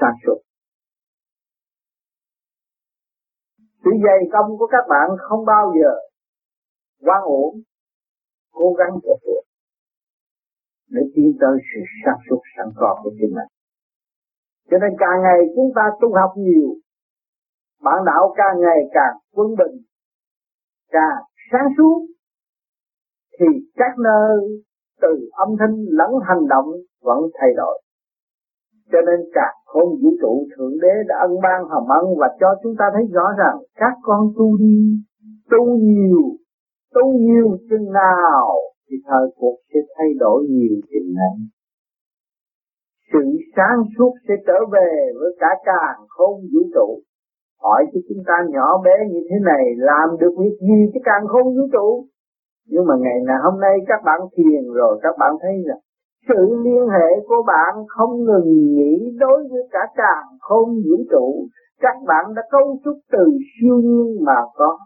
sáng 0.00 0.14
suốt. 0.26 0.47
Sự 3.88 3.96
dày 4.04 4.20
công 4.32 4.58
của 4.58 4.66
các 4.66 4.84
bạn 4.88 5.08
không 5.18 5.44
bao 5.44 5.72
giờ 5.80 5.92
quan 7.00 7.22
ổn. 7.22 7.54
Cố 8.52 8.72
gắng 8.72 8.90
cho 9.02 9.14
được 9.26 9.40
để 10.90 11.02
tiến 11.14 11.36
tới 11.40 11.58
sự 11.68 11.80
sáng 12.04 12.18
suốt 12.30 12.40
sẵn 12.56 12.66
có 12.76 13.00
của 13.02 13.10
chính 13.10 13.34
mình. 13.36 13.50
Cho 14.70 14.78
nên 14.78 14.90
càng 14.98 15.22
ngày 15.22 15.40
chúng 15.56 15.70
ta 15.76 15.82
tu 16.00 16.08
học 16.14 16.32
nhiều, 16.36 16.68
bản 17.82 17.98
đạo 18.06 18.34
càng 18.36 18.60
ngày 18.60 18.80
càng 18.92 19.16
quân 19.34 19.48
bình, 19.58 19.82
càng 20.90 21.18
sáng 21.52 21.68
suốt, 21.76 22.06
thì 23.40 23.46
các 23.74 23.98
nơi 23.98 24.36
từ 25.00 25.28
âm 25.32 25.48
thanh 25.58 25.74
lẫn 25.88 26.10
hành 26.28 26.48
động 26.48 26.66
vẫn 27.02 27.18
thay 27.40 27.50
đổi. 27.56 27.82
Cho 28.92 28.98
nên 29.06 29.30
cả 29.32 29.52
không, 29.72 29.88
vũ 30.02 30.10
trụ 30.20 30.32
thượng 30.52 30.74
đế 30.82 30.94
đã 31.08 31.16
ân 31.26 31.32
ban 31.42 31.60
hồng 31.70 31.88
ân 31.98 32.04
và 32.20 32.28
cho 32.40 32.50
chúng 32.62 32.74
ta 32.78 32.84
thấy 32.94 33.04
rõ 33.16 33.26
rằng 33.38 33.56
các 33.80 33.94
con 34.02 34.20
tu 34.36 34.58
đi, 34.58 34.78
tu 35.50 35.62
nhiều 35.76 36.38
tu 36.94 37.18
nhiều 37.18 37.48
chừng 37.70 37.92
nào 37.92 38.48
thì 38.90 38.96
thời 39.08 39.26
cuộc 39.36 39.56
sẽ 39.74 39.80
thay 39.94 40.08
đổi 40.18 40.44
nhiều 40.48 40.76
chừng 40.90 41.14
này. 41.20 41.36
Sự 43.12 43.24
sáng 43.56 43.78
suốt 43.98 44.12
sẽ 44.28 44.34
trở 44.46 44.58
về 44.72 44.90
với 45.20 45.36
cả 45.40 45.50
càng 45.64 45.98
không 46.08 46.36
vũ 46.52 46.62
trụ. 46.74 46.88
Hỏi 47.62 47.84
cho 47.92 48.00
chúng 48.08 48.22
ta 48.26 48.34
nhỏ 48.48 48.82
bé 48.84 48.96
như 49.10 49.20
thế 49.30 49.36
này, 49.44 49.64
làm 49.76 50.08
được 50.20 50.34
việc 50.38 50.56
gì 50.60 50.78
chứ 50.94 51.00
càng 51.04 51.24
không 51.28 51.46
vũ 51.56 51.64
trụ? 51.72 52.06
Nhưng 52.66 52.86
mà 52.86 52.94
ngày 53.00 53.18
nào 53.26 53.38
hôm 53.44 53.60
nay 53.60 53.74
các 53.86 54.00
bạn 54.04 54.20
thiền 54.36 54.72
rồi, 54.74 55.00
các 55.02 55.14
bạn 55.18 55.32
thấy 55.42 55.52
rằng 55.68 55.78
sự 56.28 56.62
liên 56.64 56.88
hệ 56.88 57.08
của 57.28 57.42
bạn 57.46 57.74
không 57.88 58.24
ngừng 58.24 58.74
nghỉ 58.74 59.16
đối 59.18 59.48
với 59.50 59.62
cả 59.70 59.80
càng 59.96 60.26
không 60.40 60.68
vũ 60.68 60.96
trụ. 61.10 61.46
Các 61.80 61.96
bạn 62.06 62.24
đã 62.36 62.42
cấu 62.50 62.78
trúc 62.84 62.94
từ 63.12 63.24
siêu 63.28 63.76
nhiên 63.76 64.24
mà 64.26 64.36
có, 64.54 64.78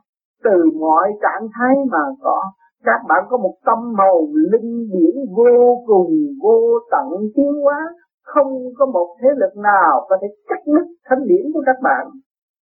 từ 0.45 0.71
mọi 0.81 1.13
trạng 1.23 1.49
thái 1.55 1.77
mà 1.91 2.05
có. 2.21 2.43
Các 2.85 3.01
bạn 3.09 3.25
có 3.31 3.37
một 3.37 3.55
tâm 3.67 3.79
màu 3.99 4.29
linh 4.53 4.89
điển 4.93 5.15
vô 5.37 5.85
cùng, 5.87 6.13
vô 6.43 6.61
tận 6.91 7.09
tiến 7.35 7.53
hóa. 7.63 7.93
Không 8.25 8.53
có 8.79 8.87
một 8.87 9.17
thế 9.23 9.29
lực 9.37 9.63
nào 9.63 10.07
có 10.09 10.17
thể 10.23 10.29
cắt 10.49 10.61
đứt 10.67 10.87
thánh 11.07 11.27
điển 11.27 11.53
của 11.55 11.63
các 11.67 11.77
bạn. 11.83 12.07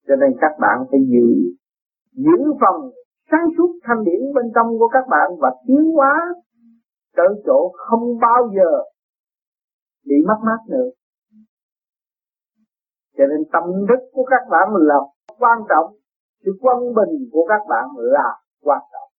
Cho 0.08 0.16
nên 0.16 0.32
các 0.42 0.52
bạn 0.60 0.78
phải 0.92 1.00
giữ 1.00 1.28
giữ 2.16 2.54
phần 2.62 2.92
sáng 3.32 3.48
suốt 3.58 3.72
thanh 3.84 4.04
điển 4.04 4.22
bên 4.36 4.46
trong 4.56 4.80
của 4.80 4.88
các 4.88 5.04
bạn 5.10 5.32
và 5.40 5.52
tiến 5.68 5.92
hóa 5.96 6.14
tới 7.18 7.28
chỗ 7.46 7.72
không 7.76 8.20
bao 8.22 8.52
giờ 8.56 8.72
bị 10.06 10.16
mất 10.28 10.40
mát 10.46 10.62
nữa. 10.70 10.90
Cho 13.18 13.24
nên 13.30 13.42
tâm 13.54 13.64
thức 13.90 14.02
của 14.12 14.26
các 14.30 14.44
bạn 14.52 14.68
là 14.76 15.00
quan 15.40 15.60
trọng, 15.70 15.96
sự 16.46 16.52
quân 16.62 16.78
bình 16.98 17.30
của 17.32 17.46
các 17.50 17.62
bạn 17.70 17.86
là 17.98 18.30
quan 18.64 18.82
trọng. 18.92 19.10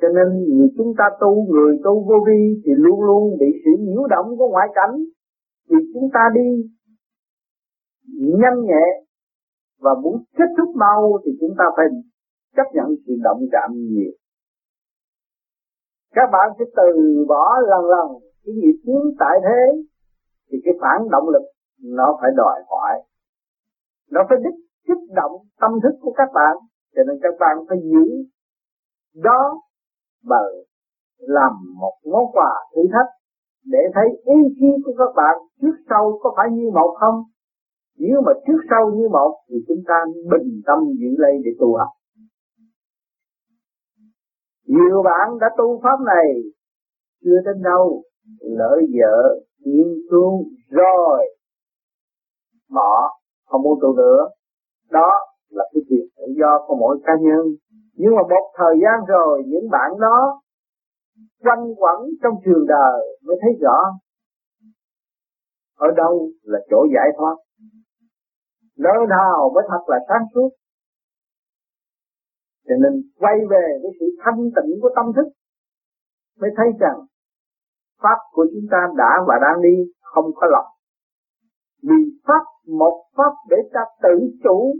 Cho 0.00 0.08
nên 0.08 0.56
người 0.56 0.68
chúng 0.76 0.92
ta 0.98 1.04
tu, 1.20 1.46
người 1.52 1.78
tu 1.84 2.04
vô 2.08 2.16
vi 2.26 2.62
thì 2.64 2.72
luôn 2.76 3.00
luôn 3.02 3.38
bị 3.40 3.46
sự 3.64 3.70
nhiễu 3.80 4.06
động 4.10 4.26
của 4.38 4.48
ngoại 4.48 4.68
cảnh. 4.74 4.94
Vì 5.68 5.76
chúng 5.94 6.08
ta 6.14 6.20
đi 6.34 6.48
nhanh 8.40 8.60
nhẹ 8.64 8.86
và 9.80 9.94
muốn 10.02 10.24
kết 10.36 10.50
thúc 10.58 10.76
mau 10.76 11.18
thì 11.24 11.32
chúng 11.40 11.54
ta 11.58 11.64
phải 11.76 11.86
chấp 12.56 12.66
nhận 12.74 12.86
sự 13.06 13.12
động 13.22 13.40
chạm 13.52 13.70
nhiều 13.74 14.12
các 16.14 16.28
bạn 16.32 16.50
sẽ 16.58 16.64
từ 16.76 17.24
bỏ 17.28 17.58
lần 17.70 17.84
lần 17.84 18.06
cái 18.44 18.54
nghiệp 18.54 18.78
chướng 18.86 19.04
tại 19.18 19.36
thế, 19.42 19.82
thì 20.50 20.58
cái 20.64 20.74
phản 20.80 21.08
động 21.10 21.28
lực 21.28 21.42
nó 21.82 22.18
phải 22.20 22.30
đòi 22.36 22.60
hỏi. 22.68 23.02
Nó 24.10 24.20
phải 24.28 24.38
đích 24.44 24.58
kích 24.86 25.14
động 25.14 25.32
tâm 25.60 25.70
thức 25.82 25.98
của 26.00 26.12
các 26.16 26.28
bạn, 26.34 26.56
cho 26.94 27.02
nên 27.06 27.16
các 27.22 27.34
bạn 27.40 27.56
phải 27.68 27.78
giữ 27.82 28.06
đó 29.22 29.60
bởi 30.24 30.66
làm 31.18 31.52
một 31.80 31.94
món 32.12 32.24
quà 32.32 32.52
thử 32.74 32.82
thách 32.92 33.10
để 33.64 33.78
thấy 33.94 34.08
ý 34.24 34.34
chí 34.60 34.66
của 34.84 34.92
các 34.98 35.12
bạn 35.16 35.36
trước 35.60 35.76
sau 35.90 36.18
có 36.22 36.32
phải 36.36 36.46
như 36.50 36.70
một 36.74 36.96
không. 37.00 37.22
Nếu 37.98 38.20
mà 38.26 38.32
trước 38.46 38.60
sau 38.70 38.90
như 38.90 39.08
một, 39.08 39.32
thì 39.48 39.56
chúng 39.68 39.82
ta 39.88 39.94
bình 40.30 40.62
tâm 40.66 40.78
giữ 41.00 41.10
lấy 41.18 41.32
để 41.44 41.50
tu 41.60 41.76
học 41.76 41.88
nhiều 44.68 45.02
bạn 45.02 45.38
đã 45.40 45.46
tu 45.58 45.80
pháp 45.82 45.98
này, 46.06 46.26
chưa 47.24 47.40
đến 47.44 47.62
đâu, 47.62 48.02
lỡ 48.40 48.80
vợ 48.98 49.40
nghiên 49.64 49.94
cứu 50.10 50.44
rồi 50.70 51.36
bỏ 52.70 53.18
không 53.46 53.62
muốn 53.62 53.78
tu 53.82 53.96
nữa. 53.96 54.28
Đó 54.90 55.10
là 55.50 55.64
cái 55.72 55.82
việc 55.90 56.08
tự 56.16 56.24
do 56.40 56.64
của 56.66 56.76
mỗi 56.80 56.98
cá 57.04 57.12
nhân. 57.20 57.46
Nhưng 57.94 58.14
mà 58.16 58.22
một 58.22 58.52
thời 58.56 58.74
gian 58.82 59.04
rồi, 59.08 59.42
những 59.46 59.70
bạn 59.70 59.90
đó 60.00 60.40
quanh 61.44 61.74
quẩn 61.76 61.98
trong 62.22 62.34
trường 62.44 62.66
đời 62.68 63.18
mới 63.26 63.36
thấy 63.42 63.50
rõ 63.60 63.78
ở 65.76 65.88
đâu 65.96 66.28
là 66.42 66.58
chỗ 66.70 66.86
giải 66.94 67.08
thoát. 67.18 67.36
Nơi 68.78 69.06
nào 69.08 69.50
mới 69.54 69.64
thật 69.68 69.82
là 69.86 69.98
sáng 70.08 70.26
suốt? 70.34 70.48
Cho 72.68 72.74
nên 72.82 72.92
quay 73.18 73.36
về 73.50 73.64
với 73.82 73.92
sự 74.00 74.06
thanh 74.22 74.40
tịnh 74.56 74.80
của 74.82 74.90
tâm 74.96 75.06
thức 75.16 75.28
mới 76.40 76.50
thấy 76.56 76.66
rằng 76.80 76.98
pháp 78.02 78.18
của 78.32 78.46
chúng 78.52 78.66
ta 78.70 78.80
đã 78.96 79.10
và 79.28 79.34
đang 79.42 79.62
đi 79.62 79.92
không 80.02 80.30
có 80.34 80.46
lọc 80.50 80.64
vì 81.82 82.00
pháp, 82.26 82.44
một 82.66 82.96
pháp 83.16 83.32
để 83.50 83.56
ta 83.72 83.80
tự 84.02 84.14
chủ 84.44 84.74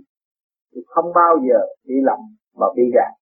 thì 0.75 0.81
không 0.87 1.13
bao 1.15 1.37
giờ 1.49 1.61
bị 1.87 1.95
lầm 2.03 2.19
và 2.55 2.67
bị 2.77 2.83
gạt. 2.95 3.13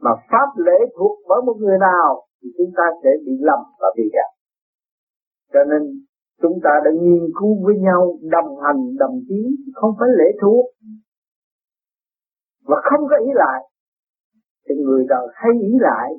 Mà 0.00 0.10
pháp 0.30 0.48
lễ 0.56 0.78
thuộc 0.96 1.18
bởi 1.28 1.40
một 1.46 1.56
người 1.58 1.78
nào 1.78 2.26
thì 2.42 2.48
chúng 2.58 2.72
ta 2.76 2.84
sẽ 3.02 3.10
bị 3.26 3.32
lầm 3.40 3.58
và 3.80 3.88
bị 3.96 4.02
gạt. 4.12 4.30
Cho 5.52 5.60
nên 5.70 5.82
chúng 6.42 6.58
ta 6.64 6.70
đã 6.84 6.90
nghiên 7.02 7.24
cứu 7.40 7.64
với 7.64 7.74
nhau, 7.78 8.18
đồng 8.22 8.60
hành, 8.64 8.96
đồng 8.98 9.20
chí, 9.28 9.40
không 9.74 9.94
phải 9.98 10.08
lễ 10.18 10.38
thuộc 10.42 10.64
và 12.68 12.76
không 12.82 13.08
có 13.10 13.16
ý 13.16 13.30
lại, 13.34 13.62
thì 14.68 14.74
người 14.84 15.04
đời 15.08 15.26
hay 15.34 15.52
ý 15.62 15.72
lại. 15.80 16.10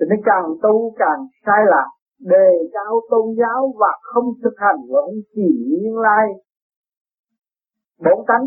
Thì 0.00 0.06
nó 0.10 0.16
càng 0.24 0.44
tu 0.62 0.94
càng 0.98 1.20
sai 1.46 1.60
lạc, 1.66 1.88
đề 2.18 2.48
cao 2.72 3.00
tôn 3.10 3.26
giáo 3.38 3.74
và 3.78 3.98
không 4.02 4.24
thực 4.42 4.54
hành 4.56 4.76
và 4.90 5.00
không 5.00 5.20
chỉ 5.34 5.48
nguyên 5.68 5.98
lai. 5.98 6.26
Bốn 8.04 8.26
tánh 8.26 8.46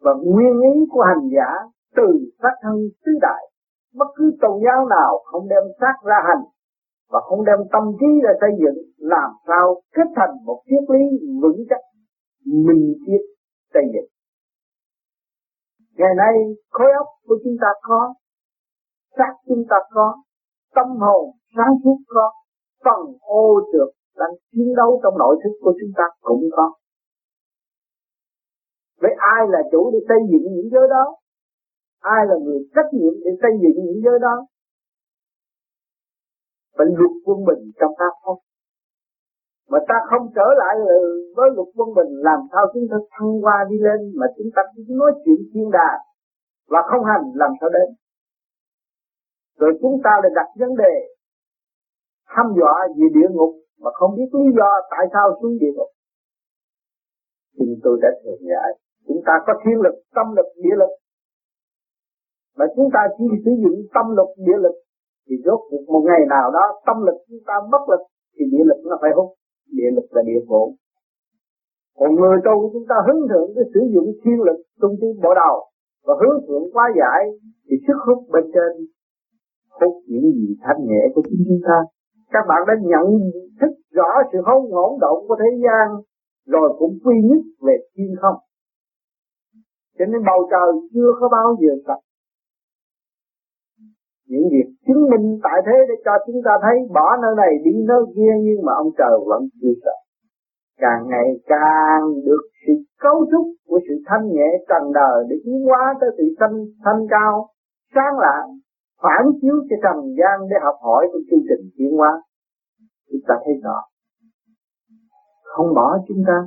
và 0.00 0.14
nguyên 0.24 0.60
ý 0.60 0.86
của 0.90 1.02
hành 1.02 1.28
giả 1.36 1.50
từ 1.96 2.06
sát 2.42 2.54
thân 2.62 2.76
tứ 3.04 3.12
đại, 3.20 3.42
bất 3.94 4.06
cứ 4.16 4.32
tôn 4.40 4.60
giáo 4.64 4.88
nào 4.88 5.18
không 5.24 5.48
đem 5.48 5.62
sát 5.80 5.94
ra 6.04 6.16
hành 6.28 6.44
và 7.10 7.20
không 7.20 7.44
đem 7.44 7.58
tâm 7.72 7.82
trí 8.00 8.06
ra 8.24 8.30
xây 8.40 8.50
dựng, 8.60 8.78
làm 8.96 9.30
sao 9.46 9.82
kết 9.94 10.08
thành 10.16 10.44
một 10.44 10.62
triết 10.66 10.90
lý 10.90 11.04
vững 11.42 11.64
chắc, 11.70 11.80
minh 12.46 12.94
triết 13.06 13.20
xây 13.74 13.82
dựng 13.94 14.11
ngày 15.96 16.14
nay, 16.16 16.34
khối 16.70 16.90
óc 16.98 17.06
của 17.26 17.38
chúng 17.44 17.56
ta 17.60 17.68
có, 17.82 18.14
xác 19.16 19.32
chúng 19.46 19.64
ta 19.70 19.76
có, 19.90 20.22
tâm 20.74 20.86
hồn 20.86 21.30
sáng 21.56 21.74
suốt 21.84 21.96
có, 22.06 22.32
phần 22.84 23.16
ô 23.20 23.60
trượt, 23.72 23.94
đang 24.16 24.30
chiến 24.52 24.74
đấu 24.76 25.00
trong 25.02 25.18
nội 25.18 25.36
thức 25.44 25.52
của 25.60 25.72
chúng 25.80 25.92
ta 25.96 26.04
cũng 26.20 26.48
có 26.52 26.72
Vậy 29.02 29.14
ai 29.18 29.42
là 29.48 29.58
chủ 29.72 29.90
để 29.92 29.98
xây 30.08 30.18
dựng 30.30 30.46
những 30.54 30.68
giới 30.72 30.88
đó? 30.90 31.16
Ai 32.00 32.26
là 32.28 32.34
người 32.44 32.58
trách 32.74 32.90
nhiệm 32.92 33.14
để 33.24 33.30
xây 33.42 33.52
dựng 33.62 33.84
những 33.86 34.00
giới 34.04 34.18
đó? 34.18 34.46
Phải 36.76 36.86
luật 36.98 37.10
quân 37.24 37.38
bình 37.48 37.72
trong 37.80 37.92
ta 37.98 38.08
không? 38.22 38.38
Mà 39.72 39.78
ta 39.88 39.96
không 40.10 40.24
trở 40.36 40.48
lại 40.60 40.74
với 41.36 41.48
luật 41.56 41.68
quân 41.76 41.88
bình, 41.96 42.12
làm 42.28 42.40
sao 42.52 42.62
chúng 42.72 42.86
ta 42.90 42.96
thăng 43.14 43.44
qua 43.44 43.56
đi 43.70 43.76
lên 43.86 44.00
mà 44.20 44.26
chúng 44.36 44.50
ta 44.56 44.62
chỉ 44.72 44.82
nói 44.88 45.12
chuyện 45.24 45.40
thiên 45.52 45.70
đà 45.70 45.90
và 46.72 46.80
không 46.90 47.04
hành, 47.10 47.24
làm 47.34 47.52
sao 47.60 47.70
đến. 47.76 47.88
Rồi 49.58 49.72
chúng 49.80 49.96
ta 50.04 50.10
lại 50.22 50.32
đặt 50.34 50.48
vấn 50.60 50.76
đề 50.76 50.94
hăm 52.34 52.46
dọa 52.58 52.88
về 52.96 53.06
địa 53.16 53.28
ngục 53.30 53.52
mà 53.82 53.90
không 53.94 54.16
biết 54.16 54.30
lý 54.32 54.46
do 54.58 54.70
tại 54.90 55.04
sao 55.12 55.38
xuống 55.42 55.58
địa 55.60 55.72
ngục. 55.76 55.90
Thì 57.58 57.66
tôi 57.84 57.98
đã 58.02 58.08
thường 58.24 58.42
giải 58.50 58.70
chúng 59.06 59.20
ta 59.26 59.32
có 59.46 59.52
thiên 59.64 59.80
lực, 59.84 59.94
tâm 60.14 60.26
lực, 60.36 60.48
địa 60.64 60.76
lực 60.82 60.92
mà 62.56 62.66
chúng 62.76 62.88
ta 62.94 63.00
chỉ 63.18 63.24
sử 63.44 63.52
dụng 63.62 63.78
tâm 63.94 64.06
lực, 64.16 64.30
địa 64.46 64.58
lực 64.64 64.76
thì 65.26 65.34
rốt 65.44 65.60
cuộc 65.70 65.84
một 65.92 66.02
ngày 66.08 66.22
nào 66.28 66.50
đó 66.56 66.64
tâm 66.86 66.96
lực 67.06 67.18
chúng 67.28 67.42
ta 67.46 67.54
bất 67.72 67.82
lực 67.90 68.02
thì 68.34 68.44
địa 68.52 68.64
lực 68.70 68.80
nó 68.90 68.98
phải 69.02 69.10
hút 69.16 69.28
địa 69.76 69.90
lực 69.96 70.06
là 70.14 70.22
địa 70.30 70.42
phủ 70.48 70.62
còn 71.98 72.14
người 72.14 72.38
tu 72.44 72.70
chúng 72.72 72.86
ta 72.90 72.96
hướng 73.06 73.22
thượng 73.30 73.48
cái 73.54 73.64
sử 73.74 73.80
dụng 73.94 74.08
thiên 74.20 74.38
lực 74.46 74.58
trung 74.80 74.94
tâm 75.00 75.10
bộ 75.22 75.30
đầu 75.42 75.56
và 76.06 76.14
hướng 76.20 76.38
thượng 76.46 76.64
quá 76.74 76.84
giải 77.00 77.20
thì 77.66 77.74
sức 77.86 77.98
hút 78.06 78.18
bên 78.32 78.44
trên 78.54 78.72
hút 79.80 79.94
những 80.06 80.32
gì 80.38 80.48
thanh 80.62 80.80
nhẹ 80.88 81.02
của 81.14 81.22
chính 81.28 81.44
chúng 81.48 81.62
ta. 81.68 81.78
Các 82.32 82.44
bạn 82.48 82.60
đã 82.68 82.74
nhận 82.90 83.06
thức 83.60 83.72
rõ 83.90 84.10
sự 84.32 84.38
hỗn 84.46 84.62
hỗn 84.76 84.92
động 85.00 85.18
của 85.28 85.36
thế 85.42 85.50
gian 85.64 85.86
rồi 86.46 86.68
cũng 86.78 86.98
quy 87.04 87.14
nhất 87.28 87.42
về 87.66 87.76
thiên 87.94 88.14
không. 88.20 88.38
Cho 89.98 90.04
nên 90.04 90.20
bầu 90.26 90.48
trời 90.50 90.70
chưa 90.94 91.10
có 91.20 91.28
bao 91.28 91.56
giờ 91.60 91.72
sạch 91.86 92.02
những 94.30 94.46
việc 94.52 94.68
chứng 94.86 95.02
minh 95.10 95.40
tại 95.42 95.58
thế 95.66 95.76
để 95.88 95.94
cho 96.04 96.12
chúng 96.26 96.40
ta 96.44 96.52
thấy 96.62 96.76
bỏ 96.96 97.16
nơi 97.22 97.34
này 97.36 97.52
đi 97.64 97.74
nơi 97.90 98.02
kia 98.14 98.32
nhưng 98.46 98.60
mà 98.66 98.72
ông 98.82 98.90
trời 98.98 99.14
vẫn 99.30 99.42
chưa 99.60 99.74
sợ 99.84 99.96
càng 100.80 101.02
ngày 101.10 101.28
càng 101.46 102.02
được 102.26 102.44
sự 102.66 102.72
cấu 103.00 103.26
trúc 103.30 103.46
của 103.66 103.80
sự 103.88 103.94
thanh 104.06 104.24
nhẹ 104.34 104.48
trần 104.68 104.92
đời 104.92 105.24
để 105.28 105.36
tiến 105.44 105.58
hóa 105.66 105.94
tới 106.00 106.10
sự 106.18 106.24
thanh 106.40 106.56
thanh 106.84 107.06
cao, 107.10 107.48
sáng 107.94 108.18
lạng, 108.18 108.48
phản 109.02 109.24
chiếu 109.40 109.56
cho 109.68 109.76
trần 109.84 109.96
gian 110.18 110.48
để 110.50 110.56
học 110.62 110.76
hỏi 110.82 111.08
của 111.12 111.20
chương 111.30 111.44
trình 111.48 111.70
tiến 111.76 111.90
hóa 111.98 112.22
chúng 113.10 113.20
ta 113.28 113.34
thấy 113.44 113.54
rõ 113.64 113.78
không 115.52 115.74
bỏ 115.74 115.98
chúng 116.08 116.22
ta, 116.26 116.38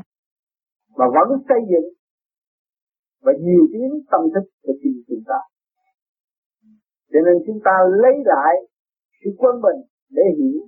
mà 0.98 1.06
vẫn 1.16 1.28
xây 1.50 1.60
dựng 1.72 1.90
và 3.24 3.34
nhiều 3.40 3.64
tiếng 3.74 3.92
tâm 4.12 4.22
thức 4.34 4.50
của 4.64 4.74
chính 4.82 4.94
chúng. 4.94 4.95
Cho 7.16 7.22
nên 7.26 7.36
chúng 7.48 7.60
ta 7.66 7.76
lấy 8.02 8.16
lại 8.26 8.54
sự 9.20 9.30
quân 9.38 9.62
bình 9.62 9.82
để 10.10 10.24
hiểu 10.38 10.60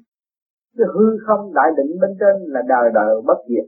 cái 0.78 0.88
hư 0.94 1.08
không 1.28 1.54
đại 1.54 1.70
định 1.78 2.00
bên 2.02 2.12
trên 2.20 2.36
là 2.54 2.62
đời 2.68 2.90
đời 2.94 3.22
bất 3.26 3.38
diệt 3.50 3.68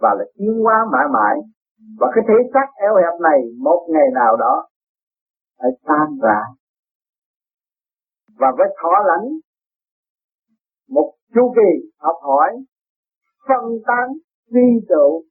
và 0.00 0.08
là 0.18 0.24
tiến 0.38 0.54
hóa 0.62 0.76
mãi 0.92 1.06
mãi. 1.12 1.36
Và 2.00 2.06
cái 2.14 2.24
thể 2.28 2.34
xác 2.54 2.66
eo 2.76 2.94
hẹp 2.96 3.20
này 3.20 3.40
một 3.58 3.88
ngày 3.92 4.08
nào 4.14 4.36
đó 4.36 4.68
phải 5.58 5.70
tan 5.84 6.08
rã. 6.22 6.40
Và 8.38 8.48
với 8.58 8.66
thọ 8.82 8.92
lãnh, 9.06 9.28
một 10.88 11.14
chu 11.34 11.52
kỳ 11.56 11.88
học 11.98 12.16
hỏi, 12.22 12.50
phân 13.48 13.64
tán 13.86 14.08
vi 14.52 14.86
độ 14.88 15.22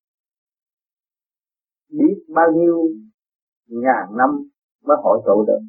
biết 1.90 2.16
bao 2.36 2.52
nhiêu 2.52 2.88
ngàn 3.68 4.18
năm 4.18 4.30
mới 4.84 4.98
hội 5.04 5.22
tụ 5.26 5.46
được 5.48 5.60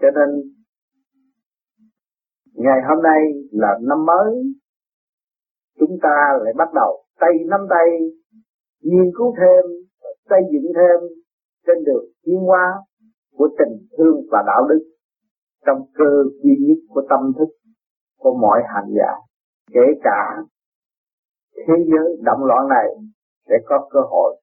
cho 0.00 0.08
nên, 0.10 0.52
ngày 2.54 2.80
hôm 2.88 3.02
nay 3.02 3.20
là 3.50 3.78
năm 3.82 4.06
mới, 4.06 4.54
chúng 5.78 5.98
ta 6.02 6.16
lại 6.44 6.54
bắt 6.56 6.68
đầu 6.74 7.04
tay 7.20 7.30
nắm 7.46 7.60
tay 7.70 7.86
nghiên 8.82 9.10
cứu 9.18 9.34
thêm, 9.38 9.70
xây 10.30 10.40
dựng 10.52 10.72
thêm 10.76 11.08
trên 11.66 11.84
đường 11.84 12.04
tiến 12.24 12.38
hóa 12.38 12.82
của 13.36 13.48
tình 13.58 13.86
thương 13.98 14.16
và 14.30 14.42
đạo 14.46 14.66
đức 14.68 14.84
trong 15.66 15.78
cơ 15.94 16.10
duy 16.42 16.56
nhất 16.60 16.78
của 16.88 17.02
tâm 17.10 17.32
thức 17.38 17.48
của 18.18 18.34
mọi 18.40 18.62
hành 18.74 18.94
giả. 18.96 19.12
Kể 19.72 20.00
cả 20.02 20.42
thế 21.56 21.74
giới 21.86 22.16
động 22.22 22.44
loạn 22.44 22.68
này 22.68 22.86
sẽ 23.48 23.54
có 23.64 23.88
cơ 23.90 24.00
hội 24.10 24.40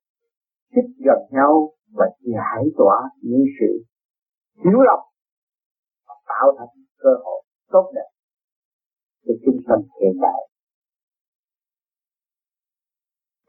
xích 0.76 1.06
gần 1.06 1.20
nhau 1.32 1.70
và 1.94 2.06
giải 2.20 2.64
tỏa 2.78 3.10
những 3.22 3.46
sự 3.60 3.84
thiếu 4.64 4.80
lầm 4.82 5.00
tạo 6.32 6.48
thành 6.58 6.74
cơ 7.04 7.10
hội 7.24 7.40
tốt 7.72 7.86
đẹp 7.96 8.10
cho 9.26 9.34
chúng 9.46 9.60
sanh 9.68 9.82
hiện 10.02 10.16
đại. 10.22 10.42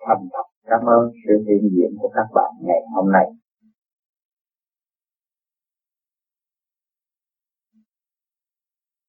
Thành 0.07 0.23
thật 0.33 0.47
cảm 0.71 0.83
ơn 0.97 1.03
sự 1.23 1.35
hiện 1.47 1.63
diện 1.75 1.91
của 2.01 2.11
các 2.17 2.27
bạn 2.35 2.51
ngày 2.67 2.83
hôm 2.95 3.13
nay. 3.13 3.27